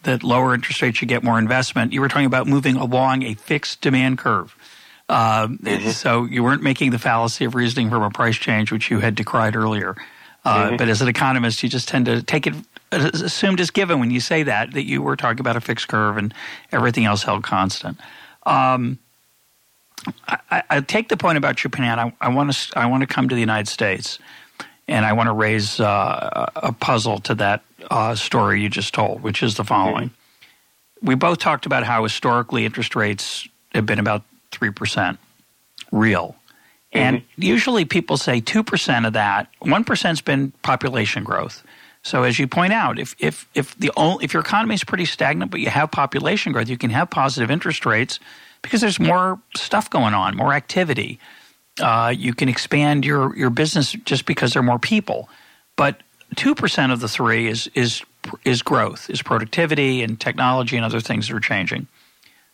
that 0.04 0.22
lower 0.22 0.54
interest 0.54 0.80
rates 0.80 0.98
should 0.98 1.08
get 1.08 1.22
more 1.22 1.38
investment, 1.38 1.92
you 1.92 2.00
were 2.00 2.08
talking 2.08 2.26
about 2.26 2.46
moving 2.46 2.76
along 2.76 3.24
a 3.24 3.34
fixed 3.34 3.80
demand 3.80 4.18
curve. 4.18 4.56
Uh, 5.08 5.48
mm-hmm. 5.48 5.90
So 5.90 6.24
you 6.24 6.42
weren't 6.42 6.62
making 6.62 6.90
the 6.90 6.98
fallacy 6.98 7.44
of 7.44 7.54
reasoning 7.54 7.90
from 7.90 8.02
a 8.02 8.10
price 8.10 8.36
change, 8.36 8.70
which 8.70 8.90
you 8.90 9.00
had 9.00 9.14
decried 9.14 9.56
earlier. 9.56 9.96
Uh, 10.44 10.68
mm-hmm. 10.68 10.76
But 10.76 10.88
as 10.88 11.02
an 11.02 11.08
economist, 11.08 11.62
you 11.62 11.68
just 11.68 11.88
tend 11.88 12.06
to 12.06 12.22
take 12.22 12.46
it 12.46 12.54
assumed 12.90 13.60
as 13.60 13.70
given 13.70 14.00
when 14.00 14.10
you 14.10 14.20
say 14.20 14.44
that 14.44 14.72
that 14.72 14.84
you 14.84 15.02
were 15.02 15.16
talking 15.16 15.40
about 15.40 15.56
a 15.56 15.60
fixed 15.60 15.88
curve 15.88 16.16
and 16.16 16.32
everything 16.72 17.04
else 17.04 17.22
held 17.22 17.42
constant. 17.42 17.98
Um, 18.46 18.98
I, 20.26 20.62
I, 20.70 20.80
take 20.80 21.08
the 21.08 21.16
point 21.16 21.38
about 21.38 21.56
Japan. 21.56 21.98
I, 21.98 22.12
I 22.20 22.28
want 22.28 22.52
to 22.52 22.78
I 22.78 22.86
want 22.86 23.02
to 23.02 23.06
come 23.06 23.28
to 23.28 23.34
the 23.34 23.40
United 23.40 23.68
States, 23.68 24.18
and 24.86 25.04
I 25.04 25.12
want 25.12 25.28
to 25.28 25.32
raise 25.32 25.80
uh, 25.80 26.50
a 26.56 26.72
puzzle 26.72 27.20
to 27.20 27.34
that 27.36 27.62
uh, 27.90 28.14
story 28.14 28.62
you 28.62 28.68
just 28.68 28.94
told, 28.94 29.22
which 29.22 29.42
is 29.42 29.56
the 29.56 29.64
following. 29.64 30.10
Mm-hmm. 30.10 31.06
We 31.06 31.14
both 31.14 31.38
talked 31.38 31.66
about 31.66 31.84
how 31.84 32.02
historically 32.02 32.64
interest 32.64 32.96
rates 32.96 33.48
have 33.72 33.86
been 33.86 33.98
about 33.98 34.22
three 34.50 34.70
percent 34.70 35.18
real, 35.92 36.36
mm-hmm. 36.92 36.98
and 36.98 37.22
usually 37.36 37.84
people 37.84 38.16
say 38.16 38.40
two 38.40 38.62
percent 38.62 39.06
of 39.06 39.12
that. 39.14 39.48
One 39.60 39.84
percent's 39.84 40.20
been 40.20 40.52
population 40.62 41.24
growth. 41.24 41.62
So 42.02 42.22
as 42.22 42.38
you 42.38 42.46
point 42.46 42.72
out, 42.72 42.98
if 42.98 43.14
if 43.18 43.48
if 43.54 43.76
the 43.76 43.90
only, 43.96 44.24
if 44.24 44.32
your 44.32 44.42
economy 44.42 44.74
is 44.74 44.84
pretty 44.84 45.04
stagnant, 45.04 45.50
but 45.50 45.60
you 45.60 45.68
have 45.68 45.90
population 45.90 46.52
growth, 46.52 46.68
you 46.68 46.78
can 46.78 46.90
have 46.90 47.10
positive 47.10 47.50
interest 47.50 47.84
rates 47.84 48.18
because 48.62 48.80
there's 48.80 49.00
more 49.00 49.40
stuff 49.56 49.90
going 49.90 50.14
on, 50.14 50.36
more 50.36 50.52
activity. 50.52 51.18
Uh, 51.80 52.12
you 52.16 52.34
can 52.34 52.48
expand 52.48 53.04
your 53.04 53.36
your 53.36 53.50
business 53.50 53.92
just 53.92 54.26
because 54.26 54.52
there 54.52 54.60
are 54.60 54.66
more 54.66 54.78
people. 54.78 55.28
But 55.76 56.02
two 56.36 56.54
percent 56.54 56.92
of 56.92 57.00
the 57.00 57.08
three 57.08 57.46
is 57.46 57.70
is 57.74 58.02
is 58.44 58.62
growth, 58.62 59.08
is 59.08 59.22
productivity 59.22 60.02
and 60.02 60.20
technology 60.20 60.76
and 60.76 60.84
other 60.84 61.00
things 61.00 61.28
that 61.28 61.36
are 61.36 61.40
changing. 61.40 61.86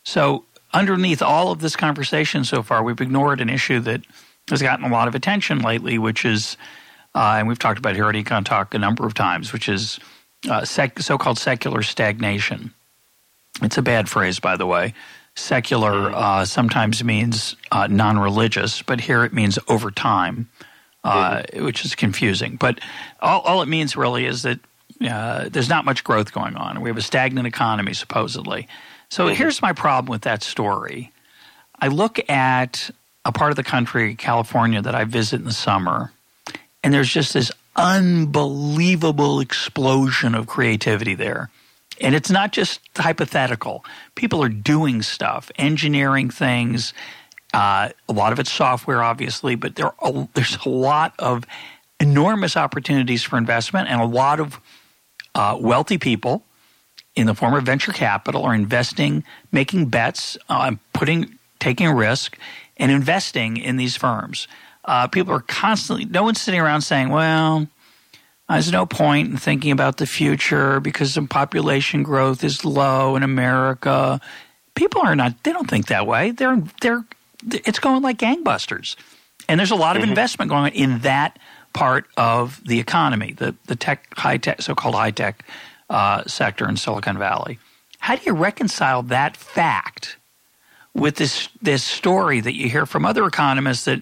So 0.03 0.45
underneath 0.73 1.21
all 1.21 1.51
of 1.51 1.59
this 1.59 1.75
conversation 1.75 2.43
so 2.43 2.61
far, 2.61 2.83
we've 2.83 3.01
ignored 3.01 3.41
an 3.41 3.49
issue 3.49 3.79
that 3.81 4.01
has 4.49 4.61
gotten 4.61 4.85
a 4.85 4.89
lot 4.89 5.07
of 5.07 5.15
attention 5.15 5.59
lately, 5.59 5.97
which 5.97 6.23
is, 6.23 6.57
uh, 7.15 7.37
and 7.39 7.47
we've 7.47 7.57
talked 7.59 7.79
about 7.79 7.95
here 7.95 8.07
at 8.07 8.15
EconTalk 8.15 8.73
a 8.73 8.77
number 8.77 9.05
of 9.07 9.13
times, 9.15 9.51
which 9.51 9.67
is 9.67 9.99
uh, 10.49 10.63
sec- 10.63 10.99
so-called 10.99 11.39
secular 11.39 11.81
stagnation. 11.81 12.73
It's 13.63 13.77
a 13.77 13.81
bad 13.81 14.07
phrase, 14.07 14.39
by 14.39 14.57
the 14.57 14.67
way. 14.67 14.93
Secular 15.35 16.11
uh, 16.15 16.45
sometimes 16.45 17.03
means 17.03 17.55
uh, 17.71 17.87
non 17.87 18.17
religious, 18.17 18.81
but 18.81 19.01
here 19.01 19.25
it 19.25 19.33
means 19.33 19.59
over 19.67 19.91
time, 19.91 20.49
uh, 21.03 21.41
mm-hmm. 21.41 21.65
which 21.65 21.83
is 21.83 21.93
confusing. 21.93 22.55
But 22.55 22.79
all, 23.21 23.41
all, 23.41 23.61
it 23.61 23.67
means 23.67 23.97
really 23.97 24.25
is 24.25 24.43
that 24.43 24.59
uh, 25.05 25.49
there's 25.49 25.67
not 25.67 25.83
much 25.83 26.05
growth 26.05 26.31
going 26.33 26.55
on. 26.55 26.79
We 26.81 26.89
have 26.89 26.97
a 26.97 27.01
stagnant 27.01 27.47
economy, 27.47 27.93
supposedly. 27.93 28.69
So 29.09 29.25
mm-hmm. 29.25 29.35
here's 29.35 29.61
my 29.61 29.73
problem 29.73 30.09
with 30.09 30.21
that 30.21 30.41
story. 30.41 31.11
I 31.79 31.89
look 31.89 32.29
at 32.29 32.89
a 33.25 33.31
part 33.31 33.51
of 33.51 33.57
the 33.57 33.63
country, 33.63 34.15
California, 34.15 34.81
that 34.81 34.95
I 34.95 35.03
visit 35.03 35.41
in 35.41 35.45
the 35.45 35.51
summer, 35.51 36.13
and 36.83 36.93
there's 36.93 37.09
just 37.09 37.33
this 37.33 37.51
unbelievable 37.75 39.39
explosion 39.41 40.33
of 40.33 40.47
creativity 40.47 41.15
there. 41.15 41.49
And 42.01 42.13
it's 42.13 42.29
not 42.29 42.51
just 42.51 42.81
hypothetical. 42.97 43.85
People 44.15 44.43
are 44.43 44.49
doing 44.49 45.01
stuff, 45.01 45.51
engineering 45.57 46.29
things. 46.29 46.93
Uh, 47.53 47.89
a 48.09 48.13
lot 48.13 48.33
of 48.33 48.39
it's 48.39 48.51
software, 48.51 49.01
obviously, 49.01 49.55
but 49.55 49.75
there 49.75 49.91
are, 49.99 50.27
there's 50.33 50.57
a 50.65 50.69
lot 50.69 51.13
of 51.19 51.45
enormous 51.99 52.57
opportunities 52.57 53.23
for 53.23 53.37
investment, 53.37 53.87
and 53.89 54.01
a 54.01 54.05
lot 54.05 54.39
of 54.39 54.59
uh, 55.33 55.57
wealthy 55.59 55.97
people 55.97 56.43
in 57.15 57.27
the 57.27 57.33
form 57.33 57.53
of 57.53 57.63
venture 57.63 57.93
capital 57.93 58.43
are 58.43 58.53
investing, 58.53 59.23
making 59.51 59.85
bets, 59.85 60.37
uh, 60.49 60.73
putting, 60.93 61.37
taking 61.59 61.89
risk, 61.89 62.37
and 62.77 62.91
investing 62.91 63.57
in 63.57 63.77
these 63.77 63.95
firms. 63.95 64.47
Uh, 64.83 65.07
people 65.07 65.33
are 65.33 65.41
constantly. 65.41 66.05
No 66.05 66.23
one's 66.23 66.41
sitting 66.41 66.59
around 66.59 66.81
saying, 66.81 67.09
"Well, 67.09 67.67
there's 68.49 68.71
no 68.71 68.85
point 68.85 69.31
in 69.31 69.37
thinking 69.37 69.71
about 69.71 69.97
the 69.97 70.05
future 70.05 70.79
because 70.79 71.15
the 71.15 71.23
population 71.23 72.03
growth 72.03 72.43
is 72.43 72.63
low 72.63 73.15
in 73.15 73.23
America. 73.23 74.21
People 74.75 75.01
are 75.01 75.15
not, 75.15 75.43
they 75.43 75.51
don't 75.51 75.69
think 75.69 75.87
that 75.87 76.05
way. 76.05 76.31
They're, 76.31 76.61
they're, 76.81 77.03
it's 77.51 77.79
going 77.79 78.03
like 78.03 78.17
gangbusters. 78.17 78.95
And 79.49 79.59
there's 79.59 79.71
a 79.71 79.75
lot 79.75 79.95
of 79.95 80.01
mm-hmm. 80.01 80.11
investment 80.11 80.49
going 80.49 80.65
on 80.65 80.71
in 80.71 80.99
that 80.99 81.39
part 81.73 82.05
of 82.17 82.61
the 82.65 82.79
economy, 82.79 83.33
the, 83.33 83.55
the 83.65 83.75
tech, 83.75 84.07
high 84.15 84.37
tech, 84.37 84.61
so 84.61 84.75
called 84.75 84.95
high 84.95 85.11
tech 85.11 85.43
uh, 85.89 86.23
sector 86.25 86.67
in 86.69 86.77
Silicon 86.77 87.17
Valley. 87.17 87.59
How 87.99 88.15
do 88.15 88.21
you 88.25 88.33
reconcile 88.33 89.01
that 89.03 89.35
fact 89.35 90.17
with 90.93 91.15
this, 91.15 91.49
this 91.61 91.83
story 91.83 92.39
that 92.39 92.53
you 92.53 92.69
hear 92.69 92.85
from 92.85 93.05
other 93.05 93.25
economists 93.25 93.85
that 93.85 94.01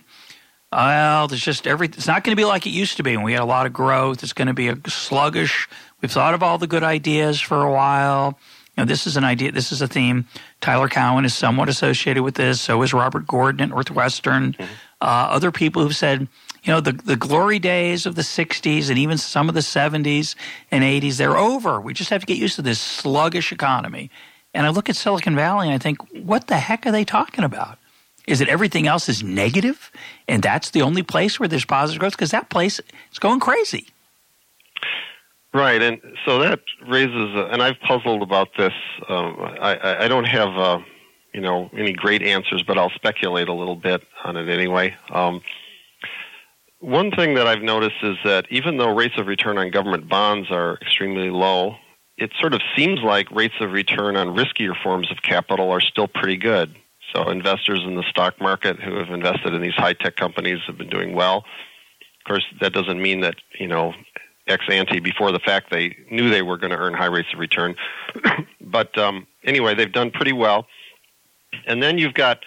well, 0.76 1.28
there's 1.28 1.44
just 1.44 1.68
every. 1.68 1.88
It's 1.88 2.08
not 2.08 2.24
going 2.24 2.36
to 2.36 2.40
be 2.40 2.46
like 2.46 2.66
it 2.66 2.72
used 2.72 2.98
to 2.98 3.04
be 3.04 3.16
when 3.16 3.26
we 3.26 3.34
had 3.34 3.42
a 3.42 3.46
lot 3.46 3.66
of 3.66 3.74
growth. 3.74 4.24
It's 4.24 4.34
going 4.34 4.48
to 4.48 4.54
be 4.54 4.70
a 4.70 4.78
sluggish. 4.88 5.68
We've 6.02 6.12
thought 6.12 6.34
of 6.34 6.44
all 6.44 6.58
the 6.58 6.68
good 6.68 6.84
ideas 6.84 7.40
for 7.40 7.64
a 7.64 7.72
while. 7.72 8.38
You 8.76 8.84
know, 8.84 8.86
this 8.88 9.06
is 9.06 9.16
an 9.18 9.24
idea. 9.24 9.52
This 9.52 9.72
is 9.72 9.82
a 9.82 9.88
theme. 9.88 10.26
Tyler 10.62 10.90
Cowen 10.90 11.26
is 11.26 11.34
somewhat 11.36 11.70
associated 11.70 12.24
with 12.24 12.36
this. 12.36 12.60
So 12.60 12.82
is 12.82 12.94
Robert 12.94 13.28
Gordon 13.28 13.62
at 13.62 13.70
Northwestern. 13.70 14.54
Mm-hmm. 14.54 14.74
Uh, 15.00 15.06
other 15.06 15.52
people 15.52 15.84
who've 15.84 15.96
said, 15.96 16.28
you 16.64 16.74
know, 16.74 16.80
the 16.80 16.94
the 16.94 17.18
glory 17.18 17.60
days 17.60 18.06
of 18.06 18.16
the 18.16 18.22
'60s 18.22 18.90
and 18.90 18.98
even 18.98 19.18
some 19.18 19.50
of 19.50 19.56
the 19.56 19.62
'70s 19.62 20.36
and 20.72 20.84
'80s, 20.84 21.18
they're 21.18 21.38
over. 21.38 21.80
We 21.80 21.94
just 21.94 22.10
have 22.10 22.22
to 22.22 22.28
get 22.28 22.38
used 22.38 22.56
to 22.56 22.62
this 22.62 22.80
sluggish 22.80 23.52
economy. 23.52 24.10
And 24.54 24.66
I 24.66 24.70
look 24.70 24.90
at 24.90 24.96
Silicon 24.96 25.36
Valley 25.36 25.68
and 25.68 25.76
I 25.76 25.80
think, 25.80 26.00
what 26.12 26.48
the 26.48 26.58
heck 26.58 26.86
are 26.86 26.92
they 26.92 27.04
talking 27.04 27.44
about? 27.44 27.78
Is 28.28 28.40
it 28.40 28.48
everything 28.48 28.88
else 28.88 29.10
is 29.10 29.22
negative, 29.22 29.92
and 30.28 30.42
that's 30.42 30.70
the 30.70 30.82
only 30.82 31.04
place 31.04 31.40
where 31.40 31.50
there's 31.50 31.66
positive 31.66 32.00
growth? 32.00 32.14
Because 32.14 32.32
that 32.32 32.50
place 32.50 32.80
is 33.12 33.20
going 33.20 33.40
crazy. 33.40 33.88
Right, 35.54 35.82
and 35.82 36.02
so 36.26 36.40
that 36.40 36.62
raises, 36.88 37.36
and 37.52 37.62
I've 37.62 37.80
puzzled 37.82 38.24
about 38.24 38.50
this. 38.58 38.74
Um, 39.08 39.36
I, 39.40 40.06
I, 40.06 40.08
don't 40.08 40.24
have, 40.24 40.58
uh, 40.58 40.80
you 41.32 41.42
know, 41.42 41.70
any 41.78 41.94
great 41.94 42.24
answers, 42.24 42.64
but 42.64 42.80
I'll 42.80 42.90
speculate 42.90 43.50
a 43.50 43.54
little 43.54 43.76
bit 43.76 44.04
on 44.24 44.36
it 44.36 44.50
anyway. 44.50 44.96
Um, 45.12 45.42
one 46.80 47.12
thing 47.12 47.36
that 47.36 47.46
I've 47.46 47.62
noticed 47.62 47.98
is 48.02 48.18
that 48.26 48.48
even 48.50 48.78
though 48.78 48.96
rates 48.96 49.14
of 49.20 49.28
return 49.28 49.60
on 49.60 49.70
government 49.70 50.10
bonds 50.10 50.50
are 50.50 50.80
extremely 50.82 51.30
low, 51.30 51.76
it 52.18 52.32
sort 52.40 52.54
of 52.54 52.62
seems 52.76 53.02
like 53.02 53.30
rates 53.30 53.56
of 53.62 53.72
return 53.72 54.16
on 54.16 54.36
riskier 54.36 54.74
forms 54.82 55.12
of 55.12 55.22
capital 55.22 55.70
are 55.72 55.82
still 55.82 56.08
pretty 56.08 56.38
good. 56.38 56.76
So 57.14 57.30
investors 57.30 57.82
in 57.86 57.96
the 57.96 58.04
stock 58.10 58.40
market 58.42 58.80
who 58.80 58.96
have 58.96 59.10
invested 59.10 59.54
in 59.54 59.62
these 59.62 59.76
high 59.76 59.94
tech 59.94 60.16
companies 60.16 60.60
have 60.68 60.78
been 60.78 60.90
doing 60.90 61.14
well. 61.14 61.38
Of 61.38 62.28
course, 62.28 62.46
that 62.60 62.74
doesn't 62.74 63.02
mean 63.02 63.22
that 63.22 63.36
you 63.60 63.68
know 63.68 63.94
ex 64.48 64.64
ante 64.70 65.00
before 65.00 65.32
the 65.32 65.40
fact 65.40 65.72
they 65.72 65.96
knew 66.12 66.30
they 66.30 66.42
were 66.42 66.58
going 66.58 66.72
to 66.72 66.78
earn 66.78 66.94
high 66.94 67.06
rates 67.06 67.30
of 67.34 67.40
return. 67.40 67.76
but 68.62 68.98
um, 68.98 69.28
anyway, 69.44 69.76
they've 69.76 69.92
done 69.92 70.12
pretty 70.12 70.34
well. 70.34 70.66
And 71.68 71.84
then 71.84 71.98
you've 71.98 72.16
got 72.16 72.40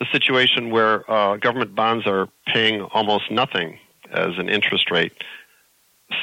the 0.00 0.06
situation 0.10 0.70
where 0.70 1.08
uh, 1.10 1.36
government 1.36 1.74
bonds 1.74 2.06
are 2.06 2.28
paying 2.46 2.80
almost 2.80 3.30
nothing 3.30 3.78
as 4.10 4.38
an 4.38 4.48
interest 4.48 4.90
rate. 4.90 5.12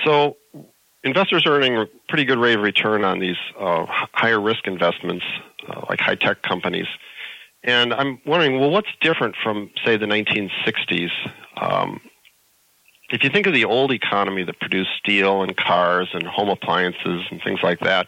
So 0.04 0.38
investors 1.04 1.46
are 1.46 1.52
earning 1.52 1.78
a 1.78 1.86
pretty 2.10 2.26
good 2.26 2.40
rate 2.40 2.56
of 2.56 2.62
return 2.62 3.04
on 3.04 3.20
these 3.20 3.38
uh, 3.60 3.86
higher 3.88 4.42
risk 4.42 4.66
investments, 4.66 5.26
uh, 5.68 5.86
like 5.88 6.00
high 6.00 6.16
tech 6.16 6.42
companies. 6.42 6.88
And 7.63 7.93
I'm 7.93 8.19
wondering, 8.26 8.60
well, 8.60 8.71
what's 8.71 8.89
different 9.02 9.36
from, 9.43 9.69
say, 9.86 9.97
the 9.97 10.08
1960s? 10.08 11.12
Um, 11.58 12.02
if 13.12 13.24
you 13.24 13.30
think 13.30 13.45
of 13.45 13.54
the 13.54 13.65
old 13.65 13.91
economy 13.91 14.43
that 14.43 14.60
produced 14.60 14.89
steel 14.97 15.43
and 15.43 15.56
cars 15.56 16.10
and 16.13 16.26
home 16.26 16.50
appliances 16.50 17.24
and 17.30 17.41
things 17.43 17.60
like 17.62 17.80
that, 17.82 18.08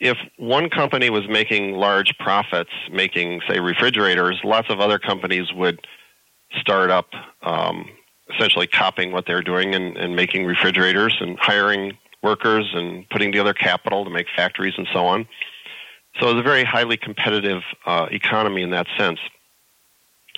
if 0.00 0.18
one 0.36 0.68
company 0.68 1.08
was 1.08 1.28
making 1.28 1.72
large 1.72 2.12
profits, 2.18 2.70
making, 2.90 3.40
say, 3.48 3.60
refrigerators, 3.60 4.40
lots 4.42 4.68
of 4.68 4.80
other 4.80 4.98
companies 4.98 5.52
would 5.54 5.86
start 6.60 6.90
up 6.90 7.08
um, 7.42 7.88
essentially 8.34 8.66
copying 8.66 9.12
what 9.12 9.26
they're 9.26 9.42
doing 9.42 9.74
and, 9.74 9.96
and 9.96 10.16
making 10.16 10.44
refrigerators 10.44 11.16
and 11.20 11.38
hiring 11.38 11.96
workers 12.22 12.70
and 12.74 13.08
putting 13.10 13.32
together 13.32 13.54
capital 13.54 14.04
to 14.04 14.10
make 14.10 14.26
factories 14.34 14.74
and 14.76 14.88
so 14.92 15.06
on. 15.06 15.26
So 16.20 16.30
it's 16.30 16.40
a 16.40 16.42
very 16.42 16.64
highly 16.64 16.96
competitive 16.96 17.62
uh, 17.86 18.06
economy 18.10 18.62
in 18.62 18.70
that 18.70 18.86
sense. 18.98 19.18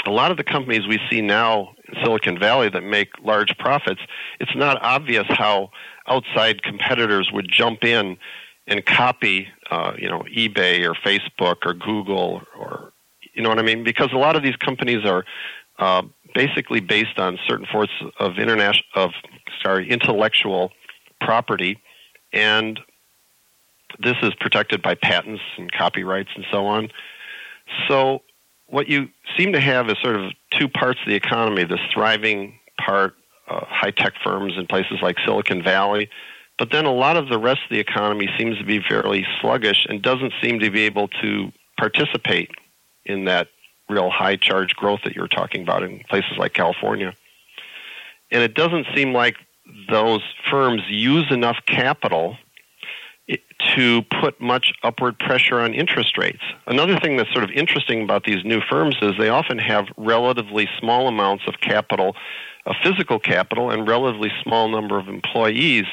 A 0.06 0.10
lot 0.10 0.30
of 0.30 0.36
the 0.36 0.44
companies 0.44 0.86
we 0.86 1.00
see 1.10 1.20
now 1.20 1.74
in 1.88 1.94
Silicon 2.04 2.38
Valley 2.38 2.68
that 2.68 2.82
make 2.82 3.08
large 3.22 3.56
profits, 3.58 4.00
it's 4.38 4.54
not 4.54 4.80
obvious 4.82 5.24
how 5.28 5.70
outside 6.06 6.62
competitors 6.62 7.30
would 7.32 7.48
jump 7.50 7.84
in 7.84 8.16
and 8.66 8.84
copy, 8.84 9.48
uh, 9.70 9.92
you 9.98 10.08
know, 10.08 10.24
eBay 10.36 10.86
or 10.88 10.94
Facebook 10.94 11.56
or 11.64 11.74
Google 11.74 12.42
or, 12.58 12.92
you 13.34 13.42
know 13.42 13.48
what 13.48 13.58
I 13.58 13.62
mean? 13.62 13.82
Because 13.82 14.12
a 14.12 14.18
lot 14.18 14.36
of 14.36 14.42
these 14.42 14.56
companies 14.56 15.04
are 15.04 15.24
uh, 15.78 16.02
basically 16.34 16.80
based 16.80 17.18
on 17.18 17.38
certain 17.46 17.66
forms 17.70 17.90
of 18.18 18.38
international 18.38 18.84
of 18.94 19.10
sorry 19.62 19.88
intellectual 19.90 20.70
property, 21.20 21.80
and 22.32 22.78
this 23.98 24.16
is 24.22 24.34
protected 24.34 24.82
by 24.82 24.94
patents 24.94 25.42
and 25.56 25.70
copyrights 25.72 26.30
and 26.34 26.44
so 26.50 26.66
on. 26.66 26.90
So 27.88 28.22
what 28.66 28.88
you 28.88 29.08
seem 29.36 29.52
to 29.52 29.60
have 29.60 29.88
is 29.88 29.96
sort 30.02 30.16
of 30.16 30.32
two 30.50 30.68
parts 30.68 31.00
of 31.00 31.06
the 31.06 31.14
economy: 31.14 31.64
this 31.64 31.80
thriving 31.92 32.58
part, 32.78 33.14
uh, 33.48 33.64
high 33.66 33.90
tech 33.90 34.14
firms 34.22 34.54
in 34.56 34.66
places 34.66 34.98
like 35.02 35.16
Silicon 35.24 35.62
Valley. 35.62 36.08
But 36.58 36.70
then 36.70 36.84
a 36.84 36.92
lot 36.92 37.16
of 37.16 37.28
the 37.28 37.38
rest 37.38 37.62
of 37.64 37.70
the 37.70 37.80
economy 37.80 38.28
seems 38.38 38.58
to 38.58 38.64
be 38.64 38.80
fairly 38.80 39.26
sluggish 39.40 39.86
and 39.88 40.00
doesn't 40.00 40.32
seem 40.40 40.60
to 40.60 40.70
be 40.70 40.82
able 40.82 41.08
to 41.20 41.52
participate 41.76 42.50
in 43.04 43.24
that 43.24 43.48
real 43.88 44.08
high 44.08 44.36
charge 44.36 44.74
growth 44.76 45.00
that 45.04 45.14
you're 45.16 45.28
talking 45.28 45.62
about 45.62 45.82
in 45.82 45.98
places 46.08 46.32
like 46.38 46.52
California. 46.52 47.12
And 48.30 48.42
it 48.42 48.54
doesn't 48.54 48.86
seem 48.94 49.12
like 49.12 49.36
those 49.88 50.22
firms 50.50 50.82
use 50.88 51.30
enough 51.30 51.58
capital 51.66 52.36
to 53.74 54.02
put 54.20 54.40
much 54.40 54.72
upward 54.82 55.18
pressure 55.18 55.60
on 55.60 55.74
interest 55.74 56.18
rates. 56.18 56.42
Another 56.66 56.98
thing 56.98 57.16
that's 57.16 57.32
sort 57.32 57.44
of 57.44 57.50
interesting 57.50 58.02
about 58.02 58.24
these 58.24 58.44
new 58.44 58.60
firms 58.60 58.96
is 59.02 59.12
they 59.18 59.28
often 59.28 59.58
have 59.58 59.86
relatively 59.96 60.68
small 60.78 61.08
amounts 61.08 61.44
of 61.46 61.54
capital, 61.60 62.16
of 62.66 62.74
physical 62.82 63.18
capital, 63.18 63.70
and 63.70 63.88
relatively 63.88 64.30
small 64.42 64.68
number 64.68 64.98
of 64.98 65.08
employees. 65.08 65.84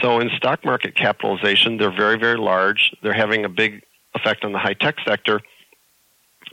So 0.00 0.20
in 0.20 0.30
stock 0.36 0.64
market 0.64 0.94
capitalization, 0.94 1.76
they're 1.76 1.94
very, 1.94 2.18
very 2.18 2.38
large. 2.38 2.94
They're 3.02 3.12
having 3.12 3.44
a 3.44 3.48
big 3.48 3.82
effect 4.14 4.44
on 4.44 4.52
the 4.52 4.58
high 4.58 4.74
tech 4.74 4.96
sector 5.06 5.40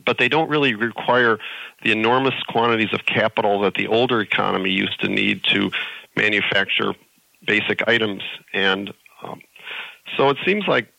but 0.05 0.17
they 0.17 0.29
don't 0.29 0.49
really 0.49 0.75
require 0.75 1.39
the 1.83 1.91
enormous 1.91 2.33
quantities 2.47 2.93
of 2.93 3.05
capital 3.05 3.61
that 3.61 3.75
the 3.75 3.87
older 3.87 4.21
economy 4.21 4.71
used 4.71 4.99
to 5.01 5.07
need 5.07 5.43
to 5.43 5.71
manufacture 6.15 6.93
basic 7.45 7.87
items. 7.87 8.21
And 8.53 8.93
um, 9.23 9.41
so 10.17 10.29
it 10.29 10.37
seems 10.45 10.65
like 10.67 10.91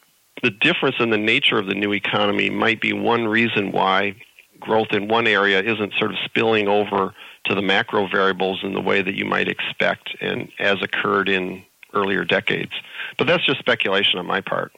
the 0.42 0.50
difference 0.50 0.96
in 1.00 1.10
the 1.10 1.18
nature 1.18 1.58
of 1.58 1.66
the 1.66 1.74
new 1.74 1.92
economy 1.92 2.50
might 2.50 2.80
be 2.80 2.92
one 2.92 3.26
reason 3.26 3.72
why 3.72 4.14
growth 4.58 4.88
in 4.92 5.08
one 5.08 5.26
area 5.26 5.60
isn't 5.60 5.92
sort 5.98 6.10
of 6.10 6.16
spilling 6.24 6.68
over 6.68 7.14
to 7.46 7.54
the 7.54 7.62
macro 7.62 8.06
variables 8.08 8.60
in 8.62 8.74
the 8.74 8.80
way 8.80 9.02
that 9.02 9.14
you 9.14 9.24
might 9.24 9.48
expect 9.48 10.14
and 10.20 10.50
as 10.58 10.82
occurred 10.82 11.28
in 11.28 11.64
earlier 11.94 12.24
decades. 12.24 12.72
But 13.18 13.26
that's 13.26 13.44
just 13.44 13.58
speculation 13.58 14.18
on 14.18 14.26
my 14.26 14.40
part. 14.40 14.72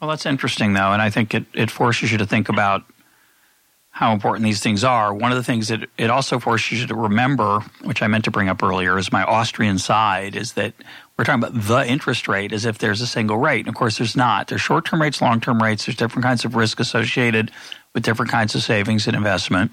Well, 0.00 0.10
that's 0.10 0.26
interesting, 0.26 0.72
though, 0.74 0.92
and 0.92 1.00
I 1.00 1.10
think 1.10 1.34
it, 1.34 1.44
it 1.54 1.70
forces 1.70 2.12
you 2.12 2.18
to 2.18 2.26
think 2.26 2.48
about 2.48 2.84
how 3.90 4.12
important 4.12 4.44
these 4.44 4.60
things 4.60 4.84
are. 4.84 5.12
One 5.14 5.30
of 5.30 5.36
the 5.36 5.44
things 5.44 5.68
that 5.68 5.88
it 5.98 6.10
also 6.10 6.38
forces 6.38 6.80
you 6.80 6.86
to 6.86 6.94
remember, 6.94 7.60
which 7.82 8.02
I 8.02 8.06
meant 8.06 8.24
to 8.24 8.30
bring 8.30 8.48
up 8.48 8.62
earlier, 8.62 8.98
is 8.98 9.12
my 9.12 9.22
Austrian 9.22 9.78
side, 9.78 10.34
is 10.34 10.54
that 10.54 10.74
we're 11.22 11.26
talking 11.26 11.44
about 11.44 11.68
the 11.68 11.88
interest 11.88 12.26
rate 12.26 12.52
as 12.52 12.64
if 12.64 12.78
there's 12.78 13.00
a 13.00 13.06
single 13.06 13.36
rate. 13.36 13.60
And 13.60 13.68
of 13.68 13.76
course, 13.76 13.98
there's 13.98 14.16
not. 14.16 14.48
There's 14.48 14.60
short 14.60 14.84
term 14.84 15.00
rates, 15.00 15.22
long 15.22 15.40
term 15.40 15.62
rates. 15.62 15.86
There's 15.86 15.94
different 15.94 16.24
kinds 16.24 16.44
of 16.44 16.56
risk 16.56 16.80
associated 16.80 17.52
with 17.94 18.02
different 18.02 18.32
kinds 18.32 18.56
of 18.56 18.62
savings 18.64 19.06
and 19.06 19.14
investment. 19.14 19.70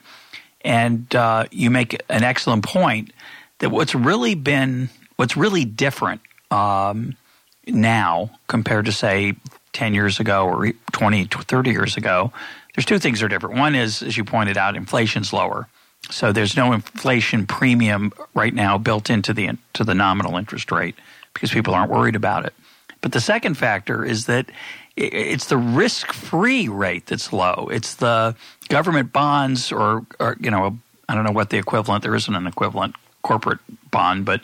And 0.61 1.13
uh, 1.15 1.45
you 1.49 1.71
make 1.71 1.93
an 2.07 2.23
excellent 2.23 2.63
point 2.63 3.13
that 3.59 3.71
what's 3.71 3.95
really 3.95 4.35
been, 4.35 4.89
what's 5.15 5.35
really 5.35 5.65
different 5.65 6.21
um, 6.51 7.17
now 7.65 8.29
compared 8.45 8.85
to, 8.85 8.91
say, 8.91 9.33
10 9.73 9.95
years 9.95 10.19
ago 10.19 10.45
or 10.45 10.71
20, 10.91 11.25
30 11.25 11.71
years 11.71 11.97
ago 11.97 12.31
there's 12.75 12.85
two 12.85 12.99
things 12.99 13.19
that 13.19 13.25
are 13.25 13.29
different. 13.29 13.57
One 13.57 13.73
is, 13.73 14.03
as 14.03 14.17
you 14.17 14.23
pointed 14.23 14.55
out, 14.55 14.75
inflation's 14.75 15.33
lower. 15.33 15.67
So 16.11 16.31
there's 16.31 16.55
no 16.55 16.73
inflation 16.73 17.47
premium 17.47 18.13
right 18.35 18.53
now 18.53 18.77
built 18.77 19.09
into 19.09 19.33
the 19.33 19.57
to 19.73 19.83
the 19.83 19.95
nominal 19.95 20.37
interest 20.37 20.71
rate 20.71 20.95
because 21.33 21.51
people 21.51 21.73
aren't 21.73 21.91
worried 21.91 22.15
about 22.15 22.45
it. 22.45 22.53
But 23.01 23.11
the 23.13 23.21
second 23.21 23.55
factor 23.55 24.03
is 24.03 24.25
that 24.25 24.49
it's 24.97 25.45
the 25.45 25.57
risk-free 25.57 26.67
rate 26.67 27.05
that's 27.05 27.31
low. 27.31 27.69
It's 27.71 27.95
the 27.95 28.35
government 28.67 29.13
bonds, 29.13 29.71
or, 29.71 30.05
or 30.19 30.35
you 30.41 30.51
know, 30.51 30.77
I 31.07 31.15
don't 31.15 31.23
know 31.23 31.31
what 31.31 31.49
the 31.49 31.57
equivalent. 31.57 32.03
There 32.03 32.15
isn't 32.15 32.33
an 32.33 32.47
equivalent 32.47 32.95
corporate 33.21 33.59
bond, 33.91 34.25
but 34.25 34.41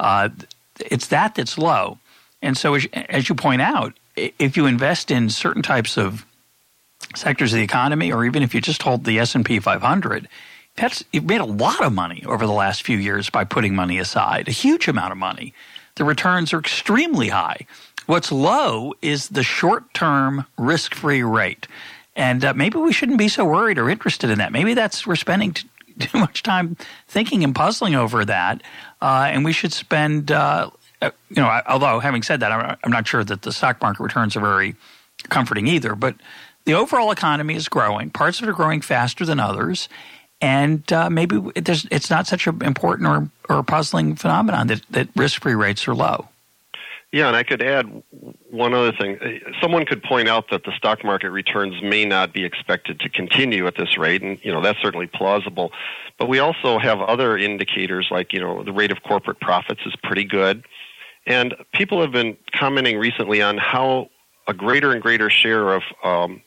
uh, 0.00 0.30
it's 0.78 1.08
that 1.08 1.34
that's 1.34 1.58
low. 1.58 1.98
And 2.40 2.56
so, 2.56 2.74
as, 2.74 2.86
as 2.92 3.28
you 3.28 3.34
point 3.34 3.60
out, 3.60 3.94
if 4.16 4.56
you 4.56 4.66
invest 4.66 5.10
in 5.10 5.28
certain 5.28 5.62
types 5.62 5.98
of 5.98 6.24
sectors 7.14 7.52
of 7.52 7.58
the 7.58 7.62
economy, 7.64 8.12
or 8.12 8.24
even 8.24 8.42
if 8.42 8.54
you 8.54 8.60
just 8.60 8.82
hold 8.82 9.04
the 9.04 9.18
S 9.18 9.34
and 9.34 9.44
P 9.44 9.58
500, 9.60 10.28
that's, 10.76 11.04
you've 11.12 11.24
made 11.24 11.40
a 11.40 11.46
lot 11.46 11.82
of 11.82 11.92
money 11.92 12.24
over 12.26 12.46
the 12.46 12.52
last 12.52 12.82
few 12.82 12.96
years 12.96 13.30
by 13.30 13.44
putting 13.44 13.74
money 13.74 13.98
aside, 13.98 14.48
a 14.48 14.52
huge 14.52 14.88
amount 14.88 15.12
of 15.12 15.18
money. 15.18 15.52
The 15.98 16.04
returns 16.04 16.52
are 16.52 16.58
extremely 16.58 17.28
high. 17.28 17.66
What's 18.06 18.30
low 18.32 18.94
is 19.02 19.28
the 19.28 19.42
short-term 19.42 20.46
risk-free 20.56 21.24
rate, 21.24 21.66
and 22.16 22.44
uh, 22.44 22.54
maybe 22.54 22.78
we 22.78 22.92
shouldn't 22.92 23.18
be 23.18 23.28
so 23.28 23.44
worried 23.44 23.78
or 23.78 23.90
interested 23.90 24.30
in 24.30 24.38
that. 24.38 24.52
Maybe 24.52 24.74
that's 24.74 25.06
we're 25.06 25.16
spending 25.16 25.52
t- 25.52 25.68
too 25.98 26.18
much 26.18 26.44
time 26.44 26.76
thinking 27.08 27.42
and 27.42 27.54
puzzling 27.54 27.96
over 27.96 28.24
that, 28.24 28.62
uh, 29.02 29.26
and 29.30 29.44
we 29.44 29.52
should 29.52 29.72
spend. 29.72 30.30
Uh, 30.30 30.70
uh 31.02 31.10
you 31.30 31.42
know, 31.42 31.60
although 31.68 31.98
having 31.98 32.22
said 32.22 32.40
that, 32.40 32.78
I'm 32.82 32.92
not 32.92 33.06
sure 33.06 33.24
that 33.24 33.42
the 33.42 33.52
stock 33.52 33.82
market 33.82 34.02
returns 34.02 34.36
are 34.36 34.40
very 34.40 34.76
comforting 35.28 35.66
either. 35.66 35.96
But 35.96 36.14
the 36.64 36.74
overall 36.74 37.10
economy 37.10 37.56
is 37.56 37.68
growing. 37.68 38.10
Parts 38.10 38.38
of 38.38 38.46
it 38.46 38.50
are 38.50 38.54
growing 38.54 38.82
faster 38.82 39.26
than 39.26 39.40
others. 39.40 39.88
And 40.40 40.90
uh, 40.92 41.10
maybe 41.10 41.40
it's 41.56 42.10
not 42.10 42.26
such 42.26 42.46
an 42.46 42.62
important 42.62 43.08
or, 43.08 43.28
or 43.48 43.62
puzzling 43.64 44.14
phenomenon 44.14 44.68
that, 44.68 44.82
that 44.90 45.08
risk 45.16 45.42
free 45.42 45.54
rates 45.54 45.88
are 45.88 45.94
low. 45.94 46.28
Yeah, 47.10 47.28
and 47.28 47.36
I 47.36 47.42
could 47.42 47.62
add 47.62 48.02
one 48.50 48.74
other 48.74 48.92
thing. 48.92 49.18
Someone 49.62 49.86
could 49.86 50.02
point 50.02 50.28
out 50.28 50.50
that 50.50 50.64
the 50.64 50.72
stock 50.72 51.02
market 51.02 51.30
returns 51.30 51.82
may 51.82 52.04
not 52.04 52.34
be 52.34 52.44
expected 52.44 53.00
to 53.00 53.08
continue 53.08 53.66
at 53.66 53.76
this 53.76 53.96
rate, 53.96 54.20
and 54.20 54.38
you 54.44 54.52
know 54.52 54.60
that's 54.60 54.80
certainly 54.82 55.06
plausible. 55.06 55.72
But 56.18 56.28
we 56.28 56.38
also 56.38 56.78
have 56.78 57.00
other 57.00 57.38
indicators, 57.38 58.08
like 58.10 58.34
you 58.34 58.40
know 58.40 58.62
the 58.62 58.74
rate 58.74 58.90
of 58.90 59.02
corporate 59.04 59.40
profits 59.40 59.80
is 59.86 59.96
pretty 60.02 60.24
good, 60.24 60.64
and 61.26 61.54
people 61.72 62.02
have 62.02 62.12
been 62.12 62.36
commenting 62.52 62.98
recently 62.98 63.40
on 63.40 63.56
how 63.56 64.10
a 64.46 64.52
greater 64.52 64.92
and 64.92 65.00
greater 65.00 65.30
share 65.30 65.72
of 65.72 65.82
um, 66.04 66.42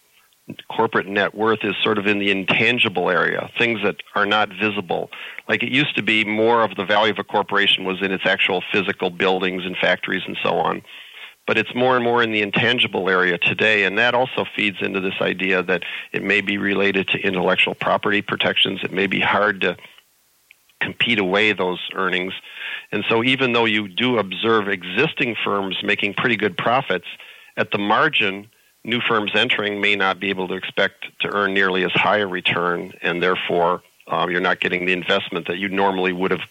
corporate 0.70 1.08
net 1.08 1.36
worth 1.36 1.60
is 1.64 1.76
sort 1.84 1.98
of 1.98 2.08
in 2.08 2.20
the 2.20 2.32
intangible 2.32 3.10
area, 3.10 3.50
things 3.58 3.82
that 3.84 3.98
are 4.16 4.26
not 4.26 4.50
visible. 4.50 5.10
Like 5.48 5.64
it 5.64 5.72
used 5.72 5.96
to 5.96 6.04
be 6.04 6.24
more 6.24 6.64
of 6.64 6.76
the 6.76 6.86
value 6.86 7.14
of 7.14 7.20
a 7.20 7.24
corporation 7.24 7.84
was 7.84 8.02
in 8.02 8.12
its 8.12 8.26
actual 8.26 8.64
physical 8.72 9.10
buildings 9.10 9.66
and 9.66 9.76
factories 9.78 10.24
and 10.26 10.38
so 10.44 10.56
on. 10.56 10.82
But 11.48 11.58
it's 11.58 11.74
more 11.76 11.96
and 11.96 12.04
more 12.04 12.22
in 12.22 12.32
the 12.32 12.42
intangible 12.42 13.10
area 13.10 13.38
today, 13.38 13.84
and 13.84 13.98
that 13.98 14.14
also 14.14 14.46
feeds 14.56 14.78
into 14.82 15.00
this 15.00 15.16
idea 15.22 15.64
that 15.64 15.84
it 16.14 16.24
may 16.24 16.40
be 16.40 16.58
related 16.58 17.08
to 17.10 17.20
intellectual 17.20 17.74
property 17.74 18.22
protections. 18.22 18.82
It 18.84 18.94
may 18.94 19.08
be 19.08 19.20
hard 19.20 19.62
to 19.62 19.76
compete 20.82 21.20
away 21.20 21.52
those 21.54 21.80
earnings. 21.96 22.34
And 22.92 23.04
so, 23.10 23.24
even 23.24 23.54
though 23.54 23.66
you 23.66 23.88
do 23.88 24.18
observe 24.18 24.68
existing 24.68 25.36
firms 25.44 25.78
making 25.84 26.14
pretty 26.14 26.36
good 26.36 26.58
profits, 26.58 27.08
at 27.58 27.72
the 27.72 27.78
margin, 27.78 28.48
new 28.84 29.00
firms 29.02 29.32
entering 29.36 29.82
may 29.82 29.96
not 29.96 30.20
be 30.20 30.30
able 30.30 30.48
to 30.48 30.54
expect 30.56 31.06
to 31.22 31.34
earn 31.34 31.54
nearly 31.54 31.84
as 31.84 31.92
high 31.92 32.18
a 32.18 32.28
return, 32.28 32.94
and 33.02 33.22
therefore 33.22 33.82
um, 34.08 34.30
you're 34.32 34.42
not 34.42 34.60
getting 34.60 34.86
the 34.86 34.94
investment 34.94 35.48
that 35.48 35.58
you 35.58 35.70
normally 35.70 36.14
would 36.14 36.32
have 36.32 36.42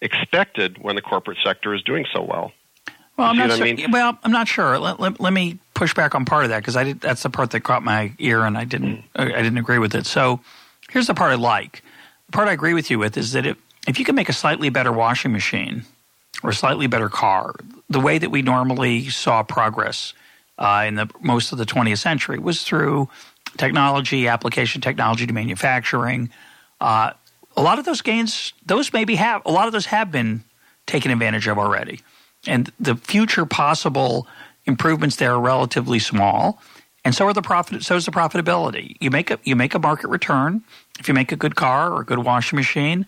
expected 0.00 0.78
when 0.78 0.96
the 0.96 1.02
corporate 1.02 1.38
sector 1.44 1.74
is 1.74 1.82
doing 1.82 2.06
so 2.12 2.22
well. 2.22 2.52
Well, 3.16 3.28
I'm 3.28 3.36
not, 3.36 3.50
sure, 3.50 3.66
I 3.66 3.72
mean? 3.72 3.90
well 3.90 4.18
I'm 4.24 4.32
not 4.32 4.48
sure. 4.48 4.78
Let, 4.78 4.98
let, 4.98 5.20
let, 5.20 5.32
me 5.32 5.58
push 5.74 5.92
back 5.92 6.14
on 6.14 6.24
part 6.24 6.44
of 6.44 6.50
that 6.50 6.60
because 6.60 6.76
I 6.76 6.84
did, 6.84 7.00
that's 7.00 7.22
the 7.22 7.28
part 7.28 7.50
that 7.50 7.60
caught 7.60 7.82
my 7.82 8.12
ear, 8.18 8.44
and 8.44 8.56
I 8.56 8.64
didn't 8.64 9.04
I 9.14 9.26
didn't 9.26 9.58
agree 9.58 9.78
with 9.78 9.94
it. 9.94 10.06
So 10.06 10.40
here's 10.88 11.06
the 11.06 11.14
part 11.14 11.32
I 11.32 11.34
like. 11.34 11.82
The 12.26 12.32
part 12.32 12.48
I 12.48 12.52
agree 12.52 12.72
with 12.72 12.90
you 12.90 12.98
with 12.98 13.18
is 13.18 13.32
that 13.32 13.44
if 13.44 13.58
if 13.86 13.98
you 13.98 14.06
can 14.06 14.14
make 14.14 14.30
a 14.30 14.32
slightly 14.32 14.70
better 14.70 14.92
washing 14.92 15.32
machine 15.32 15.84
or 16.42 16.50
a 16.50 16.54
slightly 16.54 16.86
better 16.86 17.10
car, 17.10 17.54
the 17.90 18.00
way 18.00 18.16
that 18.16 18.30
we 18.30 18.40
normally 18.40 19.10
saw 19.10 19.42
progress 19.42 20.14
uh, 20.60 20.84
in 20.86 20.94
the 20.94 21.10
most 21.20 21.52
of 21.52 21.58
the 21.58 21.64
20th 21.64 21.98
century 21.98 22.38
was 22.38 22.62
through 22.62 23.08
technology, 23.56 24.28
application 24.28 24.80
technology 24.80 25.26
to 25.26 25.32
manufacturing. 25.32 26.30
Uh, 26.80 27.12
a 27.56 27.62
lot 27.62 27.78
of 27.78 27.84
those 27.84 28.02
gains, 28.02 28.52
those 28.64 28.92
maybe 28.92 29.16
have 29.16 29.42
a 29.44 29.50
lot 29.50 29.66
of 29.66 29.72
those 29.72 29.86
have 29.86 30.12
been 30.12 30.44
taken 30.86 31.10
advantage 31.10 31.48
of 31.48 31.58
already, 31.58 32.00
and 32.46 32.70
the 32.78 32.94
future 32.94 33.46
possible 33.46 34.28
improvements 34.66 35.16
there 35.16 35.32
are 35.32 35.40
relatively 35.40 35.98
small. 35.98 36.60
And 37.02 37.14
so 37.14 37.24
are 37.24 37.32
the 37.32 37.40
profit. 37.40 37.82
So 37.82 37.96
is 37.96 38.04
the 38.04 38.12
profitability. 38.12 38.96
You 39.00 39.10
make 39.10 39.30
a 39.30 39.38
you 39.42 39.56
make 39.56 39.74
a 39.74 39.78
market 39.78 40.08
return 40.08 40.62
if 40.98 41.08
you 41.08 41.14
make 41.14 41.32
a 41.32 41.36
good 41.36 41.56
car 41.56 41.90
or 41.90 42.02
a 42.02 42.04
good 42.04 42.18
washing 42.18 42.58
machine, 42.58 43.06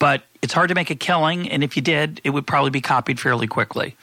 but 0.00 0.24
it's 0.42 0.52
hard 0.52 0.68
to 0.70 0.74
make 0.74 0.90
a 0.90 0.96
killing. 0.96 1.48
And 1.48 1.62
if 1.62 1.76
you 1.76 1.82
did, 1.82 2.20
it 2.24 2.30
would 2.30 2.48
probably 2.48 2.70
be 2.70 2.80
copied 2.80 3.20
fairly 3.20 3.46
quickly. 3.46 3.96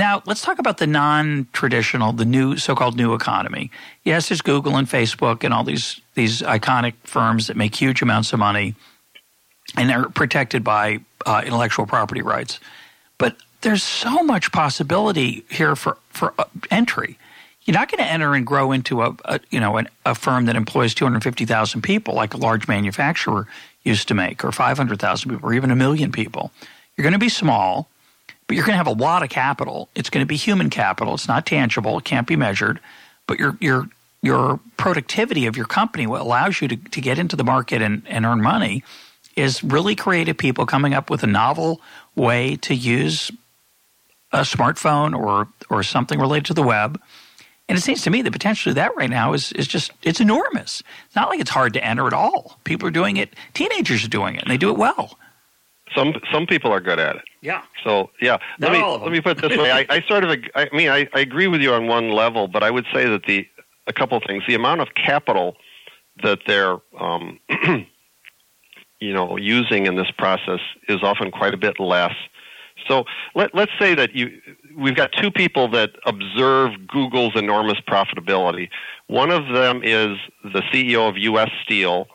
Now, 0.00 0.22
let's 0.24 0.40
talk 0.40 0.58
about 0.58 0.78
the 0.78 0.86
non 0.86 1.46
traditional, 1.52 2.14
the 2.14 2.24
new 2.24 2.56
so 2.56 2.74
called 2.74 2.96
new 2.96 3.12
economy. 3.12 3.70
Yes, 4.02 4.30
there's 4.30 4.40
Google 4.40 4.78
and 4.78 4.88
Facebook 4.88 5.44
and 5.44 5.52
all 5.52 5.62
these, 5.62 6.00
these 6.14 6.40
iconic 6.40 6.94
firms 7.04 7.48
that 7.48 7.56
make 7.58 7.74
huge 7.74 8.00
amounts 8.00 8.32
of 8.32 8.38
money. 8.38 8.74
and 9.76 9.90
they're 9.90 10.08
protected 10.08 10.64
by 10.64 11.00
uh, 11.26 11.42
intellectual 11.44 11.84
property 11.84 12.22
rights. 12.22 12.60
But 13.18 13.36
there's 13.60 13.82
so 13.82 14.22
much 14.22 14.52
possibility 14.52 15.44
here 15.50 15.76
for 15.76 15.98
for 16.08 16.32
uh, 16.38 16.44
entry. 16.70 17.18
You're 17.64 17.74
not 17.74 17.90
going 17.90 18.02
to 18.02 18.10
enter 18.10 18.34
and 18.34 18.46
grow 18.46 18.72
into 18.72 19.02
a, 19.02 19.14
a 19.26 19.40
you 19.50 19.60
know 19.60 19.76
an, 19.76 19.86
a 20.06 20.14
firm 20.14 20.46
that 20.46 20.56
employs 20.56 20.94
250,000 20.94 21.82
people 21.82 22.14
like 22.14 22.32
a 22.32 22.38
large 22.38 22.66
manufacturer 22.66 23.46
used 23.82 24.08
to 24.08 24.14
make, 24.14 24.46
or 24.46 24.50
500,000 24.50 25.30
people, 25.30 25.46
or 25.46 25.52
even 25.52 25.70
a 25.70 25.76
million 25.76 26.10
people. 26.10 26.52
You're 26.96 27.02
going 27.02 27.12
to 27.12 27.18
be 27.18 27.28
small, 27.28 27.90
but 28.50 28.56
you're 28.56 28.66
going 28.66 28.74
to 28.74 28.78
have 28.78 28.88
a 28.88 29.00
lot 29.00 29.22
of 29.22 29.28
capital. 29.28 29.88
It's 29.94 30.10
going 30.10 30.24
to 30.24 30.26
be 30.26 30.34
human 30.34 30.70
capital. 30.70 31.14
It's 31.14 31.28
not 31.28 31.46
tangible. 31.46 31.96
It 31.98 32.04
can't 32.04 32.26
be 32.26 32.34
measured. 32.34 32.80
But 33.28 33.38
your 33.38 33.56
your 33.60 33.88
your 34.22 34.58
productivity 34.76 35.46
of 35.46 35.56
your 35.56 35.66
company, 35.66 36.08
what 36.08 36.20
allows 36.20 36.60
you 36.60 36.66
to, 36.66 36.76
to 36.76 37.00
get 37.00 37.16
into 37.16 37.36
the 37.36 37.44
market 37.44 37.80
and, 37.80 38.02
and 38.08 38.26
earn 38.26 38.42
money, 38.42 38.82
is 39.36 39.62
really 39.62 39.94
creative 39.94 40.36
people 40.36 40.66
coming 40.66 40.94
up 40.94 41.10
with 41.10 41.22
a 41.22 41.28
novel 41.28 41.80
way 42.16 42.56
to 42.56 42.74
use 42.74 43.30
a 44.32 44.40
smartphone 44.40 45.16
or 45.16 45.46
or 45.70 45.84
something 45.84 46.18
related 46.18 46.46
to 46.46 46.54
the 46.54 46.64
web. 46.64 47.00
And 47.68 47.78
it 47.78 47.82
seems 47.82 48.02
to 48.02 48.10
me 48.10 48.20
that 48.22 48.32
potentially 48.32 48.74
that 48.74 48.96
right 48.96 49.08
now 49.08 49.32
is, 49.32 49.52
is 49.52 49.68
just 49.68 49.92
it's 50.02 50.20
enormous. 50.20 50.82
It's 51.06 51.14
not 51.14 51.28
like 51.28 51.38
it's 51.38 51.50
hard 51.50 51.74
to 51.74 51.84
enter 51.84 52.08
at 52.08 52.12
all. 52.12 52.58
People 52.64 52.88
are 52.88 52.90
doing 52.90 53.16
it. 53.16 53.32
Teenagers 53.54 54.04
are 54.04 54.08
doing 54.08 54.34
it, 54.34 54.42
and 54.42 54.50
they 54.50 54.58
do 54.58 54.70
it 54.70 54.76
well. 54.76 55.16
Some 55.94 56.14
some 56.32 56.46
people 56.46 56.72
are 56.72 56.80
good 56.80 56.98
at 56.98 57.16
it. 57.16 57.22
Yeah. 57.40 57.62
So 57.84 58.10
yeah, 58.20 58.38
Not 58.58 58.72
let 58.72 58.72
me 58.72 58.84
let 58.84 59.12
me 59.12 59.20
put 59.20 59.38
it 59.38 59.48
this 59.48 59.58
way. 59.58 59.70
I, 59.70 59.86
I 59.88 60.02
sort 60.02 60.24
of 60.24 60.38
I 60.54 60.68
mean 60.72 60.88
I, 60.88 61.08
I 61.14 61.20
agree 61.20 61.46
with 61.46 61.60
you 61.60 61.72
on 61.74 61.86
one 61.86 62.10
level, 62.10 62.48
but 62.48 62.62
I 62.62 62.70
would 62.70 62.86
say 62.92 63.08
that 63.08 63.24
the 63.24 63.46
a 63.86 63.92
couple 63.92 64.16
of 64.16 64.22
things. 64.26 64.44
The 64.46 64.54
amount 64.54 64.80
of 64.80 64.88
capital 64.94 65.56
that 66.22 66.40
they're 66.46 66.76
um, 66.98 67.40
you 69.00 69.12
know 69.12 69.36
using 69.36 69.86
in 69.86 69.96
this 69.96 70.10
process 70.16 70.60
is 70.88 71.02
often 71.02 71.30
quite 71.30 71.54
a 71.54 71.58
bit 71.58 71.78
less. 71.78 72.14
So 72.88 73.04
let, 73.34 73.54
let's 73.54 73.72
say 73.78 73.94
that 73.94 74.14
you 74.14 74.40
we've 74.76 74.96
got 74.96 75.12
two 75.12 75.30
people 75.30 75.68
that 75.70 75.90
observe 76.06 76.86
Google's 76.86 77.36
enormous 77.36 77.78
profitability. 77.88 78.68
One 79.08 79.30
of 79.30 79.48
them 79.52 79.82
is 79.82 80.16
the 80.42 80.62
CEO 80.72 81.08
of 81.08 81.16
U.S. 81.18 81.50
Steel, 81.64 82.06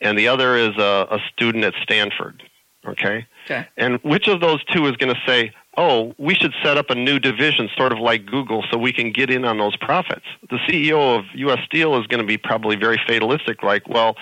and 0.00 0.18
the 0.18 0.28
other 0.28 0.56
is 0.56 0.76
a, 0.78 1.06
a 1.10 1.18
student 1.32 1.64
at 1.64 1.74
Stanford. 1.82 2.42
Okay. 2.86 3.26
Okay. 3.44 3.66
And 3.76 3.98
which 4.02 4.28
of 4.28 4.40
those 4.40 4.62
two 4.64 4.86
is 4.86 4.96
going 4.96 5.14
to 5.14 5.20
say, 5.26 5.52
"Oh, 5.76 6.14
we 6.18 6.34
should 6.34 6.52
set 6.62 6.76
up 6.76 6.90
a 6.90 6.94
new 6.94 7.18
division, 7.18 7.68
sort 7.76 7.92
of 7.92 7.98
like 7.98 8.26
Google, 8.26 8.64
so 8.70 8.78
we 8.78 8.92
can 8.92 9.12
get 9.12 9.30
in 9.30 9.44
on 9.44 9.58
those 9.58 9.76
profits"? 9.76 10.26
The 10.50 10.58
CEO 10.68 11.18
of 11.18 11.24
U.S. 11.34 11.60
Steel 11.64 11.98
is 12.00 12.06
going 12.06 12.20
to 12.20 12.26
be 12.26 12.38
probably 12.38 12.76
very 12.76 13.00
fatalistic, 13.06 13.62
like, 13.62 13.88
"Well." 13.88 14.16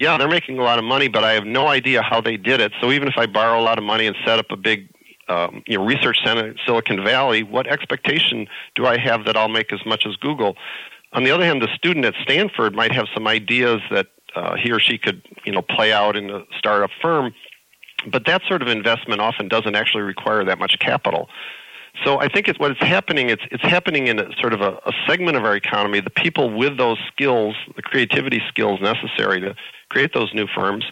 Yeah, 0.00 0.16
they're 0.16 0.28
making 0.28 0.56
a 0.58 0.62
lot 0.62 0.78
of 0.78 0.84
money, 0.84 1.08
but 1.08 1.24
I 1.24 1.32
have 1.32 1.44
no 1.44 1.66
idea 1.66 2.00
how 2.00 2.20
they 2.20 2.36
did 2.36 2.60
it. 2.60 2.72
So 2.80 2.92
even 2.92 3.08
if 3.08 3.14
I 3.18 3.26
borrow 3.26 3.60
a 3.60 3.64
lot 3.64 3.76
of 3.76 3.84
money 3.84 4.06
and 4.06 4.16
set 4.24 4.38
up 4.38 4.46
a 4.50 4.56
big 4.56 4.88
um, 5.30 5.62
you 5.66 5.78
know, 5.78 5.84
research 5.84 6.18
center 6.24 6.48
in 6.48 6.56
Silicon 6.66 7.02
Valley, 7.04 7.42
what 7.42 7.66
expectation 7.66 8.46
do 8.74 8.86
I 8.86 8.98
have 8.98 9.24
that 9.24 9.36
I'll 9.36 9.48
make 9.48 9.72
as 9.72 9.84
much 9.86 10.06
as 10.06 10.16
Google? 10.16 10.56
On 11.12 11.24
the 11.24 11.30
other 11.30 11.44
hand, 11.44 11.62
the 11.62 11.68
student 11.74 12.04
at 12.04 12.14
Stanford 12.22 12.74
might 12.74 12.92
have 12.92 13.06
some 13.14 13.26
ideas 13.26 13.80
that 13.90 14.06
uh, 14.34 14.56
he 14.56 14.70
or 14.70 14.78
she 14.78 14.98
could, 14.98 15.22
you 15.44 15.52
know, 15.52 15.62
play 15.62 15.92
out 15.92 16.16
in 16.16 16.30
a 16.30 16.44
startup 16.56 16.90
firm, 17.02 17.34
but 18.06 18.26
that 18.26 18.42
sort 18.48 18.62
of 18.62 18.68
investment 18.68 19.20
often 19.20 19.48
doesn't 19.48 19.74
actually 19.74 20.02
require 20.02 20.44
that 20.44 20.58
much 20.58 20.78
capital. 20.78 21.28
So 22.04 22.20
I 22.20 22.28
think 22.28 22.48
it's 22.48 22.58
happening. 22.80 23.30
It's 23.30 23.42
it's 23.50 23.62
happening 23.62 24.06
in 24.06 24.18
a 24.18 24.32
sort 24.40 24.52
of 24.54 24.60
a, 24.60 24.80
a 24.86 24.92
segment 25.06 25.36
of 25.36 25.44
our 25.44 25.56
economy. 25.56 26.00
The 26.00 26.10
people 26.10 26.56
with 26.56 26.78
those 26.78 26.98
skills, 27.12 27.56
the 27.76 27.82
creativity 27.82 28.40
skills 28.48 28.80
necessary 28.80 29.40
to 29.40 29.54
create 29.88 30.14
those 30.14 30.32
new 30.32 30.46
firms, 30.46 30.84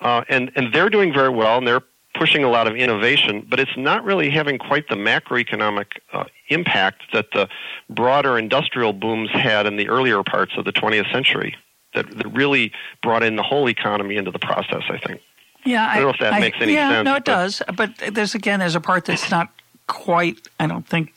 uh, 0.00 0.24
and 0.28 0.50
and 0.56 0.72
they're 0.74 0.90
doing 0.90 1.12
very 1.12 1.30
well, 1.30 1.58
and 1.58 1.66
they're 1.66 1.82
pushing 2.14 2.44
a 2.44 2.50
lot 2.50 2.66
of 2.66 2.74
innovation, 2.74 3.46
but 3.48 3.60
it's 3.60 3.76
not 3.76 4.02
really 4.04 4.30
having 4.30 4.58
quite 4.58 4.88
the 4.88 4.94
macroeconomic 4.94 5.86
uh, 6.12 6.24
impact 6.48 7.02
that 7.12 7.26
the 7.32 7.46
broader 7.90 8.38
industrial 8.38 8.94
booms 8.94 9.30
had 9.30 9.66
in 9.66 9.76
the 9.76 9.88
earlier 9.88 10.22
parts 10.22 10.52
of 10.56 10.64
the 10.64 10.72
20th 10.72 11.12
century. 11.12 11.54
That, 11.94 12.10
that 12.18 12.26
really 12.34 12.72
brought 13.02 13.22
in 13.22 13.36
the 13.36 13.42
whole 13.42 13.68
economy 13.68 14.16
into 14.16 14.30
the 14.30 14.38
process. 14.38 14.82
I 14.90 14.98
think. 14.98 15.20
Yeah, 15.66 15.86
I 15.86 15.94
don't 15.96 16.04
know 16.04 16.10
if 16.10 16.20
that 16.20 16.32
I, 16.32 16.40
makes 16.40 16.58
any 16.60 16.74
yeah, 16.74 16.90
sense, 16.90 17.04
no, 17.04 17.14
it 17.16 17.24
but- 17.24 17.24
does. 17.24 17.62
But 17.76 17.90
there's 18.12 18.34
again, 18.34 18.60
there's 18.60 18.76
a 18.76 18.80
part 18.80 19.04
that's 19.04 19.30
not 19.30 19.48
quite. 19.86 20.38
I 20.58 20.66
don't 20.66 20.86
think 20.86 21.12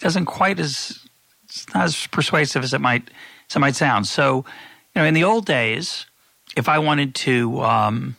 doesn't 0.00 0.24
quite 0.24 0.58
as 0.58 0.98
it's 1.44 1.72
not 1.74 1.84
as 1.84 2.06
persuasive 2.08 2.64
as 2.64 2.74
it 2.74 2.80
might 2.80 3.08
as 3.48 3.56
it 3.56 3.58
might 3.60 3.76
sound. 3.76 4.06
So, 4.06 4.44
you 4.94 5.02
know, 5.02 5.04
in 5.04 5.14
the 5.14 5.24
old 5.24 5.46
days, 5.46 6.06
if 6.56 6.68
I 6.68 6.78
wanted 6.78 7.14
to, 7.16 7.60
um, 7.62 8.16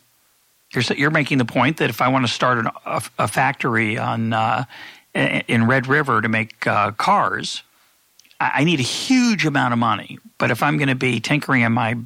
you're 0.73 0.83
you're 0.95 1.11
making 1.11 1.37
the 1.39 1.45
point 1.45 1.77
that 1.77 1.89
if 1.89 2.01
I 2.01 2.07
want 2.07 2.25
to 2.25 2.31
start 2.31 2.59
an, 2.59 2.69
a, 2.85 3.01
a 3.19 3.27
factory 3.27 3.97
on 3.97 4.33
uh, 4.33 4.65
in 5.13 5.43
in 5.47 5.67
Red 5.67 5.87
River 5.87 6.21
to 6.21 6.29
make 6.29 6.65
uh, 6.67 6.91
cars, 6.91 7.63
I 8.39 8.51
I 8.61 8.63
need 8.63 8.79
a 8.79 8.83
huge 8.83 9.45
amount 9.45 9.73
of 9.73 9.79
money. 9.79 10.19
But 10.37 10.51
if 10.51 10.61
I'm 10.63 10.77
going 10.77 10.89
to 10.89 10.95
be 10.95 11.19
tinkering 11.19 11.61
in 11.61 11.71
my 11.71 11.97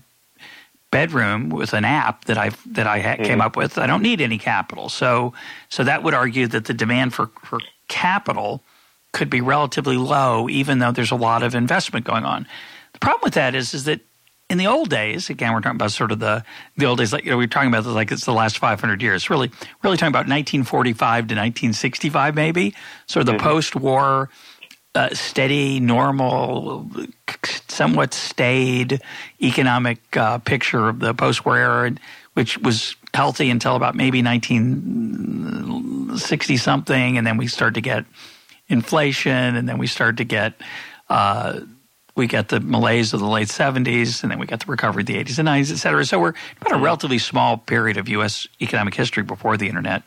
bedroom 0.91 1.49
with 1.49 1.73
an 1.73 1.85
app 1.85 2.25
that 2.25 2.37
I 2.37 2.51
that 2.67 2.87
I 2.87 2.99
ha- 2.99 3.15
came 3.17 3.41
up 3.41 3.55
with, 3.55 3.77
I 3.77 3.87
don't 3.87 4.01
need 4.01 4.21
any 4.21 4.37
capital. 4.37 4.89
So 4.89 5.33
so 5.69 5.83
that 5.83 6.03
would 6.03 6.13
argue 6.13 6.47
that 6.47 6.65
the 6.65 6.73
demand 6.73 7.13
for 7.13 7.27
for 7.43 7.59
capital 7.87 8.63
could 9.11 9.29
be 9.29 9.41
relatively 9.41 9.97
low, 9.97 10.49
even 10.49 10.79
though 10.79 10.91
there's 10.91 11.11
a 11.11 11.15
lot 11.15 11.43
of 11.43 11.55
investment 11.55 12.05
going 12.05 12.25
on. 12.25 12.47
The 12.93 12.99
problem 12.99 13.21
with 13.23 13.33
that 13.35 13.55
is 13.55 13.73
is 13.73 13.85
that 13.85 14.01
in 14.49 14.57
the 14.57 14.65
old 14.65 14.89
days, 14.89 15.29
again, 15.29 15.53
we're 15.53 15.61
talking 15.61 15.75
about 15.75 15.91
sort 15.91 16.11
of 16.11 16.19
the 16.19 16.43
the 16.75 16.85
old 16.85 16.97
days, 16.97 17.13
like 17.13 17.23
you 17.23 17.31
know, 17.31 17.37
we're 17.37 17.47
talking 17.47 17.69
about 17.69 17.83
this 17.83 17.93
like 17.93 18.11
it's 18.11 18.25
the 18.25 18.33
last 18.33 18.57
500 18.57 19.01
years. 19.01 19.29
Really, 19.29 19.51
really 19.83 19.97
talking 19.97 20.11
about 20.11 20.27
1945 20.27 20.97
to 20.97 21.35
1965, 21.35 22.35
maybe. 22.35 22.73
Sort 23.05 23.27
of 23.27 23.33
the 23.33 23.37
post-war, 23.37 24.29
uh, 24.95 25.09
steady, 25.13 25.79
normal, 25.79 26.89
somewhat 27.79 28.13
staid 28.13 29.01
economic 29.41 30.17
uh, 30.17 30.37
picture 30.39 30.89
of 30.89 30.99
the 30.99 31.13
post-war 31.13 31.55
era, 31.55 31.93
which 32.33 32.57
was 32.57 32.97
healthy 33.13 33.49
until 33.49 33.77
about 33.77 33.95
maybe 33.95 34.21
1960 34.21 36.57
something, 36.57 37.17
and 37.17 37.25
then 37.25 37.37
we 37.37 37.47
started 37.47 37.75
to 37.75 37.81
get 37.81 38.03
inflation, 38.67 39.55
and 39.55 39.69
then 39.69 39.77
we 39.77 39.87
started 39.87 40.17
to 40.17 40.25
get. 40.25 40.55
Uh, 41.07 41.61
we 42.17 42.27
got 42.27 42.49
the 42.49 42.59
malaise 42.59 43.13
of 43.13 43.21
the 43.21 43.27
late 43.27 43.47
70s, 43.47 44.23
and 44.23 44.31
then 44.31 44.39
we 44.39 44.45
got 44.45 44.59
the 44.59 44.69
recovery 44.69 45.03
of 45.03 45.07
the 45.07 45.15
80s 45.15 45.39
and 45.39 45.47
90s, 45.47 45.71
et 45.71 45.77
cetera. 45.77 46.03
So 46.03 46.19
we're 46.19 46.33
about 46.59 46.73
a 46.73 46.83
relatively 46.83 47.17
small 47.17 47.55
period 47.55 47.95
of 47.95 48.09
U.S. 48.09 48.45
economic 48.59 48.93
history 48.93 49.23
before 49.23 49.55
the 49.55 49.69
internet. 49.69 50.03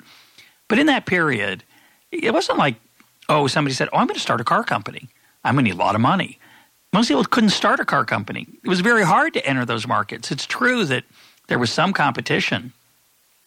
But 0.68 0.78
in 0.78 0.88
that 0.88 1.06
period, 1.06 1.64
it 2.10 2.34
wasn't 2.34 2.58
like, 2.58 2.74
oh, 3.30 3.46
somebody 3.46 3.74
said, 3.74 3.88
oh, 3.94 3.96
I'm 3.96 4.06
going 4.06 4.16
to 4.16 4.20
start 4.20 4.42
a 4.42 4.44
car 4.44 4.62
company. 4.62 5.08
I'm 5.42 5.54
going 5.54 5.64
to 5.64 5.70
need 5.70 5.80
a 5.80 5.82
lot 5.82 5.94
of 5.94 6.02
money. 6.02 6.38
Most 6.92 7.08
people 7.08 7.24
couldn't 7.24 7.50
start 7.50 7.80
a 7.80 7.84
car 7.84 8.04
company. 8.04 8.46
It 8.62 8.68
was 8.68 8.80
very 8.80 9.02
hard 9.02 9.32
to 9.34 9.46
enter 9.46 9.64
those 9.64 9.86
markets. 9.86 10.30
It's 10.30 10.46
true 10.46 10.84
that 10.84 11.04
there 11.48 11.58
was 11.58 11.70
some 11.70 11.92
competition 11.92 12.72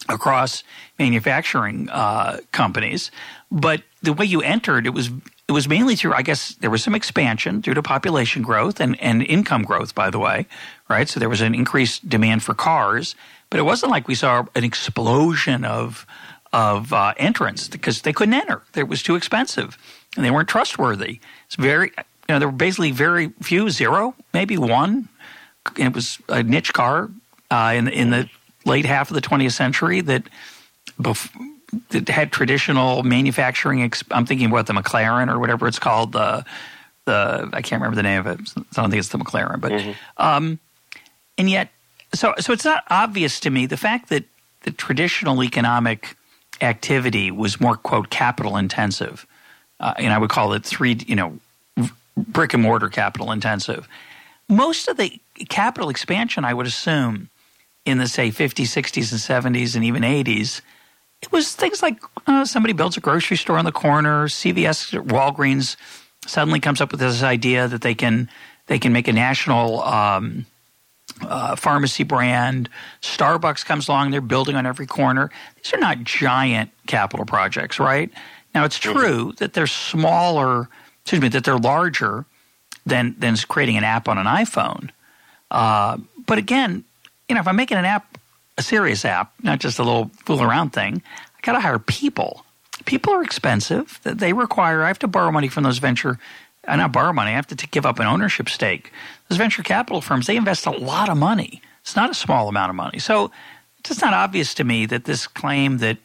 across 0.08 0.64
manufacturing 0.98 1.88
uh, 1.90 2.38
companies, 2.52 3.10
but 3.50 3.82
the 4.02 4.12
way 4.12 4.24
you 4.24 4.42
entered, 4.42 4.86
it 4.86 4.90
was 4.90 5.10
it 5.48 5.52
was 5.52 5.68
mainly 5.68 5.94
through, 5.94 6.12
I 6.12 6.22
guess, 6.22 6.54
there 6.56 6.70
was 6.70 6.82
some 6.82 6.96
expansion 6.96 7.60
due 7.60 7.72
to 7.72 7.80
population 7.80 8.42
growth 8.42 8.80
and, 8.80 9.00
and 9.00 9.22
income 9.22 9.62
growth, 9.62 9.94
by 9.94 10.10
the 10.10 10.18
way, 10.18 10.46
right? 10.88 11.08
So 11.08 11.20
there 11.20 11.28
was 11.28 11.40
an 11.40 11.54
increased 11.54 12.08
demand 12.08 12.42
for 12.42 12.52
cars, 12.52 13.14
but 13.48 13.60
it 13.60 13.62
wasn't 13.62 13.92
like 13.92 14.08
we 14.08 14.16
saw 14.16 14.44
an 14.56 14.64
explosion 14.64 15.64
of 15.64 16.04
of 16.52 16.92
uh, 16.92 17.14
entrants 17.16 17.68
because 17.68 18.02
they 18.02 18.12
couldn't 18.12 18.34
enter. 18.34 18.62
It 18.74 18.88
was 18.88 19.02
too 19.02 19.14
expensive 19.14 19.78
and 20.16 20.24
they 20.24 20.30
weren't 20.30 20.48
trustworthy. 20.48 21.20
It's 21.46 21.56
very, 21.56 21.92
you 22.28 22.34
know, 22.34 22.38
there 22.38 22.48
were 22.48 22.52
basically 22.52 22.90
very 22.90 23.28
few, 23.42 23.70
zero, 23.70 24.14
maybe 24.34 24.58
one. 24.58 25.08
It 25.76 25.94
was 25.94 26.18
a 26.28 26.42
niche 26.42 26.72
car 26.72 27.10
uh, 27.50 27.72
in 27.76 27.84
the, 27.86 27.92
in 27.92 28.10
the 28.10 28.28
late 28.64 28.84
half 28.84 29.10
of 29.10 29.14
the 29.14 29.20
20th 29.20 29.52
century 29.52 30.00
that 30.02 30.24
bef- 31.00 31.30
that 31.90 32.08
had 32.08 32.32
traditional 32.32 33.02
manufacturing. 33.02 33.82
Ex- 33.82 34.04
I'm 34.10 34.26
thinking 34.26 34.50
about 34.50 34.66
the 34.66 34.72
McLaren 34.72 35.32
or 35.32 35.38
whatever 35.38 35.66
it's 35.68 35.78
called. 35.78 36.12
The 36.12 36.44
the 37.04 37.48
I 37.52 37.62
can't 37.62 37.80
remember 37.80 37.96
the 37.96 38.02
name 38.02 38.20
of 38.20 38.26
it. 38.26 38.40
I 38.56 38.80
don't 38.80 38.90
think 38.90 38.98
it's 39.00 39.08
the 39.10 39.18
McLaren, 39.18 39.60
but 39.60 39.72
um, 40.16 40.58
and 41.38 41.48
yet, 41.48 41.70
so 42.14 42.34
so 42.38 42.52
it's 42.52 42.64
not 42.64 42.84
obvious 42.90 43.40
to 43.40 43.50
me 43.50 43.66
the 43.66 43.76
fact 43.76 44.08
that 44.08 44.24
the 44.62 44.72
traditional 44.72 45.42
economic 45.44 46.16
activity 46.60 47.30
was 47.30 47.60
more 47.60 47.76
quote 47.76 48.10
capital 48.10 48.56
intensive, 48.56 49.26
uh, 49.80 49.94
and 49.98 50.12
I 50.12 50.18
would 50.18 50.30
call 50.30 50.52
it 50.54 50.64
three 50.64 50.98
you 51.06 51.14
know 51.14 51.38
brick 52.16 52.54
and 52.54 52.62
mortar 52.62 52.88
capital 52.88 53.32
intensive. 53.32 53.88
Most 54.48 54.88
of 54.88 54.96
the 54.96 55.20
capital 55.48 55.88
expansion, 55.88 56.44
I 56.44 56.54
would 56.54 56.66
assume, 56.66 57.30
in 57.84 57.98
the 57.98 58.08
say 58.08 58.30
50s, 58.30 58.66
60s, 58.66 59.12
and 59.12 59.56
70s, 59.56 59.74
and 59.74 59.84
even 59.84 60.02
80s, 60.02 60.60
it 61.22 61.32
was 61.32 61.54
things 61.54 61.82
like 61.82 61.98
uh, 62.26 62.44
somebody 62.44 62.72
builds 62.72 62.96
a 62.96 63.00
grocery 63.00 63.36
store 63.36 63.58
on 63.58 63.64
the 63.64 63.72
corner. 63.72 64.26
CVS, 64.28 64.92
Walgreens, 65.06 65.76
suddenly 66.26 66.60
comes 66.60 66.80
up 66.80 66.90
with 66.90 67.00
this 67.00 67.22
idea 67.22 67.68
that 67.68 67.82
they 67.82 67.94
can 67.94 68.28
they 68.66 68.78
can 68.78 68.92
make 68.92 69.08
a 69.08 69.12
national 69.12 69.82
um, 69.82 70.46
uh, 71.22 71.56
pharmacy 71.56 72.04
brand. 72.04 72.68
Starbucks 73.00 73.64
comes 73.64 73.88
along, 73.88 74.10
they're 74.10 74.20
building 74.20 74.56
on 74.56 74.66
every 74.66 74.86
corner. 74.86 75.30
These 75.56 75.72
are 75.72 75.78
not 75.78 76.02
giant 76.02 76.70
capital 76.86 77.24
projects, 77.24 77.78
right? 77.78 78.10
Now, 78.54 78.64
it's 78.64 78.78
true 78.78 79.32
that 79.36 79.52
they're 79.52 79.66
smaller, 79.66 80.68
excuse 81.06 81.22
me, 81.22 81.28
that 81.28 81.44
they're 81.44 81.56
larger 81.56 82.24
than, 82.84 83.14
than 83.16 83.36
creating 83.36 83.76
an 83.76 83.84
app 83.84 84.08
on 84.08 84.18
an 84.18 84.26
iPhone. 84.26 84.90
Uh, 85.52 85.98
but 86.26 86.36
again, 86.36 86.82
you 87.28 87.36
know, 87.36 87.40
if 87.40 87.46
I'm 87.46 87.54
making 87.54 87.78
an 87.78 87.84
app, 87.84 88.18
a 88.58 88.62
serious 88.62 89.04
app, 89.04 89.32
not 89.40 89.60
just 89.60 89.78
a 89.78 89.84
little 89.84 90.10
fool 90.24 90.42
around 90.42 90.70
thing, 90.70 91.00
I 91.36 91.40
got 91.42 91.52
to 91.52 91.60
hire 91.60 91.78
people. 91.78 92.44
People 92.86 93.12
are 93.12 93.22
expensive. 93.22 94.00
They 94.02 94.32
require, 94.32 94.82
I 94.82 94.88
have 94.88 94.98
to 94.98 95.06
borrow 95.06 95.30
money 95.30 95.46
from 95.46 95.62
those 95.62 95.78
venture 95.78 96.18
I 96.68 96.76
not 96.76 96.92
borrow 96.92 97.12
money. 97.12 97.30
I 97.30 97.34
have 97.34 97.46
to 97.48 97.66
give 97.68 97.86
up 97.86 97.98
an 97.98 98.06
ownership 98.06 98.48
stake. 98.48 98.92
Those 99.28 99.38
venture 99.38 99.62
capital 99.62 100.00
firms, 100.00 100.26
they 100.26 100.36
invest 100.36 100.66
a 100.66 100.70
lot 100.70 101.08
of 101.08 101.16
money. 101.16 101.62
It's 101.82 101.96
not 101.96 102.10
a 102.10 102.14
small 102.14 102.48
amount 102.48 102.70
of 102.70 102.76
money. 102.76 102.98
So 102.98 103.30
it's 103.78 104.02
not 104.02 104.14
obvious 104.14 104.54
to 104.54 104.64
me 104.64 104.86
that 104.86 105.04
this 105.04 105.26
claim 105.26 105.78
that 105.78 105.98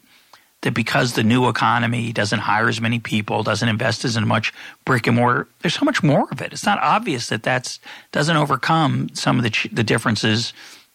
that 0.62 0.74
because 0.74 1.12
the 1.12 1.22
new 1.22 1.48
economy 1.48 2.12
doesn't 2.12 2.38
hire 2.38 2.68
as 2.68 2.80
many 2.80 2.98
people, 2.98 3.42
doesn't 3.42 3.68
invest 3.68 4.04
as 4.04 4.18
much 4.20 4.52
brick 4.84 5.06
and 5.06 5.16
mortar, 5.16 5.48
there's 5.60 5.74
so 5.74 5.84
much 5.84 6.02
more 6.02 6.26
of 6.30 6.40
it. 6.40 6.52
It's 6.52 6.64
not 6.64 6.78
obvious 6.80 7.28
that 7.28 7.42
that 7.42 7.78
doesn't 8.12 8.36
overcome 8.36 9.08
some 9.12 9.38
of 9.38 9.44
the, 9.44 9.68
the 9.72 9.84
differences 9.84 10.52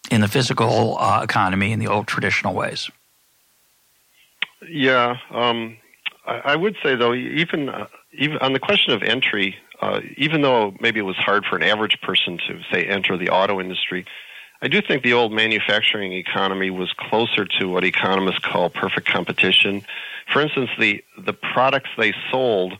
in 0.09 0.22
the 0.22 0.28
physical 0.28 0.97
uh, 0.99 1.22
economy 1.22 1.72
in 1.72 1.80
the 1.80 1.88
old 1.88 2.07
traditional 2.07 2.53
ways. 2.53 2.89
Yeah, 4.70 5.18
um, 5.32 5.78
I, 6.26 6.39
I, 6.45 6.55
would 6.55 6.76
say 6.82 6.95
though, 6.95 7.13
even 7.13 7.70
uh, 7.70 7.88
even 8.13 8.38
on 8.39 8.53
the 8.53 8.59
question 8.59 8.93
of 8.93 9.03
entry, 9.03 9.55
uh, 9.82 10.01
even 10.18 10.41
though 10.41 10.76
maybe 10.80 10.99
it 10.99 11.03
was 11.03 11.15
hard 11.18 11.45
for 11.45 11.57
an 11.57 11.63
average 11.63 11.99
person 12.01 12.39
to 12.47 12.61
say 12.72 12.86
enter 12.86 13.18
the 13.18 13.30
auto 13.30 13.59
industry, 13.59 14.05
I 14.62 14.68
do 14.68 14.82
think 14.82 15.03
the 15.03 15.14
old 15.14 15.32
manufacturing 15.32 16.14
economy 16.14 16.70
was 16.70 16.91
closer 16.93 17.45
to 17.60 17.70
what 17.70 17.84
economists 17.84 18.39
call 18.39 18.70
perfect 18.70 19.08
competition. 19.08 19.84
For 20.32 20.41
instance, 20.41 20.70
the 20.80 21.03
the 21.18 21.34
products 21.34 21.89
they 21.97 22.14
sold, 22.32 22.78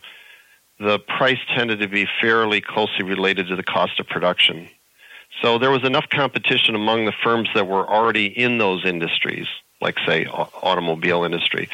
the 0.80 0.98
price 0.98 1.38
tended 1.56 1.80
to 1.80 1.88
be 1.88 2.06
fairly 2.20 2.60
closely 2.60 3.04
related 3.04 3.48
to 3.48 3.56
the 3.56 3.62
cost 3.62 4.00
of 4.00 4.08
production. 4.08 4.68
So 5.40 5.58
there 5.58 5.70
was 5.70 5.84
enough 5.84 6.08
competition 6.08 6.74
among 6.74 7.04
the 7.04 7.12
firms 7.22 7.48
that 7.54 7.68
were 7.68 7.88
already 7.88 8.26
in 8.26 8.58
those 8.58 8.84
industries, 8.84 9.46
like 9.80 9.96
say 10.04 10.26
automobile 10.26 11.22
industry, 11.22 11.68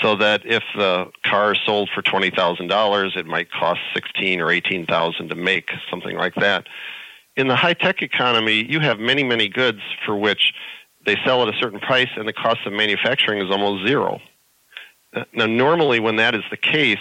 so 0.00 0.16
that 0.16 0.46
if 0.46 0.62
the 0.74 1.10
car 1.24 1.54
sold 1.54 1.90
for 1.94 2.00
twenty 2.00 2.30
thousand 2.30 2.68
dollars, 2.68 3.12
it 3.16 3.26
might 3.26 3.50
cost 3.52 3.80
sixteen 3.92 4.40
or 4.40 4.50
eighteen 4.50 4.86
thousand 4.86 5.28
to 5.28 5.34
make, 5.34 5.70
something 5.90 6.16
like 6.16 6.34
that. 6.36 6.66
In 7.36 7.48
the 7.48 7.56
high 7.56 7.74
tech 7.74 8.02
economy, 8.02 8.66
you 8.68 8.80
have 8.80 8.98
many, 8.98 9.24
many 9.24 9.48
goods 9.48 9.80
for 10.04 10.16
which 10.16 10.52
they 11.04 11.16
sell 11.24 11.42
at 11.42 11.52
a 11.52 11.58
certain 11.58 11.80
price, 11.80 12.08
and 12.16 12.28
the 12.28 12.32
cost 12.32 12.60
of 12.66 12.72
manufacturing 12.72 13.44
is 13.44 13.50
almost 13.50 13.86
zero. 13.86 14.20
Now, 15.34 15.46
normally, 15.46 16.00
when 16.00 16.16
that 16.16 16.34
is 16.34 16.42
the 16.50 16.56
case, 16.56 16.98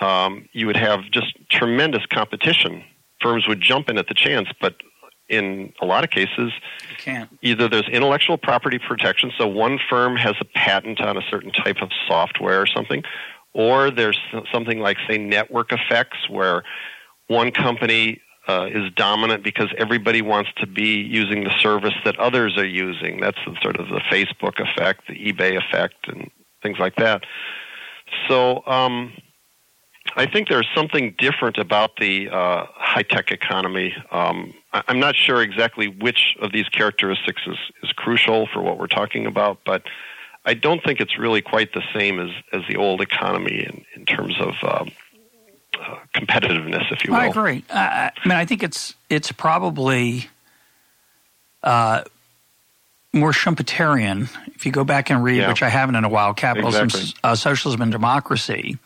um, 0.00 0.48
you 0.52 0.66
would 0.66 0.76
have 0.76 1.00
just 1.10 1.34
tremendous 1.50 2.04
competition. 2.06 2.84
Firms 3.20 3.48
would 3.48 3.60
jump 3.60 3.88
in 3.88 3.98
at 3.98 4.08
the 4.08 4.14
chance, 4.14 4.48
but 4.60 4.76
in 5.28 5.72
a 5.80 5.86
lot 5.86 6.04
of 6.04 6.10
cases, 6.10 6.52
either 7.42 7.68
there's 7.68 7.88
intellectual 7.88 8.38
property 8.38 8.78
protection, 8.78 9.32
so 9.36 9.46
one 9.46 9.78
firm 9.90 10.16
has 10.16 10.34
a 10.40 10.44
patent 10.44 11.00
on 11.00 11.16
a 11.16 11.22
certain 11.30 11.50
type 11.50 11.78
of 11.82 11.90
software 12.06 12.60
or 12.60 12.66
something, 12.66 13.02
or 13.52 13.90
there's 13.90 14.18
something 14.52 14.80
like, 14.80 14.98
say, 15.08 15.18
network 15.18 15.72
effects, 15.72 16.28
where 16.28 16.62
one 17.26 17.50
company 17.50 18.20
uh, 18.48 18.68
is 18.70 18.92
dominant 18.94 19.42
because 19.42 19.68
everybody 19.76 20.22
wants 20.22 20.50
to 20.58 20.66
be 20.66 21.00
using 21.00 21.44
the 21.44 21.58
service 21.60 21.94
that 22.04 22.18
others 22.18 22.56
are 22.56 22.66
using. 22.66 23.20
That's 23.20 23.38
the, 23.46 23.56
sort 23.62 23.76
of 23.76 23.88
the 23.88 24.00
Facebook 24.10 24.60
effect, 24.60 25.08
the 25.08 25.14
eBay 25.14 25.56
effect, 25.56 26.08
and 26.08 26.30
things 26.62 26.78
like 26.78 26.96
that. 26.96 27.24
So, 28.28 28.62
um, 28.66 29.12
I 30.14 30.26
think 30.26 30.48
there's 30.48 30.68
something 30.74 31.14
different 31.18 31.58
about 31.58 31.96
the 31.96 32.28
uh, 32.30 32.66
high 32.74 33.02
tech 33.02 33.32
economy. 33.32 33.94
Um, 34.12 34.54
I'm 34.72 35.00
not 35.00 35.16
sure 35.16 35.42
exactly 35.42 35.88
which 35.88 36.36
of 36.40 36.52
these 36.52 36.68
characteristics 36.68 37.42
is, 37.46 37.56
is 37.82 37.92
crucial 37.92 38.46
for 38.52 38.62
what 38.62 38.78
we're 38.78 38.86
talking 38.86 39.26
about, 39.26 39.58
but 39.66 39.82
I 40.44 40.54
don't 40.54 40.82
think 40.84 41.00
it's 41.00 41.18
really 41.18 41.42
quite 41.42 41.74
the 41.74 41.82
same 41.92 42.20
as, 42.20 42.30
as 42.52 42.62
the 42.68 42.76
old 42.76 43.00
economy 43.00 43.64
in, 43.64 43.84
in 43.96 44.06
terms 44.06 44.36
of 44.38 44.54
um, 44.62 44.92
competitiveness, 46.14 46.90
if 46.92 47.04
you 47.04 47.12
will. 47.12 47.20
I 47.20 47.26
agree. 47.26 47.64
I 47.70 48.10
mean, 48.24 48.36
I 48.36 48.44
think 48.44 48.62
it's 48.62 48.94
it's 49.08 49.32
probably 49.32 50.28
uh, 51.62 52.02
more 53.12 53.32
Schumpeterian. 53.32 54.28
If 54.54 54.66
you 54.66 54.72
go 54.72 54.84
back 54.84 55.10
and 55.10 55.22
read, 55.22 55.38
yeah. 55.38 55.48
which 55.48 55.62
I 55.62 55.68
haven't 55.68 55.96
in 55.96 56.04
a 56.04 56.08
while, 56.08 56.34
Capitalism, 56.34 56.84
exactly. 56.84 57.20
uh, 57.24 57.34
Socialism, 57.34 57.82
and 57.82 57.92
Democracy. 57.92 58.78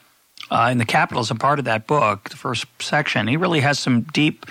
Uh, 0.50 0.68
in 0.72 0.78
the 0.78 0.84
Capitalism 0.84 1.36
part 1.36 1.60
of 1.60 1.66
that 1.66 1.86
book, 1.86 2.28
the 2.30 2.36
first 2.36 2.66
section, 2.80 3.28
he 3.28 3.36
really 3.36 3.60
has 3.60 3.78
some 3.78 4.02
deep 4.12 4.46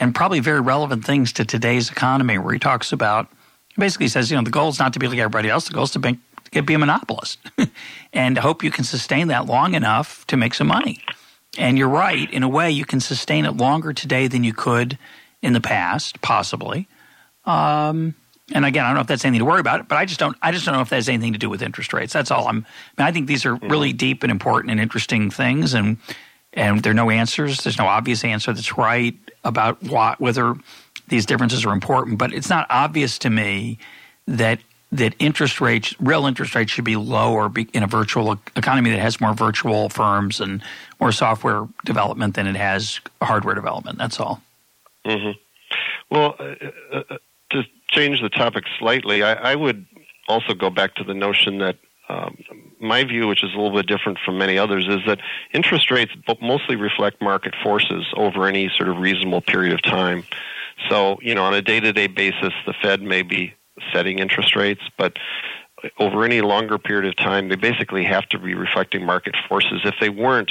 and 0.00 0.14
probably 0.14 0.40
very 0.40 0.60
relevant 0.60 1.04
things 1.04 1.32
to 1.34 1.44
today's 1.44 1.90
economy, 1.90 2.38
where 2.38 2.52
he 2.54 2.58
talks 2.58 2.92
about 2.92 3.28
basically 3.76 4.08
says, 4.08 4.30
you 4.30 4.36
know, 4.36 4.42
the 4.42 4.50
goal 4.50 4.68
is 4.68 4.78
not 4.78 4.92
to 4.94 4.98
be 4.98 5.06
like 5.06 5.18
everybody 5.18 5.48
else. 5.48 5.66
The 5.66 5.74
goal 5.74 5.84
is 5.84 5.90
to 5.92 5.98
be, 5.98 6.18
to 6.52 6.62
be 6.62 6.74
a 6.74 6.78
monopolist 6.78 7.38
and 8.12 8.38
hope 8.38 8.62
you 8.62 8.70
can 8.70 8.84
sustain 8.84 9.28
that 9.28 9.46
long 9.46 9.74
enough 9.74 10.26
to 10.28 10.36
make 10.36 10.54
some 10.54 10.68
money. 10.68 11.00
And 11.56 11.78
you're 11.78 11.88
right, 11.88 12.30
in 12.32 12.42
a 12.42 12.48
way, 12.48 12.70
you 12.70 12.84
can 12.84 13.00
sustain 13.00 13.44
it 13.44 13.52
longer 13.52 13.92
today 13.92 14.26
than 14.26 14.44
you 14.44 14.52
could 14.52 14.98
in 15.42 15.52
the 15.52 15.60
past, 15.60 16.20
possibly. 16.20 16.88
Um, 17.44 18.14
and 18.52 18.64
again, 18.64 18.84
I 18.84 18.88
don't 18.88 18.96
know 18.96 19.00
if 19.00 19.06
that's 19.06 19.24
anything 19.24 19.40
to 19.40 19.44
worry 19.44 19.60
about, 19.60 19.88
but 19.88 19.96
I 19.96 20.04
just 20.04 20.20
don't. 20.20 20.36
I 20.42 20.52
just 20.52 20.66
don't 20.66 20.74
know 20.74 20.80
if 20.80 20.90
that 20.90 20.96
has 20.96 21.08
anything 21.08 21.32
to 21.32 21.38
do 21.38 21.48
with 21.48 21.62
interest 21.62 21.92
rates. 21.92 22.12
That's 22.12 22.30
all. 22.30 22.46
I'm. 22.46 22.66
I, 22.98 23.02
mean, 23.02 23.08
I 23.08 23.12
think 23.12 23.26
these 23.26 23.46
are 23.46 23.54
really 23.54 23.90
mm-hmm. 23.90 23.96
deep 23.96 24.22
and 24.22 24.30
important 24.30 24.70
and 24.70 24.80
interesting 24.80 25.30
things, 25.30 25.72
and 25.72 25.96
and 26.52 26.82
there 26.82 26.90
are 26.90 26.94
no 26.94 27.10
answers. 27.10 27.62
There's 27.62 27.78
no 27.78 27.86
obvious 27.86 28.24
answer 28.24 28.52
that's 28.52 28.76
right 28.76 29.14
about 29.44 29.82
what, 29.82 30.20
whether 30.20 30.54
these 31.08 31.26
differences 31.26 31.64
are 31.64 31.72
important, 31.72 32.18
but 32.18 32.32
it's 32.32 32.50
not 32.50 32.66
obvious 32.70 33.18
to 33.20 33.30
me 33.30 33.78
that 34.26 34.58
that 34.92 35.14
interest 35.18 35.60
rates, 35.60 35.94
real 35.98 36.24
interest 36.24 36.54
rates, 36.54 36.70
should 36.70 36.84
be 36.84 36.96
lower 36.96 37.50
in 37.72 37.82
a 37.82 37.86
virtual 37.86 38.38
economy 38.54 38.90
that 38.90 39.00
has 39.00 39.20
more 39.20 39.34
virtual 39.34 39.88
firms 39.88 40.40
and 40.40 40.62
more 41.04 41.12
software 41.12 41.68
development 41.84 42.34
than 42.34 42.46
it 42.46 42.56
has 42.56 42.98
hardware 43.20 43.54
development. 43.54 43.98
That's 43.98 44.18
all. 44.18 44.40
Mm-hmm. 45.04 45.32
Well, 46.10 46.34
uh, 46.40 46.54
uh, 46.90 47.02
uh, 47.10 47.16
to 47.50 47.64
change 47.88 48.22
the 48.22 48.30
topic 48.30 48.64
slightly, 48.78 49.22
I, 49.22 49.52
I, 49.52 49.54
would 49.54 49.84
also 50.28 50.54
go 50.54 50.70
back 50.70 50.94
to 50.94 51.04
the 51.04 51.12
notion 51.12 51.58
that 51.58 51.76
um, 52.08 52.38
my 52.80 53.04
view, 53.04 53.28
which 53.28 53.44
is 53.44 53.52
a 53.52 53.56
little 53.56 53.76
bit 53.76 53.86
different 53.86 54.18
from 54.24 54.38
many 54.38 54.56
others, 54.56 54.86
is 54.88 55.00
that 55.06 55.20
interest 55.52 55.90
rates 55.90 56.12
mostly 56.40 56.76
reflect 56.76 57.20
market 57.20 57.54
forces 57.62 58.06
over 58.16 58.46
any 58.46 58.70
sort 58.74 58.88
of 58.88 58.96
reasonable 58.96 59.42
period 59.42 59.74
of 59.74 59.82
time. 59.82 60.24
So, 60.88 61.18
you 61.20 61.34
know, 61.34 61.44
on 61.44 61.52
a 61.52 61.60
day 61.60 61.80
to 61.80 61.92
day 61.92 62.06
basis, 62.06 62.54
the 62.64 62.72
Fed 62.80 63.02
may 63.02 63.20
be 63.20 63.52
setting 63.92 64.20
interest 64.20 64.56
rates, 64.56 64.82
but 64.96 65.18
over 65.98 66.24
any 66.24 66.40
longer 66.40 66.78
period 66.78 67.06
of 67.06 67.16
time, 67.16 67.50
they 67.50 67.56
basically 67.56 68.04
have 68.04 68.26
to 68.30 68.38
be 68.38 68.54
reflecting 68.54 69.04
market 69.04 69.34
forces. 69.48 69.82
If 69.84 69.96
they 70.00 70.08
weren't, 70.08 70.50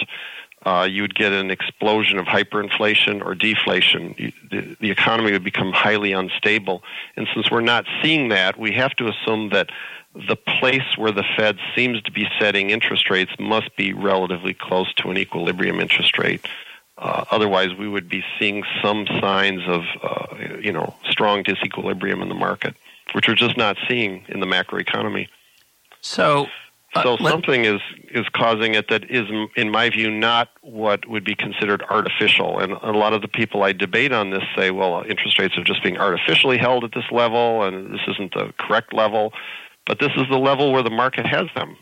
uh, 0.66 0.88
you 0.90 1.02
would 1.02 1.16
get 1.16 1.32
an 1.32 1.52
explosion 1.52 2.18
of 2.18 2.26
hyperinflation 2.26 3.24
or 3.24 3.36
deflation. 3.36 4.16
You, 4.18 4.32
the, 4.50 4.78
the 4.80 4.92
economy 4.92 5.32
would 5.32 5.44
become 5.44 5.72
highly 5.72 6.14
unstable. 6.14 6.84
And 7.18 7.28
since 7.34 7.52
we're 7.52 7.62
not 7.62 7.86
seeing 8.02 8.30
that, 8.30 8.58
we 8.58 8.72
have 8.74 8.94
to 8.96 9.08
assume 9.08 9.50
that 9.50 9.70
the 10.16 10.36
place 10.36 10.98
where 10.98 11.12
the 11.12 11.24
Fed 11.36 11.58
seems 11.76 12.02
to 12.04 12.12
be 12.12 12.28
setting 12.40 12.70
interest 12.70 13.10
rates 13.10 13.32
must 13.40 13.76
be 13.76 13.94
relatively 13.94 14.54
close 14.54 14.94
to 14.96 15.10
an 15.10 15.18
equilibrium 15.18 15.80
interest 15.80 16.18
rate. 16.18 16.46
Uh, 16.98 17.26
otherwise, 17.32 17.74
we 17.74 17.88
would 17.88 18.08
be 18.08 18.24
seeing 18.38 18.64
some 18.82 19.08
signs 19.20 19.62
of, 19.68 19.82
uh, 20.04 20.58
you 20.62 20.72
know, 20.72 20.94
strong 21.10 21.44
disequilibrium 21.44 22.22
in 22.22 22.30
the 22.30 22.36
market, 22.36 22.76
which 23.14 23.28
we're 23.28 23.34
just 23.36 23.58
not 23.58 23.76
seeing 23.88 24.24
in 24.30 24.40
the 24.40 24.46
macroeconomy. 24.46 25.28
So, 26.02 26.48
uh, 26.96 27.04
so 27.04 27.18
something 27.18 27.66
is 27.66 27.82
is 28.12 28.28
causing 28.34 28.76
it 28.76 28.90
that 28.90 29.10
is, 29.10 29.28
in 29.56 29.72
my 29.72 29.90
view, 29.90 30.12
not 30.12 30.50
what 30.62 31.08
would 31.10 31.24
be 31.24 31.34
considered 31.34 31.84
artificial. 31.90 32.60
And 32.60 32.74
a 32.74 32.92
lot 32.92 33.14
of 33.14 33.22
the 33.22 33.28
people 33.28 33.64
I 33.64 33.74
debate 33.74 34.12
on 34.12 34.30
this 34.30 34.44
say, 34.56 34.70
well, 34.70 35.04
interest 35.08 35.40
rates 35.40 35.58
are 35.58 35.64
just 35.64 35.84
being 35.84 35.98
artificially 35.98 36.58
held 36.58 36.84
at 36.84 36.92
this 36.94 37.06
level, 37.12 37.64
and 37.64 37.92
this 37.92 38.02
isn't 38.08 38.34
the 38.34 38.54
correct 38.60 38.94
level. 38.94 39.34
But 39.86 40.00
this 40.00 40.12
is 40.16 40.24
the 40.30 40.38
level 40.38 40.72
where 40.72 40.84
the 40.84 40.92
market 40.92 41.26
has 41.26 41.48
them, 41.56 41.76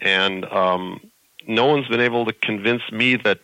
and 0.00 0.44
um, 0.46 1.00
no 1.46 1.66
one's 1.66 1.88
been 1.88 2.00
able 2.00 2.26
to 2.26 2.32
convince 2.34 2.82
me 2.92 3.16
that 3.16 3.40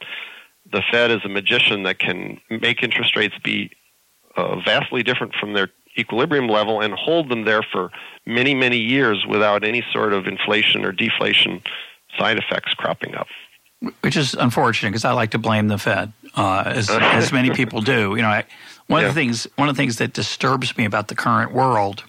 the 0.71 0.83
Fed 0.91 1.11
is 1.11 1.21
a 1.25 1.29
magician 1.29 1.83
that 1.85 1.99
can 1.99 2.41
make 2.51 2.83
interest 2.83 3.17
rates 3.17 3.35
be 3.43 3.71
uh, 4.37 4.61
vastly 4.61 5.03
different 5.03 5.35
from 5.35 5.55
their 5.55 5.71
equilibrium 5.97 6.49
level 6.49 6.81
and 6.81 6.95
hold 6.95 7.29
them 7.29 7.45
there 7.45 7.63
for 7.63 7.91
many, 8.27 8.55
many 8.55 8.79
years 8.79 9.25
without 9.27 9.65
any 9.65 9.85
sort 9.93 10.13
of 10.13 10.27
inflation 10.27 10.85
or 10.85 10.93
deflation 10.93 11.63
side 12.19 12.39
effects 12.39 12.75
cropping 12.75 13.15
up. 13.15 13.27
Which 14.01 14.17
is 14.17 14.35
unfortunate 14.35 14.91
because 14.91 15.05
I 15.05 15.13
like 15.13 15.33
to 15.33 15.39
blame 15.39 15.69
the 15.69 15.79
Fed, 15.79 16.13
uh, 16.35 16.65
as, 16.67 16.89
as 16.91 17.33
many 17.33 17.51
people 17.55 17.81
do. 17.83 18.15
You 18.17 18.23
know, 18.23 18.29
I, 18.29 18.45
One 18.87 19.03
yeah. 19.03 19.09
of 19.09 19.15
the 19.15 19.21
things 19.21 19.47
one 19.57 19.69
of 19.69 19.77
the 19.77 19.83
things 19.83 19.97
that 19.97 20.13
disturbs 20.13 20.77
me 20.77 20.85
about 20.85 21.09
the 21.09 21.15
current 21.15 21.53
world, 21.53 22.05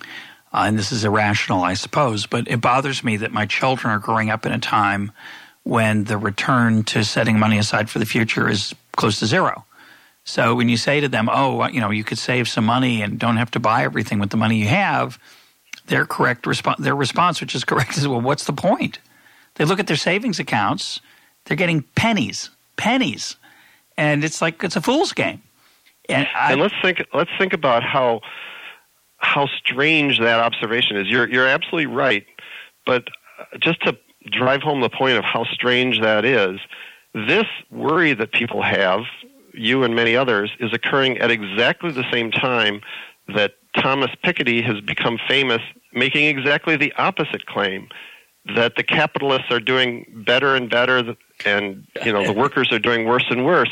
uh, 0.00 0.02
and 0.52 0.78
this 0.78 0.92
is 0.92 1.04
irrational, 1.04 1.62
I 1.62 1.74
suppose, 1.74 2.26
but 2.26 2.46
it 2.48 2.60
bothers 2.60 3.02
me 3.02 3.16
that 3.16 3.32
my 3.32 3.46
children 3.46 3.92
are 3.92 3.98
growing 3.98 4.30
up 4.30 4.46
in 4.46 4.52
a 4.52 4.58
time 4.58 5.10
when 5.64 6.04
the 6.04 6.16
return 6.16 6.84
to 6.84 7.04
setting 7.04 7.38
money 7.38 7.58
aside 7.58 7.90
for 7.90 7.98
the 7.98 8.06
future 8.06 8.48
is 8.48 8.74
close 8.96 9.18
to 9.18 9.26
zero. 9.26 9.64
So 10.28 10.54
when 10.54 10.68
you 10.68 10.76
say 10.76 11.00
to 11.00 11.08
them, 11.08 11.30
"Oh, 11.32 11.66
you 11.68 11.80
know, 11.80 11.90
you 11.90 12.04
could 12.04 12.18
save 12.18 12.48
some 12.48 12.66
money 12.66 13.00
and 13.00 13.18
don't 13.18 13.38
have 13.38 13.50
to 13.52 13.60
buy 13.60 13.84
everything 13.84 14.18
with 14.18 14.28
the 14.28 14.36
money 14.36 14.58
you 14.58 14.68
have," 14.68 15.18
their 15.86 16.04
correct 16.04 16.46
response, 16.46 16.78
their 16.80 16.94
response, 16.94 17.40
which 17.40 17.54
is 17.54 17.64
correct, 17.64 17.96
is, 17.96 18.06
"Well, 18.06 18.20
what's 18.20 18.44
the 18.44 18.52
point?" 18.52 18.98
They 19.54 19.64
look 19.64 19.80
at 19.80 19.86
their 19.86 19.96
savings 19.96 20.38
accounts; 20.38 21.00
they're 21.46 21.56
getting 21.56 21.80
pennies, 21.94 22.50
pennies, 22.76 23.36
and 23.96 24.22
it's 24.22 24.42
like 24.42 24.62
it's 24.62 24.76
a 24.76 24.82
fool's 24.82 25.14
game. 25.14 25.40
And, 26.10 26.28
I, 26.34 26.52
and 26.52 26.60
let's 26.60 26.74
think 26.82 27.02
let's 27.14 27.30
think 27.38 27.54
about 27.54 27.82
how 27.82 28.20
how 29.16 29.46
strange 29.46 30.18
that 30.20 30.40
observation 30.40 30.98
is. 30.98 31.08
You're 31.08 31.26
you're 31.26 31.46
absolutely 31.46 31.86
right, 31.86 32.26
but 32.84 33.08
just 33.60 33.80
to 33.86 33.96
drive 34.30 34.60
home 34.60 34.82
the 34.82 34.90
point 34.90 35.16
of 35.16 35.24
how 35.24 35.44
strange 35.44 36.02
that 36.02 36.26
is, 36.26 36.60
this 37.14 37.46
worry 37.70 38.12
that 38.12 38.32
people 38.32 38.60
have, 38.60 39.04
you 39.52 39.84
and 39.84 39.94
many 39.94 40.16
others, 40.16 40.50
is 40.60 40.72
occurring 40.72 41.18
at 41.18 41.30
exactly 41.30 41.90
the 41.90 42.04
same 42.10 42.30
time 42.30 42.80
that 43.28 43.54
Thomas 43.76 44.10
Piketty 44.24 44.64
has 44.64 44.80
become 44.80 45.18
famous, 45.28 45.60
making 45.92 46.24
exactly 46.24 46.76
the 46.76 46.92
opposite 46.94 47.46
claim 47.46 47.88
that 48.54 48.76
the 48.76 48.82
capitalists 48.82 49.50
are 49.50 49.60
doing 49.60 50.06
better 50.26 50.54
and 50.54 50.70
better, 50.70 51.16
and 51.44 51.86
you 52.04 52.12
know 52.12 52.24
the 52.24 52.32
workers 52.44 52.72
are 52.72 52.78
doing 52.78 53.06
worse 53.06 53.26
and 53.30 53.44
worse. 53.44 53.70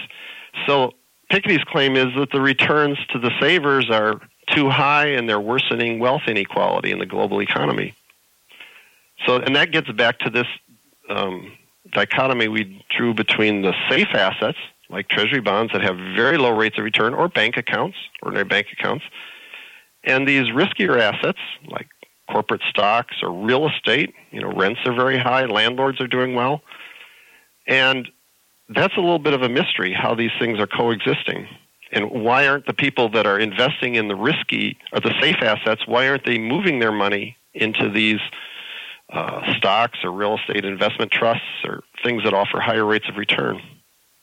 So 0.67 0.93
Piketty's 1.31 1.65
claim 1.65 1.97
is 1.97 2.15
that 2.17 2.31
the 2.31 2.41
returns 2.41 2.99
to 3.11 3.19
the 3.19 3.31
savers 3.41 3.91
are 3.91 4.21
too 4.51 4.71
high 4.71 5.07
and 5.07 5.29
they're 5.29 5.41
worsening 5.41 5.99
wealth 5.99 6.23
inequality 6.29 6.93
in 6.93 6.99
the 6.99 7.07
global 7.07 7.43
economy. 7.43 7.95
So, 9.27 9.37
and 9.37 9.57
that 9.57 9.73
gets 9.73 9.91
back 9.93 10.19
to 10.21 10.31
this 10.31 10.47
um, 11.09 11.53
dichotomy 11.93 12.49
we 12.49 12.85
drew 12.97 13.15
between 13.15 13.63
the 13.63 13.75
safe 13.89 14.09
assets, 14.13 14.59
like 14.89 15.09
treasury 15.09 15.41
bonds 15.41 15.73
that 15.73 15.83
have 15.83 15.97
very 15.97 16.39
low 16.39 16.51
rates 16.51 16.79
of 16.79 16.85
return, 16.85 17.15
or 17.15 17.29
bank 17.29 17.57
accounts, 17.57 17.97
ordinary 18.23 18.45
bank 18.45 18.69
accounts, 18.73 19.05
and 20.05 20.27
these 20.27 20.47
riskier 20.47 20.99
assets, 21.01 21.41
like 21.67 21.89
corporate 22.31 22.63
stocks 22.69 23.17
or 23.23 23.31
real 23.31 23.69
estate. 23.69 24.15
You 24.31 24.41
know, 24.41 24.53
rents 24.53 24.81
are 24.87 24.95
very 24.95 25.19
high, 25.19 25.47
landlords 25.47 26.01
are 26.01 26.07
doing 26.07 26.35
well. 26.35 26.63
And 27.67 28.09
that's 28.69 28.97
a 28.97 29.01
little 29.01 29.19
bit 29.19 29.33
of 29.33 29.43
a 29.43 29.49
mystery 29.49 29.93
how 29.93 30.15
these 30.15 30.31
things 30.39 30.59
are 30.59 30.67
coexisting. 30.67 31.49
And 31.93 32.11
why 32.11 32.47
aren't 32.49 32.67
the 32.67 32.75
people 32.75 33.09
that 33.11 33.27
are 33.27 33.39
investing 33.39 33.95
in 33.95 34.09
the 34.09 34.17
risky 34.17 34.77
or 34.93 35.01
the 35.01 35.15
safe 35.21 35.37
assets, 35.41 35.87
why 35.87 36.09
aren't 36.09 36.25
they 36.25 36.39
moving 36.39 36.81
their 36.81 36.93
money 36.93 37.37
into 37.55 37.89
these 37.89 38.21
uh, 39.13 39.55
stocks 39.55 40.01
or 40.03 40.11
real 40.11 40.37
estate 40.37 40.65
investment 40.65 41.13
trusts 41.13 41.65
or 41.65 41.85
things 42.03 42.25
that 42.25 42.35
offer 42.35 42.61
higher 42.61 42.85
rates 42.85 43.09
of 43.09 43.17
return? 43.17 43.61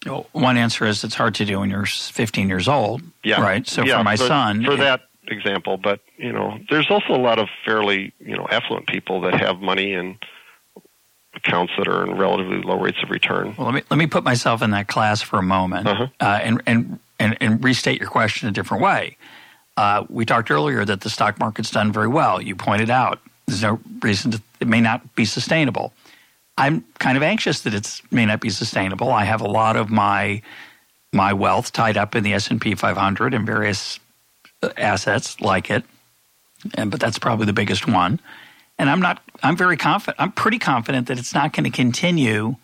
One 0.06 0.58
answer 0.58 0.86
is 0.86 1.04
it's 1.04 1.16
hard 1.16 1.36
to 1.36 1.46
do 1.46 1.60
when 1.60 1.70
you're 1.70 1.86
15 1.86 2.50
years 2.50 2.68
old. 2.68 3.02
Yeah. 3.24 3.42
Right. 3.42 3.68
So 3.68 3.84
yeah, 3.84 3.98
for 3.98 4.04
my 4.04 4.16
son, 4.16 4.64
for 4.64 4.76
that 4.76 5.02
example, 5.28 5.78
but 5.78 6.02
you 6.18 6.32
know, 6.32 6.60
there's 6.70 6.90
also 6.90 7.14
a 7.14 7.22
lot 7.22 7.40
of 7.40 7.48
fairly 7.66 8.14
you 8.20 8.36
know 8.36 8.48
affluent 8.50 8.88
people 8.88 9.22
that 9.22 9.36
have 9.36 9.60
money 9.60 9.94
and 9.94 10.18
accounts 11.36 11.74
that 11.78 11.88
are 11.88 12.04
in 12.04 12.18
relatively 12.18 12.62
low 12.62 12.80
rates 12.80 12.98
of 13.04 13.10
return. 13.10 13.56
Well, 13.58 13.68
let 13.68 13.76
me 13.76 13.82
let 13.90 13.98
me 13.98 14.08
put 14.08 14.24
myself 14.24 14.62
in 14.62 14.72
that 14.72 14.88
class 14.88 15.22
for 15.22 15.40
a 15.40 15.44
moment 15.44 15.88
uh-huh. 15.88 16.08
uh, 16.20 16.40
and, 16.44 16.62
and 16.66 17.00
and 17.20 17.38
and 17.40 17.64
restate 17.64 18.00
your 18.00 18.10
question 18.10 18.50
a 18.50 18.52
different 18.52 18.84
way. 18.84 19.18
Uh, 19.76 20.06
we 20.10 20.26
talked 20.26 20.52
earlier 20.52 20.86
that 20.86 21.02
the 21.02 21.10
stock 21.10 21.40
market's 21.40 21.72
done 21.72 21.92
very 21.92 22.08
well. 22.08 22.42
You 22.42 22.56
pointed 22.56 22.90
out 22.90 23.20
there's 23.48 23.64
no 23.64 23.80
reason 24.02 24.32
to, 24.32 24.42
it 24.60 24.68
may 24.68 24.82
not 24.82 25.16
be 25.16 25.26
sustainable. 25.26 25.94
I'm 26.58 26.86
kind 27.00 27.18
of 27.18 27.24
anxious 27.24 27.62
that 27.62 27.74
it 27.74 28.02
may 28.12 28.26
not 28.26 28.40
be 28.40 28.50
sustainable. 28.50 29.12
I 29.12 29.24
have 29.24 29.42
a 29.42 29.48
lot 29.48 29.76
of 29.76 29.90
my 29.90 30.42
my 31.12 31.34
wealth 31.34 31.72
tied 31.72 31.98
up 31.98 32.16
in 32.16 32.24
the 32.24 32.34
S 32.34 32.50
and 32.50 32.60
P 32.60 32.76
500 32.76 33.34
and 33.34 33.46
various 33.46 34.00
uh, 34.62 34.70
assets 34.78 35.40
like 35.42 35.70
it, 35.70 35.84
and 36.76 36.92
but 36.92 37.00
that's 37.00 37.20
probably 37.20 37.46
the 37.46 37.54
biggest 37.54 37.88
one 37.88 38.20
and 38.78 38.90
I'm 38.90 39.00
not. 39.00 39.22
I'm 39.42 39.56
very 39.56 39.78
confident. 39.78 40.20
I'm 40.20 40.32
pretty 40.32 40.60
confident 40.60 41.08
that 41.08 41.20
it's 41.20 41.34
not 41.34 41.54
going 41.54 41.66
to 41.66 41.70
continue 41.70 42.56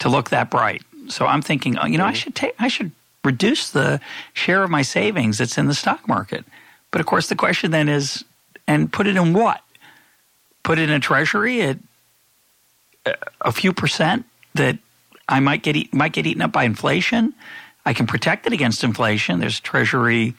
to 0.00 0.08
look 0.08 0.30
that 0.30 0.50
bright. 0.50 0.82
So 1.08 1.26
I'm 1.26 1.42
thinking, 1.42 1.78
oh, 1.78 1.86
you 1.86 1.98
know, 1.98 2.04
I 2.04 2.08
mm-hmm. 2.08 2.14
should 2.14 2.34
take. 2.34 2.54
I 2.58 2.68
should 2.68 2.92
reduce 3.24 3.70
the 3.70 4.00
share 4.34 4.62
of 4.62 4.70
my 4.70 4.82
savings 4.82 5.38
that's 5.38 5.56
in 5.56 5.66
the 5.66 5.74
stock 5.74 6.06
market. 6.06 6.44
But 6.90 7.00
of 7.00 7.06
course, 7.06 7.28
the 7.28 7.36
question 7.36 7.70
then 7.70 7.88
is, 7.88 8.24
and 8.66 8.92
put 8.92 9.06
it 9.06 9.16
in 9.16 9.32
what? 9.32 9.62
Put 10.62 10.78
it 10.78 10.88
in 10.88 10.94
a 10.94 11.00
treasury 11.00 11.62
at 11.62 11.78
a 13.40 13.52
few 13.52 13.72
percent 13.72 14.26
that 14.54 14.78
I 15.28 15.40
might 15.40 15.62
get 15.62 15.76
eat, 15.76 15.92
might 15.94 16.12
get 16.12 16.26
eaten 16.26 16.42
up 16.42 16.52
by 16.52 16.64
inflation. 16.64 17.34
I 17.84 17.92
can 17.92 18.06
protect 18.06 18.46
it 18.46 18.52
against 18.52 18.84
inflation. 18.84 19.40
There's 19.40 19.60
treasury 19.60 20.34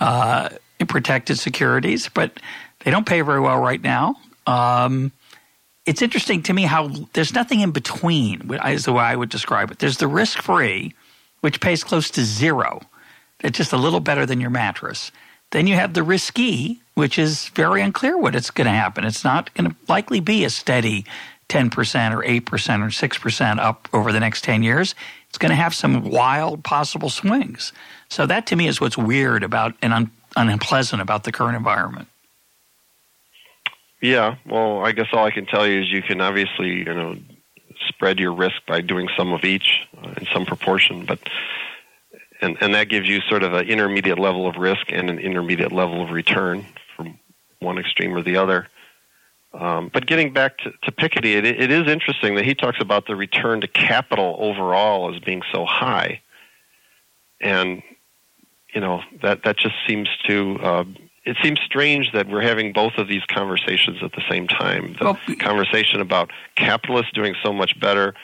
uh, 0.00 0.50
protected 0.88 1.38
securities, 1.38 2.08
but 2.08 2.38
they 2.84 2.90
don't 2.90 3.06
pay 3.06 3.20
very 3.20 3.40
well 3.40 3.58
right 3.58 3.80
now. 3.80 4.16
Um, 4.46 5.12
it's 5.86 6.02
interesting 6.02 6.42
to 6.44 6.52
me 6.52 6.62
how 6.62 6.88
there's 7.12 7.34
nothing 7.34 7.60
in 7.60 7.70
between, 7.70 8.52
is 8.66 8.84
the 8.84 8.92
way 8.92 9.04
I 9.04 9.16
would 9.16 9.28
describe 9.28 9.70
it. 9.70 9.78
There's 9.78 9.98
the 9.98 10.08
risk 10.08 10.40
free, 10.40 10.94
which 11.40 11.60
pays 11.60 11.82
close 11.82 12.10
to 12.12 12.24
zero. 12.24 12.80
It's 13.40 13.56
just 13.56 13.72
a 13.72 13.76
little 13.76 14.00
better 14.00 14.26
than 14.26 14.40
your 14.40 14.50
mattress. 14.50 15.10
Then 15.50 15.66
you 15.66 15.74
have 15.74 15.94
the 15.94 16.02
risky, 16.02 16.80
which 16.94 17.18
is 17.18 17.48
very 17.48 17.82
unclear 17.82 18.16
what 18.16 18.34
it's 18.34 18.50
going 18.50 18.66
to 18.66 18.72
happen. 18.72 19.04
It's 19.04 19.24
not 19.24 19.52
going 19.54 19.70
to 19.70 19.76
likely 19.88 20.20
be 20.20 20.44
a 20.44 20.50
steady 20.50 21.04
10% 21.52 22.14
or 22.14 22.22
8% 22.22 22.42
or 22.42 22.88
6% 22.88 23.58
up 23.58 23.88
over 23.92 24.10
the 24.10 24.20
next 24.20 24.42
10 24.42 24.62
years. 24.62 24.94
It's 25.28 25.38
going 25.38 25.50
to 25.50 25.56
have 25.56 25.74
some 25.74 26.10
wild 26.10 26.64
possible 26.64 27.10
swings. 27.10 27.72
So 28.08 28.26
that 28.26 28.46
to 28.46 28.56
me 28.56 28.68
is 28.68 28.80
what's 28.80 28.96
weird 28.96 29.42
about 29.42 29.74
and 29.82 29.92
un- 29.92 30.10
unpleasant 30.34 31.02
about 31.02 31.24
the 31.24 31.32
current 31.32 31.56
environment. 31.56 32.08
Yeah, 34.00 34.36
well, 34.46 34.84
I 34.84 34.92
guess 34.92 35.06
all 35.12 35.24
I 35.24 35.30
can 35.30 35.46
tell 35.46 35.66
you 35.66 35.82
is 35.82 35.90
you 35.90 36.02
can 36.02 36.20
obviously, 36.20 36.78
you 36.78 36.84
know, 36.84 37.16
spread 37.88 38.18
your 38.18 38.32
risk 38.32 38.56
by 38.66 38.80
doing 38.80 39.08
some 39.16 39.32
of 39.32 39.44
each 39.44 39.86
uh, 40.02 40.14
in 40.16 40.26
some 40.32 40.44
proportion, 40.44 41.04
but 41.04 41.20
and 42.40 42.56
and 42.60 42.74
that 42.74 42.88
gives 42.88 43.06
you 43.06 43.20
sort 43.20 43.44
of 43.44 43.54
an 43.54 43.68
intermediate 43.68 44.18
level 44.18 44.48
of 44.48 44.56
risk 44.56 44.90
and 44.90 45.08
an 45.08 45.20
intermediate 45.20 45.70
level 45.70 46.02
of 46.02 46.10
return 46.10 46.66
from 46.96 47.18
one 47.60 47.78
extreme 47.78 48.12
or 48.12 48.22
the 48.22 48.36
other. 48.36 48.66
Um, 49.54 49.90
but 49.92 50.06
getting 50.06 50.32
back 50.32 50.58
to, 50.58 50.72
to 50.82 50.92
Piketty, 50.92 51.36
it, 51.36 51.44
it 51.44 51.70
is 51.70 51.86
interesting 51.86 52.36
that 52.36 52.44
he 52.44 52.54
talks 52.54 52.78
about 52.80 53.06
the 53.06 53.14
return 53.14 53.60
to 53.60 53.68
capital 53.68 54.36
overall 54.38 55.14
as 55.14 55.20
being 55.20 55.42
so 55.52 55.66
high, 55.66 56.22
and 57.40 57.82
you 58.74 58.80
know 58.80 59.02
that 59.20 59.44
that 59.44 59.58
just 59.58 59.74
seems 59.86 60.08
to 60.26 60.58
uh, 60.62 60.84
it 61.24 61.36
seems 61.42 61.60
strange 61.60 62.12
that 62.12 62.28
we're 62.28 62.40
having 62.40 62.72
both 62.72 62.94
of 62.96 63.08
these 63.08 63.24
conversations 63.26 63.98
at 64.02 64.12
the 64.12 64.22
same 64.28 64.48
time. 64.48 64.96
The 64.98 65.04
well, 65.04 65.18
conversation 65.38 66.00
about 66.00 66.30
capitalists 66.56 67.12
doing 67.12 67.34
so 67.42 67.52
much 67.52 67.78
better 67.78 68.14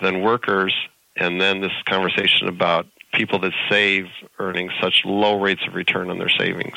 than 0.00 0.22
workers, 0.22 0.74
and 1.16 1.40
then 1.40 1.60
this 1.60 1.72
conversation 1.84 2.48
about 2.48 2.86
people 3.12 3.38
that 3.40 3.52
save 3.68 4.06
earning 4.38 4.70
such 4.80 5.02
low 5.04 5.40
rates 5.40 5.62
of 5.66 5.74
return 5.74 6.10
on 6.10 6.18
their 6.18 6.28
savings. 6.28 6.76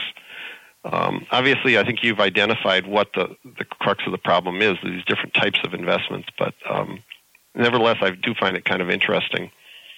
Um, 0.86 1.26
obviously, 1.32 1.78
I 1.78 1.84
think 1.84 2.04
you've 2.04 2.20
identified 2.20 2.88
what 2.88 3.10
the, 3.14 3.36
the 3.44 3.66
crux 3.66 4.04
of 4.06 4.12
the 4.12 4.18
problem 4.18 4.62
is, 4.62 4.78
these 4.84 5.04
different 5.06 5.34
types 5.34 5.60
of 5.64 5.74
investments, 5.74 6.30
but 6.38 6.54
um, 6.70 7.04
nevertheless, 7.54 7.98
I 8.02 8.12
do 8.12 8.34
find 8.34 8.56
it 8.56 8.66
kind 8.66 8.82
of 8.82 8.90
interesting. 8.90 9.52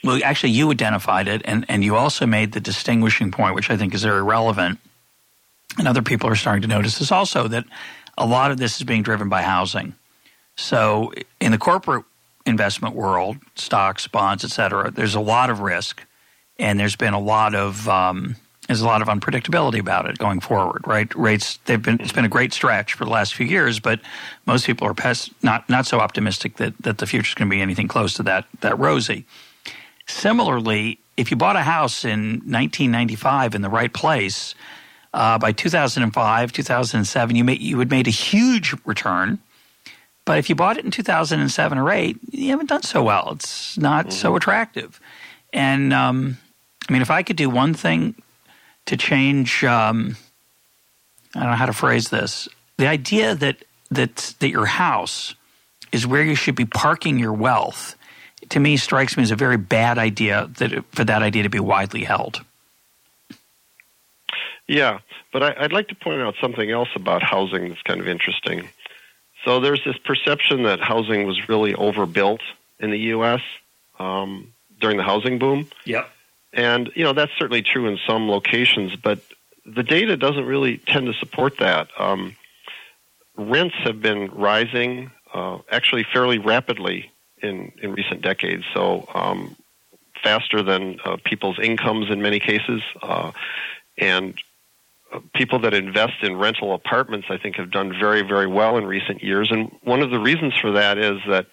Well, 0.04 0.20
actually, 0.24 0.52
you 0.52 0.72
identified 0.72 1.28
it, 1.28 1.44
and, 1.46 1.66
and 1.70 1.84
you 1.84 1.96
also 1.96 2.26
made 2.26 2.54
the 2.54 2.60
distinguishing 2.60 3.32
point, 3.32 3.54
which 3.54 3.70
I 3.70 3.78
think 3.78 3.94
is 3.94 4.04
very 4.04 4.24
relevant 4.24 4.80
and 5.78 5.88
other 5.88 6.02
people 6.02 6.30
are 6.30 6.36
starting 6.36 6.62
to 6.62 6.68
notice 6.68 7.00
this 7.00 7.12
also 7.12 7.48
that 7.48 7.66
a 8.18 8.26
lot 8.26 8.52
of 8.52 8.58
this 8.58 8.78
is 8.78 8.84
being 8.84 9.04
driven 9.04 9.30
by 9.30 9.42
housing. 9.42 9.96
So 10.56 11.14
in 11.40 11.52
the 11.52 11.58
corporate 11.58 12.06
investment 12.46 12.96
world, 12.96 13.38
stocks, 13.56 14.08
bonds, 14.08 14.44
et 14.44 14.52
cetera, 14.52 14.92
there's 14.92 15.16
a 15.16 15.20
lot 15.20 15.50
of 15.50 15.60
risk, 15.60 16.06
and 16.60 16.80
there's 16.80 16.96
been 16.96 17.14
a 17.14 17.20
lot 17.20 17.56
of 17.56 17.88
um, 17.88 18.36
there's 18.72 18.82
a 18.82 18.86
lot 18.86 19.02
of 19.02 19.08
unpredictability 19.10 19.80
about 19.80 20.10
it 20.10 20.18
going 20.18 20.40
forward. 20.40 20.82
Right, 20.88 21.14
rates 21.16 21.60
they've 21.66 21.82
been 21.82 22.00
it's 22.00 22.14
been 22.14 22.26
a 22.26 22.30
great 22.30 22.54
stretch 22.54 22.94
for 22.94 23.06
the 23.06 23.12
last 23.12 23.36
few 23.36 23.46
years, 23.46 23.80
but 23.80 24.00
most 24.46 24.66
people 24.66 24.88
are 24.88 25.14
not 25.42 25.68
not 25.70 25.86
so 25.86 26.00
optimistic 26.00 26.58
that 26.58 26.78
that 26.80 26.98
the 26.98 27.06
future 27.06 27.30
is 27.30 27.34
going 27.34 27.50
to 27.50 27.56
be 27.56 27.62
anything 27.62 27.88
close 27.88 28.14
to 28.16 28.24
that 28.24 28.46
that 28.62 28.80
rosy. 28.80 29.26
Similarly, 30.08 31.00
if 31.18 31.32
you 31.32 31.38
bought 31.38 31.56
a 31.56 31.62
house 31.62 32.04
in 32.06 32.42
1995 32.46 33.56
in 33.56 33.62
the 33.62 33.70
right 33.70 33.94
place 33.94 34.56
uh, 35.14 35.38
by 35.38 35.52
2005, 35.52 36.52
2007, 36.52 37.36
you, 37.36 37.44
made, 37.44 37.62
you 37.62 37.80
had 37.80 37.90
made 37.90 38.08
a 38.08 38.12
huge 38.12 38.74
return. 38.86 39.40
But 40.26 40.38
if 40.38 40.50
you 40.50 40.56
bought 40.56 40.78
it 40.78 40.86
in 40.86 40.92
2007 40.92 41.78
or 41.78 41.92
8, 41.92 42.18
you 42.32 42.50
haven't 42.50 42.70
done 42.70 42.84
so 42.84 43.04
well. 43.04 43.32
It's 43.34 43.78
not 43.78 44.08
mm-hmm. 44.08 44.12
so 44.12 44.36
attractive. 44.36 45.00
And 45.54 45.94
um, 45.94 46.38
I 46.90 46.94
mean, 46.94 47.02
if 47.02 47.12
I 47.12 47.24
could 47.24 47.38
do 47.38 47.50
one 47.50 47.74
thing 47.74 48.16
to 48.88 48.98
change, 48.98 49.64
um, 49.64 50.16
I 51.36 51.42
don't 51.42 51.50
know 51.50 51.56
how 51.56 51.66
to 51.66 51.74
phrase 51.74 52.10
this. 52.10 52.50
The 52.78 52.88
idea 52.88 53.36
that 53.36 53.58
that 53.92 54.36
that 54.40 54.50
your 54.50 54.66
house 54.66 55.36
is 55.92 56.08
where 56.08 56.24
you 56.24 56.36
should 56.36 56.56
be 56.56 56.66
parking 56.66 57.20
your 57.20 57.34
wealth, 57.34 57.96
to 58.50 58.60
me, 58.60 58.78
strikes 58.78 59.18
me 59.18 59.24
as 59.24 59.32
a 59.32 59.36
very 59.36 59.58
bad 59.58 59.98
idea. 59.98 60.50
That 60.58 60.84
for 60.92 61.04
that 61.04 61.22
idea 61.22 61.44
to 61.44 61.50
be 61.50 61.60
widely 61.60 62.04
held. 62.04 62.42
Yeah, 64.68 65.00
but 65.34 65.44
I, 65.44 65.62
would 65.62 65.74
like 65.74 65.90
to 65.90 65.96
point 65.96 66.22
out 66.22 66.36
something 66.40 66.72
else 66.72 66.90
about 66.96 67.22
housing 67.24 67.70
that's 67.70 67.82
kind 67.82 68.00
of 68.00 68.08
interesting. 68.08 68.70
So 69.44 69.60
there's 69.60 69.84
this 69.84 69.98
perception 69.98 70.64
that 70.64 70.80
housing 70.80 71.26
was 71.26 71.50
really 71.50 71.74
overbuilt 71.74 72.42
in 72.80 72.92
the 72.92 73.00
U.S. 73.00 73.42
Um, 74.00 74.54
during 74.80 74.98
the 74.98 75.04
housing 75.04 75.40
boom. 75.40 75.70
Yep. 75.86 76.10
And 76.54 76.92
you 76.96 77.04
know 77.04 77.14
that's 77.14 77.32
certainly 77.38 77.62
true 77.62 77.88
in 77.88 77.98
some 78.06 78.30
locations, 78.30 78.96
but 78.96 79.22
the 79.66 79.84
data 79.84 80.18
doesn't 80.18 80.46
really 80.46 80.78
tend 80.80 81.08
to 81.08 81.14
support 81.14 81.58
that. 81.60 81.88
Um, 81.98 82.36
rents 83.38 83.76
have 83.84 84.02
been 84.02 84.30
rising 84.32 85.12
uh, 85.34 85.60
actually 85.70 86.06
fairly 86.12 86.40
rapidly 86.40 87.12
in 87.42 87.72
in 87.82 87.94
recent 87.94 88.22
decades. 88.22 88.66
So 88.74 89.08
um, 89.14 89.56
faster 90.24 90.62
than 90.62 91.00
uh, 91.06 91.18
people's 91.24 91.60
incomes 91.60 92.10
in 92.10 92.22
many 92.22 92.40
cases, 92.40 92.82
uh, 93.02 93.32
and 93.98 94.36
people 95.34 95.60
that 95.60 95.74
invest 95.74 96.24
in 96.24 96.38
rental 96.38 96.74
apartments, 96.74 97.28
I 97.30 97.38
think, 97.38 97.58
have 97.58 97.72
done 97.72 97.94
very, 98.00 98.22
very 98.22 98.48
well 98.48 98.78
in 98.78 98.86
recent 98.86 99.24
years. 99.24 99.52
And 99.52 99.72
one 99.84 100.02
of 100.02 100.12
the 100.12 100.20
reasons 100.20 100.54
for 100.60 100.72
that 100.72 100.98
is 100.98 101.20
that 101.28 101.48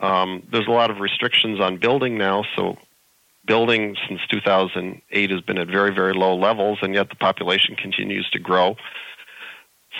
um, 0.00 0.42
there's 0.50 0.66
a 0.66 0.72
lot 0.72 0.90
of 0.90 0.98
restrictions 0.98 1.60
on 1.60 1.78
building 1.78 2.18
now. 2.18 2.44
So, 2.56 2.76
building 3.46 3.96
since 4.08 4.20
2008 4.30 5.30
has 5.30 5.40
been 5.42 5.58
at 5.58 5.68
very, 5.68 5.94
very 5.94 6.14
low 6.14 6.36
levels, 6.36 6.78
and 6.82 6.94
yet 6.94 7.08
the 7.10 7.16
population 7.16 7.76
continues 7.76 8.28
to 8.30 8.38
grow. 8.38 8.76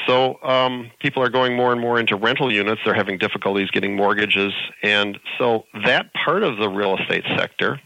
So, 0.06 0.42
um, 0.42 0.90
people 0.98 1.22
are 1.22 1.28
going 1.28 1.54
more 1.54 1.70
and 1.70 1.80
more 1.80 2.00
into 2.00 2.16
rental 2.16 2.52
units. 2.52 2.80
They're 2.84 2.94
having 2.94 3.16
difficulties 3.16 3.70
getting 3.70 3.94
mortgages. 3.94 4.52
And 4.82 5.18
so, 5.38 5.66
that 5.84 6.12
part 6.14 6.42
of 6.42 6.56
the 6.58 6.68
real 6.68 6.98
estate 6.98 7.24
sector 7.36 7.80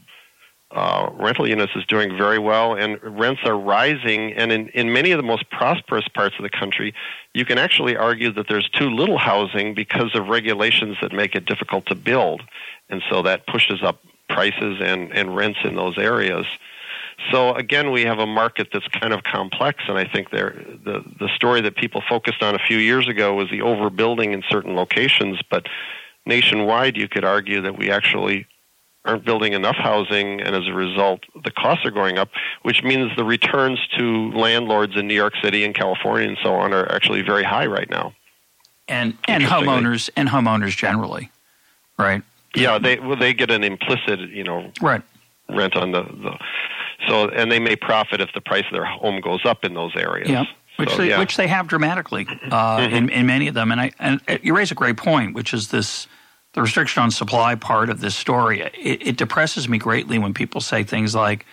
uh, 0.70 1.08
rental 1.14 1.48
units 1.48 1.72
is 1.74 1.84
doing 1.86 2.16
very 2.16 2.38
well, 2.38 2.74
and 2.74 3.02
rents 3.02 3.40
are 3.44 3.58
rising. 3.58 4.32
And 4.34 4.52
in, 4.52 4.68
in 4.68 4.92
many 4.92 5.12
of 5.12 5.16
the 5.16 5.22
most 5.22 5.48
prosperous 5.50 6.06
parts 6.08 6.34
of 6.38 6.42
the 6.42 6.50
country, 6.50 6.94
you 7.32 7.44
can 7.44 7.58
actually 7.58 7.96
argue 7.96 8.32
that 8.32 8.46
there's 8.48 8.68
too 8.70 8.90
little 8.90 9.18
housing 9.18 9.74
because 9.74 10.14
of 10.14 10.28
regulations 10.28 10.96
that 11.00 11.12
make 11.12 11.34
it 11.34 11.46
difficult 11.46 11.86
to 11.86 11.94
build. 11.94 12.42
And 12.90 13.02
so 13.10 13.22
that 13.22 13.46
pushes 13.46 13.82
up 13.82 14.00
prices 14.28 14.80
and, 14.80 15.12
and 15.12 15.34
rents 15.34 15.60
in 15.64 15.74
those 15.76 15.98
areas. 15.98 16.46
So 17.32 17.54
again, 17.54 17.90
we 17.90 18.02
have 18.02 18.18
a 18.18 18.26
market 18.26 18.68
that's 18.72 18.86
kind 18.88 19.12
of 19.12 19.24
complex, 19.24 19.84
and 19.88 19.98
I 19.98 20.04
think 20.04 20.30
there 20.30 20.64
the 20.84 21.02
the 21.18 21.28
story 21.34 21.60
that 21.62 21.76
people 21.76 22.02
focused 22.08 22.42
on 22.42 22.54
a 22.54 22.60
few 22.60 22.78
years 22.78 23.08
ago 23.08 23.34
was 23.34 23.50
the 23.50 23.58
overbuilding 23.58 24.32
in 24.32 24.42
certain 24.48 24.76
locations, 24.76 25.40
but 25.50 25.66
nationwide, 26.26 26.96
you 26.96 27.08
could 27.08 27.24
argue 27.24 27.60
that 27.62 27.76
we 27.76 27.90
actually 27.90 28.46
aren't 29.04 29.24
building 29.24 29.54
enough 29.54 29.76
housing, 29.76 30.40
and 30.40 30.54
as 30.54 30.66
a 30.66 30.72
result, 30.72 31.24
the 31.42 31.50
costs 31.50 31.84
are 31.84 31.90
going 31.90 32.18
up, 32.18 32.28
which 32.62 32.82
means 32.82 33.10
the 33.16 33.24
returns 33.24 33.80
to 33.96 34.30
landlords 34.32 34.96
in 34.96 35.08
New 35.08 35.14
York 35.14 35.34
City 35.42 35.64
and 35.64 35.74
California 35.74 36.28
and 36.28 36.38
so 36.42 36.54
on 36.54 36.72
are 36.72 36.90
actually 36.92 37.22
very 37.22 37.42
high 37.42 37.66
right 37.66 37.90
now. 37.90 38.14
And 38.86 39.18
and 39.26 39.42
homeowners 39.42 40.08
and 40.16 40.28
homeowners 40.28 40.76
generally, 40.76 41.30
right? 41.98 42.22
Yeah, 42.54 42.78
they 42.78 42.98
well 42.98 43.16
they 43.16 43.34
get 43.34 43.50
an 43.50 43.64
implicit, 43.64 44.20
you 44.20 44.44
know, 44.44 44.72
right 44.80 45.02
rent 45.48 45.76
on 45.76 45.92
the, 45.92 46.02
the 46.02 46.38
so 47.06 47.28
and 47.28 47.50
they 47.50 47.58
may 47.58 47.76
profit 47.76 48.20
if 48.20 48.30
the 48.34 48.40
price 48.40 48.64
of 48.66 48.72
their 48.72 48.84
home 48.84 49.20
goes 49.20 49.44
up 49.44 49.64
in 49.64 49.74
those 49.74 49.94
areas. 49.96 50.28
Yeah. 50.28 50.44
Which, 50.76 50.90
so, 50.90 50.98
they, 50.98 51.08
yeah. 51.08 51.18
which 51.18 51.36
they 51.36 51.48
have 51.48 51.66
dramatically 51.66 52.26
uh, 52.28 52.78
mm-hmm. 52.78 52.94
in, 52.94 53.08
in 53.08 53.26
many 53.26 53.48
of 53.48 53.54
them, 53.54 53.72
and 53.72 53.80
I 53.80 53.90
and 53.98 54.20
you 54.42 54.56
raise 54.56 54.70
a 54.70 54.76
great 54.76 54.96
point, 54.96 55.34
which 55.34 55.52
is 55.52 55.68
this 55.68 56.06
the 56.52 56.62
restriction 56.62 57.02
on 57.02 57.10
supply 57.10 57.56
part 57.56 57.90
of 57.90 58.00
this 58.00 58.14
story. 58.14 58.60
It, 58.60 59.08
it 59.08 59.16
depresses 59.16 59.68
me 59.68 59.78
greatly 59.78 60.20
when 60.20 60.34
people 60.34 60.60
say 60.60 60.84
things 60.84 61.16
like, 61.16 61.46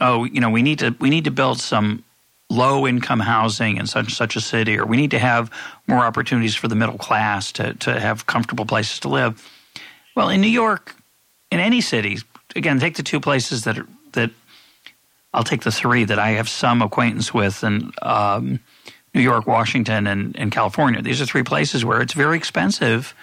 "Oh, 0.00 0.22
you 0.22 0.40
know, 0.40 0.50
we 0.50 0.62
need 0.62 0.78
to 0.78 0.94
we 1.00 1.10
need 1.10 1.24
to 1.24 1.32
build 1.32 1.58
some 1.58 2.04
low 2.48 2.86
income 2.86 3.18
housing 3.18 3.76
in 3.76 3.88
such 3.88 4.14
such 4.14 4.36
a 4.36 4.40
city, 4.40 4.78
or 4.78 4.86
we 4.86 4.96
need 4.96 5.10
to 5.10 5.18
have 5.18 5.50
more 5.88 6.04
opportunities 6.04 6.54
for 6.54 6.68
the 6.68 6.76
middle 6.76 6.98
class 6.98 7.50
to 7.52 7.74
to 7.74 7.98
have 7.98 8.26
comfortable 8.26 8.66
places 8.66 9.00
to 9.00 9.08
live." 9.08 9.44
Well, 10.14 10.28
in 10.28 10.40
New 10.40 10.48
York, 10.48 10.94
in 11.50 11.60
any 11.60 11.80
city, 11.80 12.18
again, 12.56 12.78
take 12.78 12.96
the 12.96 13.02
two 13.02 13.20
places 13.20 13.64
that 13.64 13.78
are, 13.78 13.86
that 14.12 14.30
I'll 15.32 15.44
take 15.44 15.62
the 15.62 15.72
three 15.72 16.04
that 16.04 16.18
I 16.18 16.30
have 16.30 16.48
some 16.48 16.82
acquaintance 16.82 17.32
with, 17.32 17.62
and 17.62 17.92
um, 18.02 18.60
New 19.14 19.20
York, 19.20 19.46
Washington, 19.46 20.06
and, 20.06 20.36
and 20.36 20.52
California. 20.52 21.02
These 21.02 21.20
are 21.20 21.26
three 21.26 21.42
places 21.42 21.84
where 21.84 22.00
it's 22.00 22.12
very 22.12 22.36
expensive 22.36 23.14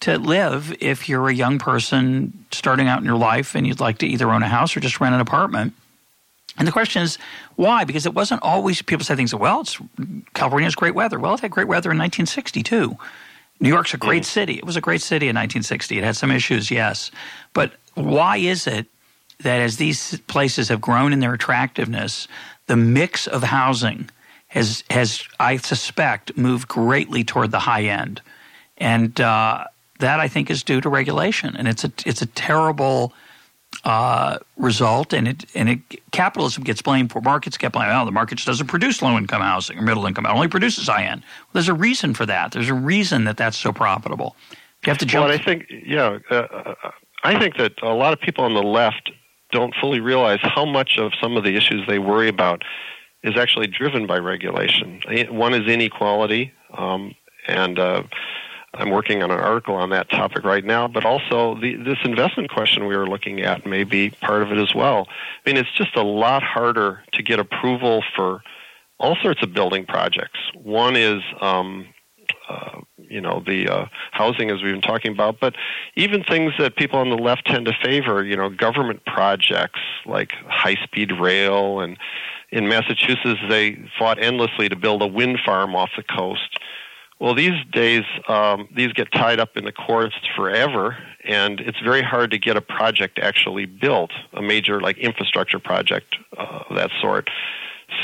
to 0.00 0.18
live 0.18 0.74
if 0.80 1.08
you're 1.08 1.28
a 1.28 1.34
young 1.34 1.58
person 1.58 2.44
starting 2.52 2.86
out 2.86 2.98
in 2.98 3.04
your 3.04 3.16
life 3.16 3.54
and 3.54 3.66
you'd 3.66 3.80
like 3.80 3.98
to 3.98 4.06
either 4.06 4.30
own 4.30 4.42
a 4.42 4.48
house 4.48 4.76
or 4.76 4.80
just 4.80 5.00
rent 5.00 5.14
an 5.14 5.20
apartment. 5.20 5.72
And 6.58 6.66
the 6.66 6.72
question 6.72 7.02
is 7.02 7.18
why? 7.56 7.84
Because 7.84 8.06
it 8.06 8.14
wasn't 8.14 8.42
always 8.42 8.80
people 8.82 9.04
say 9.04 9.14
things. 9.16 9.34
Well, 9.34 9.60
it's 9.60 9.78
California 10.34 10.66
has 10.66 10.74
great 10.74 10.94
weather. 10.94 11.18
Well, 11.18 11.34
it 11.34 11.40
had 11.40 11.50
great 11.50 11.68
weather 11.68 11.90
in 11.90 11.98
1962. 11.98 12.96
New 13.60 13.68
York's 13.68 13.94
a 13.94 13.98
great 13.98 14.22
mm. 14.22 14.26
city. 14.26 14.54
It 14.54 14.64
was 14.64 14.76
a 14.76 14.80
great 14.80 15.02
city 15.02 15.26
in 15.26 15.36
1960. 15.36 15.98
It 15.98 16.04
had 16.04 16.16
some 16.16 16.30
issues, 16.30 16.70
yes, 16.70 17.10
but 17.52 17.72
why 17.94 18.36
is 18.36 18.66
it 18.66 18.86
that 19.40 19.60
as 19.60 19.76
these 19.76 20.18
places 20.22 20.68
have 20.68 20.80
grown 20.80 21.12
in 21.12 21.20
their 21.20 21.34
attractiveness, 21.34 22.28
the 22.66 22.76
mix 22.76 23.26
of 23.26 23.42
housing 23.42 24.10
has 24.48 24.84
has 24.90 25.24
I 25.40 25.56
suspect 25.56 26.36
moved 26.36 26.68
greatly 26.68 27.24
toward 27.24 27.50
the 27.50 27.58
high 27.58 27.84
end, 27.84 28.20
and 28.78 29.18
uh, 29.20 29.64
that 29.98 30.20
I 30.20 30.28
think 30.28 30.50
is 30.50 30.62
due 30.62 30.80
to 30.80 30.88
regulation, 30.88 31.56
and 31.56 31.68
it's 31.68 31.84
a 31.84 31.92
it's 32.04 32.22
a 32.22 32.26
terrible 32.26 33.12
uh, 33.84 34.38
result. 34.56 35.12
And 35.12 35.28
it 35.28 35.44
and 35.54 35.68
it 35.68 35.80
capitalism 36.12 36.64
gets 36.64 36.82
blamed 36.82 37.12
for 37.12 37.20
markets 37.20 37.56
get 37.56 37.72
blamed. 37.72 37.92
Oh, 37.92 38.04
the 38.04 38.12
market 38.12 38.44
doesn't 38.44 38.66
produce 38.66 39.02
low 39.02 39.16
income 39.16 39.42
housing 39.42 39.78
or 39.78 39.82
middle 39.82 40.06
income. 40.06 40.26
It 40.26 40.30
only 40.30 40.48
produces 40.48 40.88
high 40.88 41.04
end. 41.04 41.22
Well, 41.22 41.50
there's 41.54 41.68
a 41.68 41.74
reason 41.74 42.14
for 42.14 42.26
that. 42.26 42.52
There's 42.52 42.68
a 42.68 42.74
reason 42.74 43.24
that 43.24 43.36
that's 43.36 43.56
so 43.56 43.72
profitable. 43.72 44.36
You 44.84 44.90
have 44.90 44.98
to 44.98 45.06
jump. 45.06 45.28
Well, 45.28 45.38
I 45.38 45.42
think 45.42 45.66
yeah, 45.70 46.18
uh, 46.30 46.34
uh, 46.34 46.74
I 47.24 47.38
think 47.38 47.56
that 47.56 47.72
a 47.82 47.94
lot 47.94 48.12
of 48.12 48.20
people 48.20 48.44
on 48.44 48.54
the 48.54 48.62
left 48.62 49.10
don't 49.52 49.74
fully 49.80 50.00
realize 50.00 50.38
how 50.42 50.64
much 50.64 50.98
of 50.98 51.12
some 51.20 51.36
of 51.36 51.44
the 51.44 51.56
issues 51.56 51.86
they 51.86 51.98
worry 51.98 52.28
about 52.28 52.62
is 53.22 53.36
actually 53.36 53.66
driven 53.66 54.06
by 54.06 54.18
regulation. 54.18 55.00
One 55.30 55.54
is 55.54 55.66
inequality, 55.66 56.52
um, 56.76 57.14
and 57.48 57.78
uh, 57.78 58.02
I'm 58.78 58.90
working 58.90 59.22
on 59.22 59.30
an 59.30 59.40
article 59.40 59.74
on 59.74 59.90
that 59.90 60.10
topic 60.10 60.44
right 60.44 60.64
now, 60.64 60.86
but 60.88 61.04
also 61.04 61.58
the, 61.60 61.76
this 61.76 61.98
investment 62.04 62.50
question 62.50 62.86
we 62.86 62.96
were 62.96 63.08
looking 63.08 63.40
at 63.40 63.66
may 63.66 63.84
be 63.84 64.10
part 64.10 64.42
of 64.42 64.52
it 64.52 64.58
as 64.58 64.74
well. 64.74 65.06
I 65.08 65.50
mean, 65.50 65.56
it's 65.56 65.72
just 65.72 65.96
a 65.96 66.02
lot 66.02 66.42
harder 66.42 67.02
to 67.12 67.22
get 67.22 67.38
approval 67.38 68.02
for 68.14 68.42
all 68.98 69.16
sorts 69.22 69.42
of 69.42 69.52
building 69.52 69.86
projects. 69.86 70.38
One 70.54 70.96
is, 70.96 71.22
um, 71.40 71.86
uh, 72.48 72.80
you 72.96 73.20
know, 73.20 73.42
the 73.46 73.68
uh, 73.68 73.86
housing 74.12 74.50
as 74.50 74.62
we've 74.62 74.74
been 74.74 74.80
talking 74.80 75.12
about, 75.12 75.40
but 75.40 75.54
even 75.94 76.22
things 76.24 76.52
that 76.58 76.76
people 76.76 76.98
on 76.98 77.10
the 77.10 77.16
left 77.16 77.46
tend 77.46 77.66
to 77.66 77.72
favor, 77.82 78.24
you 78.24 78.36
know, 78.36 78.50
government 78.50 79.04
projects 79.04 79.80
like 80.06 80.32
high-speed 80.48 81.12
rail 81.20 81.80
and 81.80 81.98
in 82.50 82.68
Massachusetts, 82.68 83.40
they 83.48 83.78
fought 83.98 84.22
endlessly 84.22 84.68
to 84.68 84.76
build 84.76 85.02
a 85.02 85.06
wind 85.06 85.40
farm 85.44 85.74
off 85.74 85.90
the 85.96 86.02
coast. 86.02 86.58
Well, 87.18 87.34
these 87.34 87.64
days, 87.72 88.04
um, 88.28 88.68
these 88.76 88.92
get 88.92 89.10
tied 89.10 89.40
up 89.40 89.56
in 89.56 89.64
the 89.64 89.72
courts 89.72 90.14
forever, 90.36 90.98
and 91.24 91.60
it's 91.60 91.80
very 91.80 92.02
hard 92.02 92.30
to 92.32 92.38
get 92.38 92.56
a 92.56 92.60
project 92.60 93.18
actually 93.18 93.64
built, 93.64 94.10
a 94.34 94.42
major 94.42 94.80
like 94.80 94.98
infrastructure 94.98 95.58
project 95.58 96.16
uh, 96.36 96.64
of 96.68 96.76
that 96.76 96.90
sort. 97.00 97.30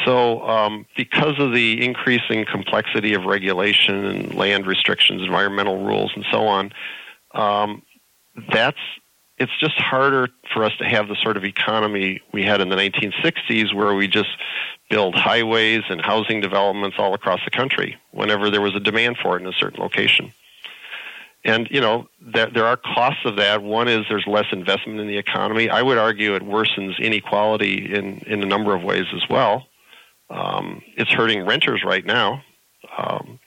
So, 0.06 0.42
um, 0.48 0.86
because 0.96 1.38
of 1.38 1.52
the 1.52 1.84
increasing 1.84 2.46
complexity 2.50 3.12
of 3.12 3.24
regulation 3.24 4.04
and 4.04 4.34
land 4.34 4.66
restrictions, 4.66 5.20
environmental 5.22 5.84
rules, 5.84 6.12
and 6.14 6.24
so 6.30 6.46
on, 6.46 6.72
um, 7.34 7.82
that's 8.52 8.78
it's 9.42 9.58
just 9.58 9.74
harder 9.76 10.28
for 10.54 10.64
us 10.64 10.72
to 10.78 10.84
have 10.84 11.08
the 11.08 11.16
sort 11.22 11.36
of 11.36 11.44
economy 11.44 12.20
we 12.32 12.44
had 12.44 12.60
in 12.60 12.68
the 12.68 12.76
1960s, 12.76 13.74
where 13.74 13.94
we 13.94 14.06
just 14.06 14.30
build 14.88 15.14
highways 15.14 15.82
and 15.88 16.00
housing 16.00 16.40
developments 16.40 16.96
all 16.98 17.14
across 17.14 17.40
the 17.44 17.50
country 17.50 17.96
whenever 18.12 18.50
there 18.50 18.60
was 18.60 18.74
a 18.76 18.80
demand 18.80 19.16
for 19.20 19.36
it 19.36 19.42
in 19.42 19.48
a 19.48 19.52
certain 19.52 19.80
location. 19.80 20.32
And 21.44 21.66
you 21.72 21.80
know 21.80 22.08
that 22.34 22.54
there 22.54 22.66
are 22.66 22.76
costs 22.76 23.22
of 23.24 23.36
that. 23.36 23.62
One 23.64 23.88
is 23.88 24.06
there's 24.08 24.26
less 24.28 24.46
investment 24.52 25.00
in 25.00 25.08
the 25.08 25.18
economy. 25.18 25.68
I 25.68 25.82
would 25.82 25.98
argue 25.98 26.36
it 26.36 26.42
worsens 26.42 27.00
inequality 27.00 27.92
in 27.92 28.18
in 28.26 28.42
a 28.44 28.46
number 28.46 28.76
of 28.76 28.84
ways 28.84 29.06
as 29.12 29.28
well. 29.28 29.66
Um, 30.30 30.82
it's 30.96 31.10
hurting 31.10 31.44
renters 31.44 31.82
right 31.84 32.06
now 32.06 32.42
um, 32.96 33.40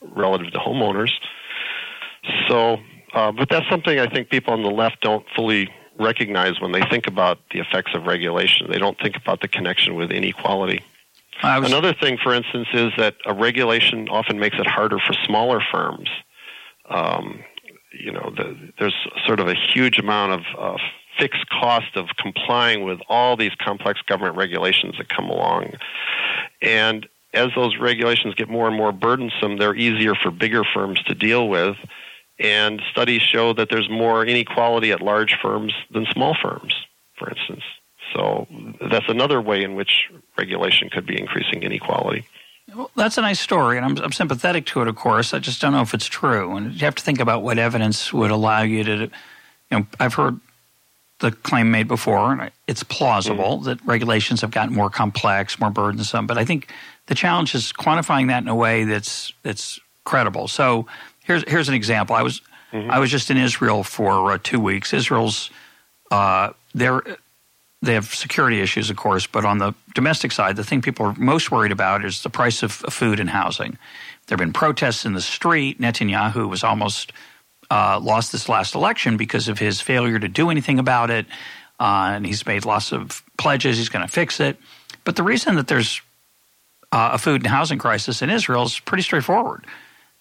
relative 0.00 0.50
to 0.52 0.58
homeowners. 0.58 1.12
So, 2.48 2.78
uh, 3.12 3.32
but 3.32 3.48
that's 3.48 3.68
something 3.68 3.98
I 3.98 4.06
think 4.08 4.30
people 4.30 4.52
on 4.52 4.62
the 4.62 4.70
left 4.70 5.00
don't 5.00 5.24
fully 5.34 5.70
recognize 5.98 6.60
when 6.60 6.72
they 6.72 6.82
think 6.82 7.06
about 7.06 7.38
the 7.50 7.60
effects 7.60 7.92
of 7.94 8.04
regulation. 8.04 8.68
They 8.70 8.78
don't 8.78 8.98
think 8.98 9.16
about 9.16 9.40
the 9.40 9.48
connection 9.48 9.94
with 9.94 10.10
inequality. 10.10 10.82
Was, 11.42 11.68
Another 11.68 11.92
thing, 11.92 12.18
for 12.22 12.32
instance, 12.32 12.68
is 12.72 12.92
that 12.98 13.16
a 13.26 13.34
regulation 13.34 14.08
often 14.08 14.38
makes 14.38 14.58
it 14.58 14.66
harder 14.66 14.98
for 14.98 15.12
smaller 15.24 15.60
firms. 15.72 16.08
Um, 16.88 17.42
you 17.92 18.12
know, 18.12 18.32
the, 18.36 18.72
there's 18.78 18.94
sort 19.26 19.40
of 19.40 19.48
a 19.48 19.54
huge 19.54 19.98
amount 19.98 20.32
of 20.32 20.40
uh, 20.58 20.78
fixed 21.18 21.48
cost 21.50 21.96
of 21.96 22.08
complying 22.16 22.84
with 22.84 23.00
all 23.08 23.36
these 23.36 23.54
complex 23.56 24.00
government 24.02 24.36
regulations 24.36 24.96
that 24.98 25.08
come 25.08 25.28
along. 25.28 25.74
And 26.60 27.08
as 27.34 27.48
those 27.54 27.76
regulations 27.78 28.34
get 28.34 28.48
more 28.48 28.68
and 28.68 28.76
more 28.76 28.92
burdensome, 28.92 29.58
they're 29.58 29.74
easier 29.74 30.14
for 30.14 30.30
bigger 30.30 30.62
firms 30.64 31.02
to 31.04 31.14
deal 31.14 31.48
with. 31.48 31.76
And 32.42 32.82
studies 32.90 33.22
show 33.22 33.52
that 33.52 33.68
there's 33.70 33.88
more 33.88 34.26
inequality 34.26 34.90
at 34.90 35.00
large 35.00 35.38
firms 35.40 35.72
than 35.92 36.06
small 36.12 36.36
firms, 36.42 36.74
for 37.16 37.30
instance. 37.30 37.62
So 38.12 38.46
that's 38.90 39.08
another 39.08 39.40
way 39.40 39.62
in 39.62 39.74
which 39.76 40.10
regulation 40.36 40.90
could 40.90 41.06
be 41.06 41.18
increasing 41.18 41.62
inequality. 41.62 42.26
Well, 42.74 42.90
that's 42.96 43.16
a 43.16 43.20
nice 43.20 43.40
story, 43.40 43.76
and 43.76 43.86
I'm, 43.86 43.96
I'm, 43.98 44.12
sympathetic 44.12 44.66
to 44.66 44.82
it, 44.82 44.88
of 44.88 44.96
course. 44.96 45.34
I 45.34 45.38
just 45.38 45.60
don't 45.60 45.72
know 45.72 45.82
if 45.82 45.94
it's 45.94 46.06
true. 46.06 46.56
And 46.56 46.72
you 46.72 46.80
have 46.80 46.94
to 46.94 47.02
think 47.02 47.20
about 47.20 47.42
what 47.42 47.58
evidence 47.58 48.12
would 48.12 48.30
allow 48.30 48.62
you 48.62 48.84
to, 48.84 48.96
you 48.96 49.10
know, 49.70 49.86
I've 50.00 50.14
heard 50.14 50.40
the 51.20 51.32
claim 51.32 51.70
made 51.70 51.88
before, 51.88 52.32
and 52.32 52.50
it's 52.66 52.82
plausible 52.82 53.58
mm-hmm. 53.58 53.64
that 53.64 53.84
regulations 53.84 54.40
have 54.40 54.50
gotten 54.50 54.74
more 54.74 54.90
complex, 54.90 55.58
more 55.60 55.70
burdensome. 55.70 56.26
But 56.26 56.38
I 56.38 56.44
think 56.44 56.72
the 57.06 57.14
challenge 57.14 57.54
is 57.54 57.72
quantifying 57.72 58.28
that 58.28 58.42
in 58.42 58.48
a 58.48 58.54
way 58.54 58.84
that's 58.84 59.32
that's 59.42 59.80
credible. 60.04 60.48
So 60.48 60.86
here's 61.24 61.44
here's 61.48 61.68
an 61.68 61.74
example. 61.74 62.16
I 62.16 62.22
was 62.22 62.40
mm-hmm. 62.72 62.90
I 62.90 62.98
was 62.98 63.10
just 63.10 63.30
in 63.30 63.36
Israel 63.36 63.82
for 63.84 64.32
uh, 64.32 64.38
two 64.42 64.60
weeks. 64.60 64.92
Israel's 64.92 65.50
uh, 66.10 66.50
they're 66.74 67.02
they 67.82 67.94
have 67.94 68.14
security 68.14 68.60
issues, 68.60 68.90
of 68.90 68.96
course, 68.96 69.26
but 69.26 69.44
on 69.44 69.58
the 69.58 69.74
domestic 69.94 70.30
side, 70.30 70.54
the 70.54 70.62
thing 70.62 70.80
people 70.80 71.06
are 71.06 71.14
most 71.14 71.50
worried 71.50 71.72
about 71.72 72.04
is 72.04 72.22
the 72.22 72.30
price 72.30 72.62
of 72.62 72.70
food 72.72 73.18
and 73.18 73.28
housing. 73.28 73.76
There 74.26 74.36
have 74.36 74.38
been 74.38 74.52
protests 74.52 75.04
in 75.04 75.14
the 75.14 75.20
street. 75.20 75.80
Netanyahu 75.80 76.48
was 76.48 76.62
almost 76.62 77.12
uh, 77.72 77.98
lost 78.00 78.30
this 78.30 78.48
last 78.48 78.76
election 78.76 79.16
because 79.16 79.48
of 79.48 79.58
his 79.58 79.80
failure 79.80 80.20
to 80.20 80.28
do 80.28 80.48
anything 80.48 80.78
about 80.78 81.10
it, 81.10 81.26
uh, 81.80 82.12
and 82.14 82.24
he's 82.24 82.46
made 82.46 82.64
lots 82.64 82.92
of 82.92 83.22
pledges. 83.36 83.78
He's 83.78 83.88
going 83.88 84.06
to 84.06 84.12
fix 84.12 84.38
it. 84.38 84.58
But 85.04 85.16
the 85.16 85.24
reason 85.24 85.56
that 85.56 85.66
there's 85.66 86.00
uh, 86.92 87.10
a 87.14 87.18
food 87.18 87.42
and 87.42 87.48
housing 87.48 87.78
crisis 87.78 88.22
in 88.22 88.30
Israel 88.30 88.62
is 88.62 88.78
pretty 88.78 89.02
straightforward. 89.02 89.66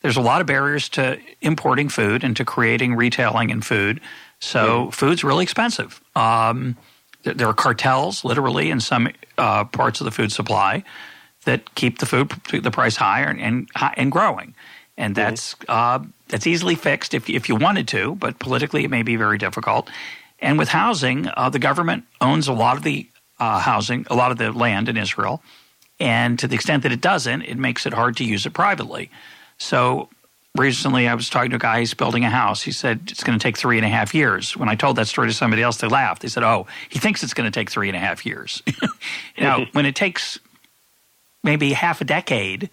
There's 0.02 0.18
a 0.18 0.22
lot 0.22 0.42
of 0.42 0.48
barriers 0.48 0.90
to 0.90 1.20
importing 1.42 1.90
food 1.90 2.24
and 2.24 2.36
to 2.38 2.46
creating 2.46 2.96
retailing 2.96 3.50
in 3.50 3.62
food. 3.62 4.02
So 4.40 4.88
mm. 4.88 4.94
food's 4.94 5.24
really 5.24 5.44
expensive. 5.44 6.02
Um, 6.16 6.76
there 7.24 7.48
are 7.48 7.54
cartels, 7.54 8.24
literally, 8.24 8.72
in 8.72 8.80
some 8.80 9.10
uh, 9.38 9.66
parts 9.66 10.02
of 10.02 10.06
the 10.06 10.12
food 10.12 10.32
supply 10.32 10.84
that 11.46 11.74
keep 11.76 12.00
the 12.00 12.06
food 12.06 12.32
the 12.52 12.72
price 12.72 12.96
higher 12.96 13.28
and 13.28 13.40
and, 13.40 13.70
and 13.96 14.12
growing, 14.12 14.56
and 14.98 15.16
mm-hmm. 15.16 15.24
that's 15.24 15.56
mm-hmm. 15.56 16.06
uh, 16.06 16.08
that's 16.28 16.48
easily 16.48 16.76
fixed 16.76 17.14
if 17.14 17.30
if 17.30 17.50
you 17.50 17.56
wanted 17.56 17.88
to, 17.90 18.16
but 18.16 18.40
politically 18.40 18.84
it 18.84 18.90
may 18.90 19.04
be 19.04 19.16
very 19.16 19.38
difficult. 19.38 19.90
And 20.40 20.58
with 20.58 20.70
housing, 20.70 21.28
uh, 21.38 21.50
the 21.50 21.60
government 21.60 22.06
owns 22.20 22.48
a 22.48 22.54
lot 22.54 22.76
of 22.78 22.84
the 22.84 23.08
uh, 23.40 23.60
housing, 23.60 24.08
a 24.10 24.16
lot 24.16 24.32
of 24.32 24.38
the 24.38 24.52
land 24.52 24.90
in 24.90 24.98
Israel, 24.98 25.44
and 26.00 26.40
to 26.40 26.48
the 26.48 26.56
extent 26.56 26.84
that 26.84 26.92
it 26.92 27.02
doesn't, 27.02 27.44
it 27.44 27.58
makes 27.58 27.86
it 27.86 27.94
hard 27.94 28.18
to 28.18 28.24
use 28.24 28.46
it 28.46 28.54
privately. 28.54 29.12
So 29.62 30.10
recently 30.58 31.08
I 31.08 31.14
was 31.14 31.30
talking 31.30 31.52
to 31.52 31.58
a 31.58 31.60
guy 31.60 31.80
who's 31.80 31.94
building 31.94 32.26
a 32.26 32.30
house. 32.30 32.64
He 32.64 32.72
said 32.72 33.02
it's 33.10 33.24
going 33.24 33.38
to 33.38 33.42
take 33.42 33.58
three 33.58 33.78
and 33.78 33.86
a 33.86 33.90
half 33.90 34.14
years. 34.14 34.58
When 34.58 34.68
I 34.68 34.76
told 34.76 34.96
that 34.96 35.08
story 35.08 35.28
to 35.28 35.34
somebody 35.34 35.62
else, 35.62 35.78
they 35.78 35.88
laughed. 35.88 36.24
They 36.24 36.28
said, 36.30 36.44
"Oh, 36.44 36.66
he 36.90 36.98
thinks 36.98 37.22
it's 37.24 37.36
going 37.36 37.50
to 37.50 37.58
take 37.58 37.70
three 37.70 37.88
and 37.88 37.96
a 37.96 38.00
half 38.00 38.26
years." 38.26 38.64
now, 39.40 39.66
when 39.74 39.86
it 39.86 39.96
takes 39.96 40.40
maybe 41.44 41.74
half 41.74 42.02
a 42.02 42.04
decade 42.04 42.70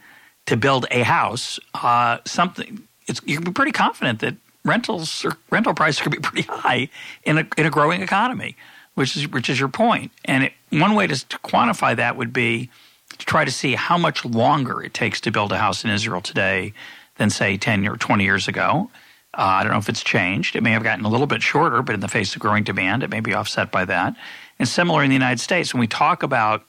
to 0.47 0.57
build 0.57 0.87
a 0.91 1.03
house, 1.03 1.61
uh, 1.75 2.19
something 2.25 2.89
you 3.25 3.37
can 3.37 3.45
be 3.45 3.53
pretty 3.53 3.73
confident 3.73 4.21
that 4.21 4.37
rentals 4.65 5.25
or 5.25 5.37
rental 5.51 5.75
prices 5.75 6.01
could 6.01 6.13
be 6.13 6.19
pretty 6.19 6.49
high 6.49 6.89
in 7.23 7.39
a 7.39 7.47
in 7.59 7.67
a 7.67 7.71
growing 7.71 8.01
economy, 8.01 8.57
which 8.95 9.15
is 9.15 9.29
which 9.29 9.51
is 9.51 9.61
your 9.61 9.69
point. 9.69 10.11
And 10.25 10.45
it, 10.45 10.53
one 10.71 10.95
way 10.95 11.07
to, 11.07 11.29
to 11.29 11.39
quantify 11.41 11.95
that 11.97 12.17
would 12.17 12.33
be 12.33 12.71
to 13.19 13.27
try 13.27 13.45
to 13.45 13.51
see 13.51 13.75
how 13.75 13.99
much 13.99 14.25
longer 14.25 14.83
it 14.83 14.95
takes 14.95 15.21
to 15.23 15.31
build 15.31 15.53
a 15.53 15.59
house 15.59 15.85
in 15.85 15.91
Israel 15.91 16.21
today 16.21 16.73
than, 17.17 17.31
say, 17.31 17.57
10 17.57 17.87
or 17.87 17.97
20 17.97 18.25
years 18.25 18.49
ago. 18.49 18.91
Uh, 19.35 19.43
I 19.43 19.63
don't 19.63 19.73
know 19.73 19.79
if 19.79 19.89
it's 19.89 20.03
changed. 20.03 20.57
It 20.57 20.63
may 20.63 20.71
have 20.71 20.83
gotten 20.83 21.05
a 21.05 21.09
little 21.09 21.27
bit 21.27 21.43
shorter, 21.43 21.83
but 21.83 21.95
in 21.95 22.01
the 22.01 22.09
face 22.09 22.35
of 22.35 22.41
growing 22.41 22.65
demand, 22.65 23.03
it 23.03 23.11
may 23.11 23.21
be 23.21 23.35
offset 23.35 23.71
by 23.71 23.85
that. 23.85 24.17
And 24.59 24.67
similar 24.67 25.03
in 25.03 25.11
the 25.11 25.15
United 25.15 25.41
States, 25.41 25.75
when 25.75 25.81
we 25.81 25.87
talk 25.87 26.23
about 26.23 26.65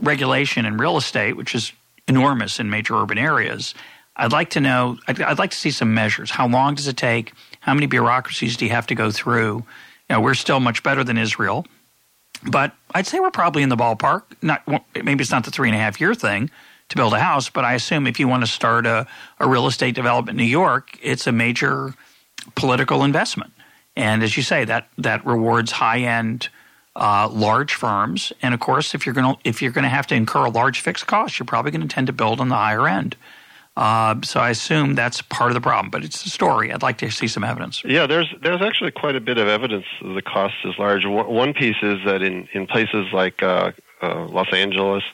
regulation 0.00 0.66
in 0.66 0.76
real 0.76 0.96
estate, 0.96 1.36
which 1.36 1.54
is 1.54 1.72
enormous 2.08 2.60
in 2.60 2.70
major 2.70 2.94
urban 2.96 3.18
areas, 3.18 3.74
I'd 4.16 4.32
like 4.32 4.50
to 4.50 4.60
know, 4.60 4.98
I'd, 5.08 5.20
I'd, 5.20 5.38
like 5.38 5.50
to 5.50 5.56
see 5.56 5.70
some 5.70 5.92
measures. 5.94 6.30
How 6.30 6.48
long 6.48 6.74
does 6.74 6.86
it 6.86 6.96
take? 6.96 7.32
How 7.60 7.74
many 7.74 7.86
bureaucracies 7.86 8.56
do 8.56 8.64
you 8.64 8.70
have 8.70 8.86
to 8.88 8.94
go 8.94 9.10
through? 9.10 9.64
You 10.08 10.16
know, 10.16 10.20
we're 10.20 10.34
still 10.34 10.60
much 10.60 10.82
better 10.82 11.04
than 11.04 11.18
Israel, 11.18 11.66
but 12.50 12.74
I'd 12.96 13.06
say 13.06 13.20
we're 13.20 13.30
probably 13.30 13.62
in 13.62 13.68
the 13.68 13.76
ballpark. 13.76 14.22
Not 14.40 14.66
maybe 14.94 15.20
it's 15.20 15.30
not 15.30 15.44
the 15.44 15.50
three 15.50 15.68
and 15.68 15.76
a 15.76 15.78
half 15.78 16.00
year 16.00 16.14
thing, 16.14 16.50
to 16.88 16.96
build 16.96 17.12
a 17.12 17.20
house. 17.20 17.50
But 17.50 17.66
I 17.66 17.74
assume 17.74 18.06
if 18.06 18.18
you 18.18 18.26
want 18.26 18.42
to 18.42 18.50
start 18.50 18.86
a, 18.86 19.06
a 19.38 19.46
real 19.46 19.66
estate 19.66 19.94
development 19.94 20.40
in 20.40 20.46
New 20.46 20.50
York, 20.50 20.98
it's 21.02 21.26
a 21.26 21.32
major 21.32 21.94
political 22.54 23.04
investment. 23.04 23.52
And 23.96 24.22
as 24.22 24.38
you 24.38 24.42
say, 24.42 24.64
that 24.64 24.88
that 24.96 25.26
rewards 25.26 25.72
high 25.72 26.00
end, 26.00 26.48
uh, 26.94 27.28
large 27.30 27.74
firms. 27.74 28.32
And 28.40 28.54
of 28.54 28.60
course, 28.60 28.94
if 28.94 29.04
you're 29.04 29.14
going 29.14 29.34
to 29.34 29.40
if 29.44 29.60
you're 29.60 29.72
going 29.72 29.84
to 29.84 29.90
have 29.90 30.06
to 30.06 30.14
incur 30.14 30.46
a 30.46 30.50
large 30.50 30.80
fixed 30.80 31.06
cost, 31.06 31.38
you're 31.38 31.46
probably 31.46 31.72
going 31.72 31.86
to 31.86 31.94
tend 31.94 32.06
to 32.06 32.14
build 32.14 32.40
on 32.40 32.48
the 32.48 32.56
higher 32.56 32.88
end. 32.88 33.14
Uh, 33.76 34.14
so 34.22 34.40
I 34.40 34.50
assume 34.50 34.94
that's 34.94 35.20
part 35.22 35.50
of 35.50 35.54
the 35.54 35.60
problem, 35.60 35.90
but 35.90 36.02
it's 36.02 36.24
a 36.24 36.30
story. 36.30 36.72
I'd 36.72 36.82
like 36.82 36.98
to 36.98 37.10
see 37.10 37.28
some 37.28 37.44
evidence. 37.44 37.82
Yeah, 37.84 38.06
there's 38.06 38.32
there's 38.42 38.62
actually 38.62 38.92
quite 38.92 39.16
a 39.16 39.20
bit 39.20 39.36
of 39.36 39.48
evidence 39.48 39.84
the 40.00 40.22
cost 40.22 40.54
is 40.64 40.74
large. 40.78 41.04
One 41.04 41.52
piece 41.52 41.76
is 41.82 41.98
that 42.06 42.22
in 42.22 42.48
in 42.52 42.66
places 42.66 43.12
like 43.12 43.42
uh, 43.42 43.72
uh, 44.02 44.26
Los 44.26 44.50
Angeles, 44.52 45.04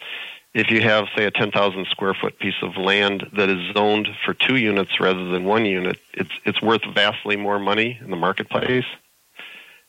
if 0.54 0.70
you 0.70 0.82
have, 0.82 1.06
say, 1.16 1.24
a 1.24 1.30
10,000 1.30 1.86
square 1.86 2.14
foot 2.14 2.38
piece 2.38 2.62
of 2.62 2.76
land 2.76 3.28
that 3.36 3.48
is 3.48 3.74
zoned 3.74 4.08
for 4.24 4.34
two 4.34 4.56
units 4.56 5.00
rather 5.00 5.28
than 5.30 5.44
one 5.44 5.64
unit, 5.64 5.98
it's 6.12 6.32
it's 6.44 6.60
worth 6.62 6.82
vastly 6.94 7.36
more 7.36 7.58
money 7.58 7.98
in 8.00 8.10
the 8.10 8.16
marketplace. 8.16 8.84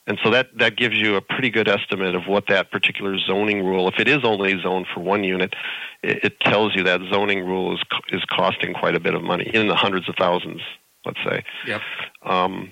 And 0.06 0.20
so 0.24 0.32
that, 0.32 0.49
that 0.58 0.76
gives 0.76 0.97
you 0.97 1.16
a 1.16 1.22
pretty 1.22 1.49
good 1.49 1.70
estimate 1.70 2.14
of 2.14 2.28
what 2.28 2.47
that 2.47 2.72
particular 2.72 3.18
zoning 3.20 3.64
rule, 3.66 3.88
if 3.88 3.99
it 3.99 4.08
is 4.08 4.20
only 4.24 4.62
zoned 4.62 4.88
for 4.93 4.99
one 4.99 5.24
unit, 5.24 5.54
it, 6.01 6.26
it 6.26 6.39
tells 6.41 6.76
you 6.76 6.84
that 6.84 6.99
zoning 7.10 7.45
rule 7.45 7.74
is 7.74 7.80
is 8.10 8.24
costing 8.26 8.74
quite 8.74 8.95
a 8.95 8.99
bit 8.99 9.14
of 9.14 9.24
money 9.24 9.49
in 9.54 9.68
the 9.68 9.76
hundreds 9.76 10.10
of 10.10 10.16
thousands, 10.16 10.62
let's 11.06 11.20
say. 11.26 11.43
Yep. 11.68 11.82
Um, 12.24 12.72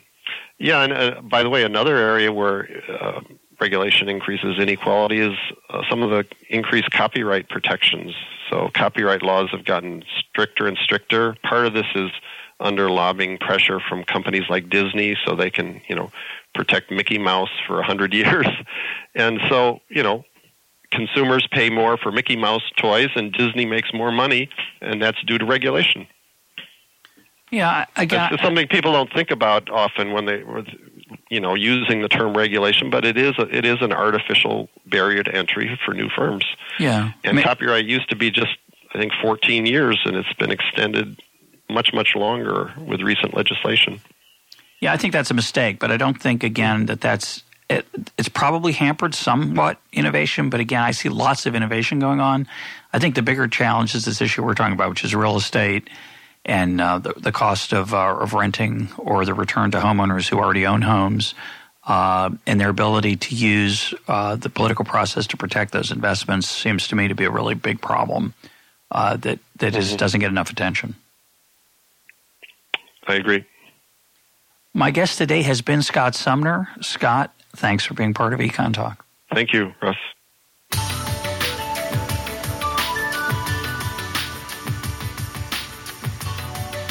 yeah, 0.59 0.83
and 0.83 0.93
uh, 0.93 1.21
by 1.21 1.41
the 1.41 1.49
way, 1.49 1.63
another 1.63 1.95
area 1.95 2.31
where 2.33 2.67
uh, 2.89 3.21
regulation 3.61 4.09
increases 4.09 4.59
inequality 4.59 5.19
is 5.19 5.37
uh, 5.69 5.83
some 5.89 6.03
of 6.03 6.09
the 6.09 6.25
increased 6.49 6.91
copyright 6.91 7.47
protections. 7.47 8.13
So 8.49 8.69
copyright 8.73 9.23
laws 9.23 9.49
have 9.51 9.63
gotten 9.63 10.03
stricter 10.29 10.67
and 10.67 10.77
stricter. 10.77 11.35
Part 11.43 11.65
of 11.65 11.73
this 11.73 11.85
is 11.95 12.11
under 12.59 12.91
lobbying 12.91 13.37
pressure 13.37 13.79
from 13.79 14.03
companies 14.03 14.43
like 14.49 14.69
Disney 14.69 15.17
so 15.25 15.35
they 15.35 15.49
can, 15.49 15.81
you 15.87 15.95
know, 15.95 16.11
protect 16.53 16.91
Mickey 16.91 17.17
Mouse 17.17 17.51
for 17.67 17.79
a 17.79 17.83
hundred 17.83 18.13
years. 18.21 18.47
And 19.15 19.39
so, 19.49 19.79
you 19.89 20.03
know, 20.03 20.23
consumers 20.91 21.47
pay 21.51 21.69
more 21.69 21.97
for 21.97 22.11
Mickey 22.11 22.35
Mouse 22.35 22.63
toys 22.77 23.09
and 23.15 23.31
Disney 23.31 23.65
makes 23.65 23.93
more 23.93 24.11
money 24.11 24.49
and 24.81 25.01
that's 25.01 25.21
due 25.23 25.37
to 25.37 25.45
regulation. 25.45 26.07
Yeah, 27.49 27.85
I 27.97 28.05
got 28.05 28.39
something 28.39 28.67
people 28.69 28.93
don't 28.93 29.11
think 29.11 29.29
about 29.29 29.69
often 29.69 30.13
when 30.13 30.25
they 30.25 30.41
you 31.29 31.39
know, 31.39 31.53
using 31.55 32.01
the 32.01 32.07
term 32.07 32.35
regulation, 32.35 32.89
but 32.89 33.05
it 33.05 33.17
is 33.17 33.37
a, 33.37 33.43
it 33.55 33.65
is 33.65 33.81
an 33.81 33.91
artificial 33.91 34.69
barrier 34.85 35.23
to 35.23 35.35
entry 35.35 35.79
for 35.85 35.93
new 35.93 36.09
firms. 36.09 36.45
Yeah, 36.79 37.11
and 37.23 37.41
copyright 37.41 37.85
used 37.85 38.09
to 38.09 38.15
be 38.15 38.31
just 38.31 38.57
I 38.93 38.99
think 38.99 39.13
14 39.21 39.65
years, 39.65 39.99
and 40.05 40.15
it's 40.15 40.31
been 40.33 40.51
extended 40.51 41.21
much 41.69 41.93
much 41.93 42.15
longer 42.15 42.73
with 42.77 43.01
recent 43.01 43.35
legislation. 43.35 44.01
Yeah, 44.81 44.91
I 44.91 44.97
think 44.97 45.13
that's 45.13 45.31
a 45.31 45.35
mistake, 45.35 45.79
but 45.79 45.91
I 45.91 45.97
don't 45.97 46.19
think 46.19 46.43
again 46.43 46.87
that 46.87 46.99
that's 46.99 47.43
it, 47.69 47.85
it's 48.17 48.27
probably 48.27 48.73
hampered 48.73 49.15
somewhat 49.15 49.79
innovation, 49.93 50.49
but 50.49 50.59
again, 50.59 50.81
I 50.81 50.91
see 50.91 51.07
lots 51.07 51.45
of 51.45 51.55
innovation 51.55 51.99
going 51.99 52.19
on. 52.19 52.47
I 52.91 52.99
think 52.99 53.15
the 53.15 53.21
bigger 53.21 53.47
challenge 53.47 53.95
is 53.95 54.03
this 54.03 54.21
issue 54.21 54.43
we're 54.43 54.55
talking 54.55 54.73
about, 54.73 54.89
which 54.89 55.05
is 55.05 55.15
real 55.15 55.37
estate 55.37 55.89
and 56.43 56.81
uh, 56.81 56.97
the, 56.99 57.13
the 57.13 57.31
cost 57.31 57.73
of, 57.73 57.93
uh, 57.93 58.17
of 58.19 58.33
renting 58.33 58.89
or 58.97 59.23
the 59.25 59.33
return 59.33 59.71
to 59.71 59.79
homeowners 59.79 60.27
who 60.27 60.37
already 60.37 60.65
own 60.65 60.81
homes 60.81 61.33
uh, 61.85 62.29
and 62.45 62.59
their 62.59 62.69
ability 62.69 63.15
to 63.15 63.35
use 63.35 63.93
uh, 64.07 64.35
the 64.35 64.49
political 64.49 64.83
process 64.83 65.27
to 65.27 65.37
protect 65.37 65.71
those 65.71 65.91
investments 65.91 66.49
seems 66.49 66.87
to 66.87 66.95
me 66.95 67.07
to 67.07 67.15
be 67.15 67.25
a 67.25 67.31
really 67.31 67.55
big 67.55 67.79
problem 67.79 68.33
uh, 68.91 69.15
that, 69.17 69.39
that 69.57 69.73
mm-hmm. 69.73 69.79
is, 69.79 69.95
doesn't 69.95 70.19
get 70.19 70.29
enough 70.29 70.49
attention. 70.49 70.95
I 73.07 73.15
agree. 73.15 73.45
My 74.73 74.89
guest 74.89 75.17
today 75.17 75.41
has 75.41 75.61
been 75.61 75.81
Scott 75.81 76.15
Sumner. 76.15 76.69
Scott, 76.79 77.33
thanks 77.55 77.85
for 77.85 77.93
being 77.93 78.13
part 78.13 78.33
of 78.33 78.39
EconTalk. 78.39 78.97
Thank 79.33 79.51
you, 79.51 79.73
Russ. 79.81 79.97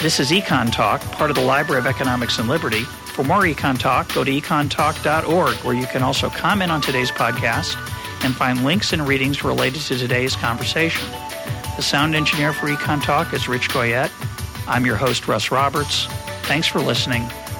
This 0.03 0.20
is 0.20 0.31
EconTalk, 0.31 1.01
part 1.12 1.31
of 1.31 1.37
the 1.37 1.43
Library 1.43 1.81
of 1.81 1.87
Economics 1.87 2.39
and 2.39 2.49
Liberty. 2.49 2.83
For 3.14 3.24
more 3.24 3.43
EconTalk, 3.43 4.14
go 4.14 4.24
to 4.24 4.31
econtalk.org, 4.31 5.55
where 5.57 5.74
you 5.74 5.87
can 5.87 6.03
also 6.03 6.31
comment 6.31 6.70
on 6.70 6.81
today's 6.81 7.11
podcast 7.11 7.76
and 8.24 8.35
find 8.35 8.64
links 8.64 8.93
and 8.93 9.07
readings 9.07 9.43
related 9.43 9.81
to 9.83 9.97
today's 9.97 10.37
conversation. 10.37 11.07
The 11.76 11.83
sound 11.83 12.14
engineer 12.14 12.53
for 12.53 12.66
EconTalk 12.68 13.33
is 13.35 13.49
Rich 13.49 13.70
Goyette. 13.70 14.11
I'm 14.66 14.85
your 14.87 14.97
host, 14.97 15.28
Russ 15.28 15.51
Roberts. 15.51 16.07
Thanks 16.45 16.66
for 16.66 16.81
listening. 16.81 17.31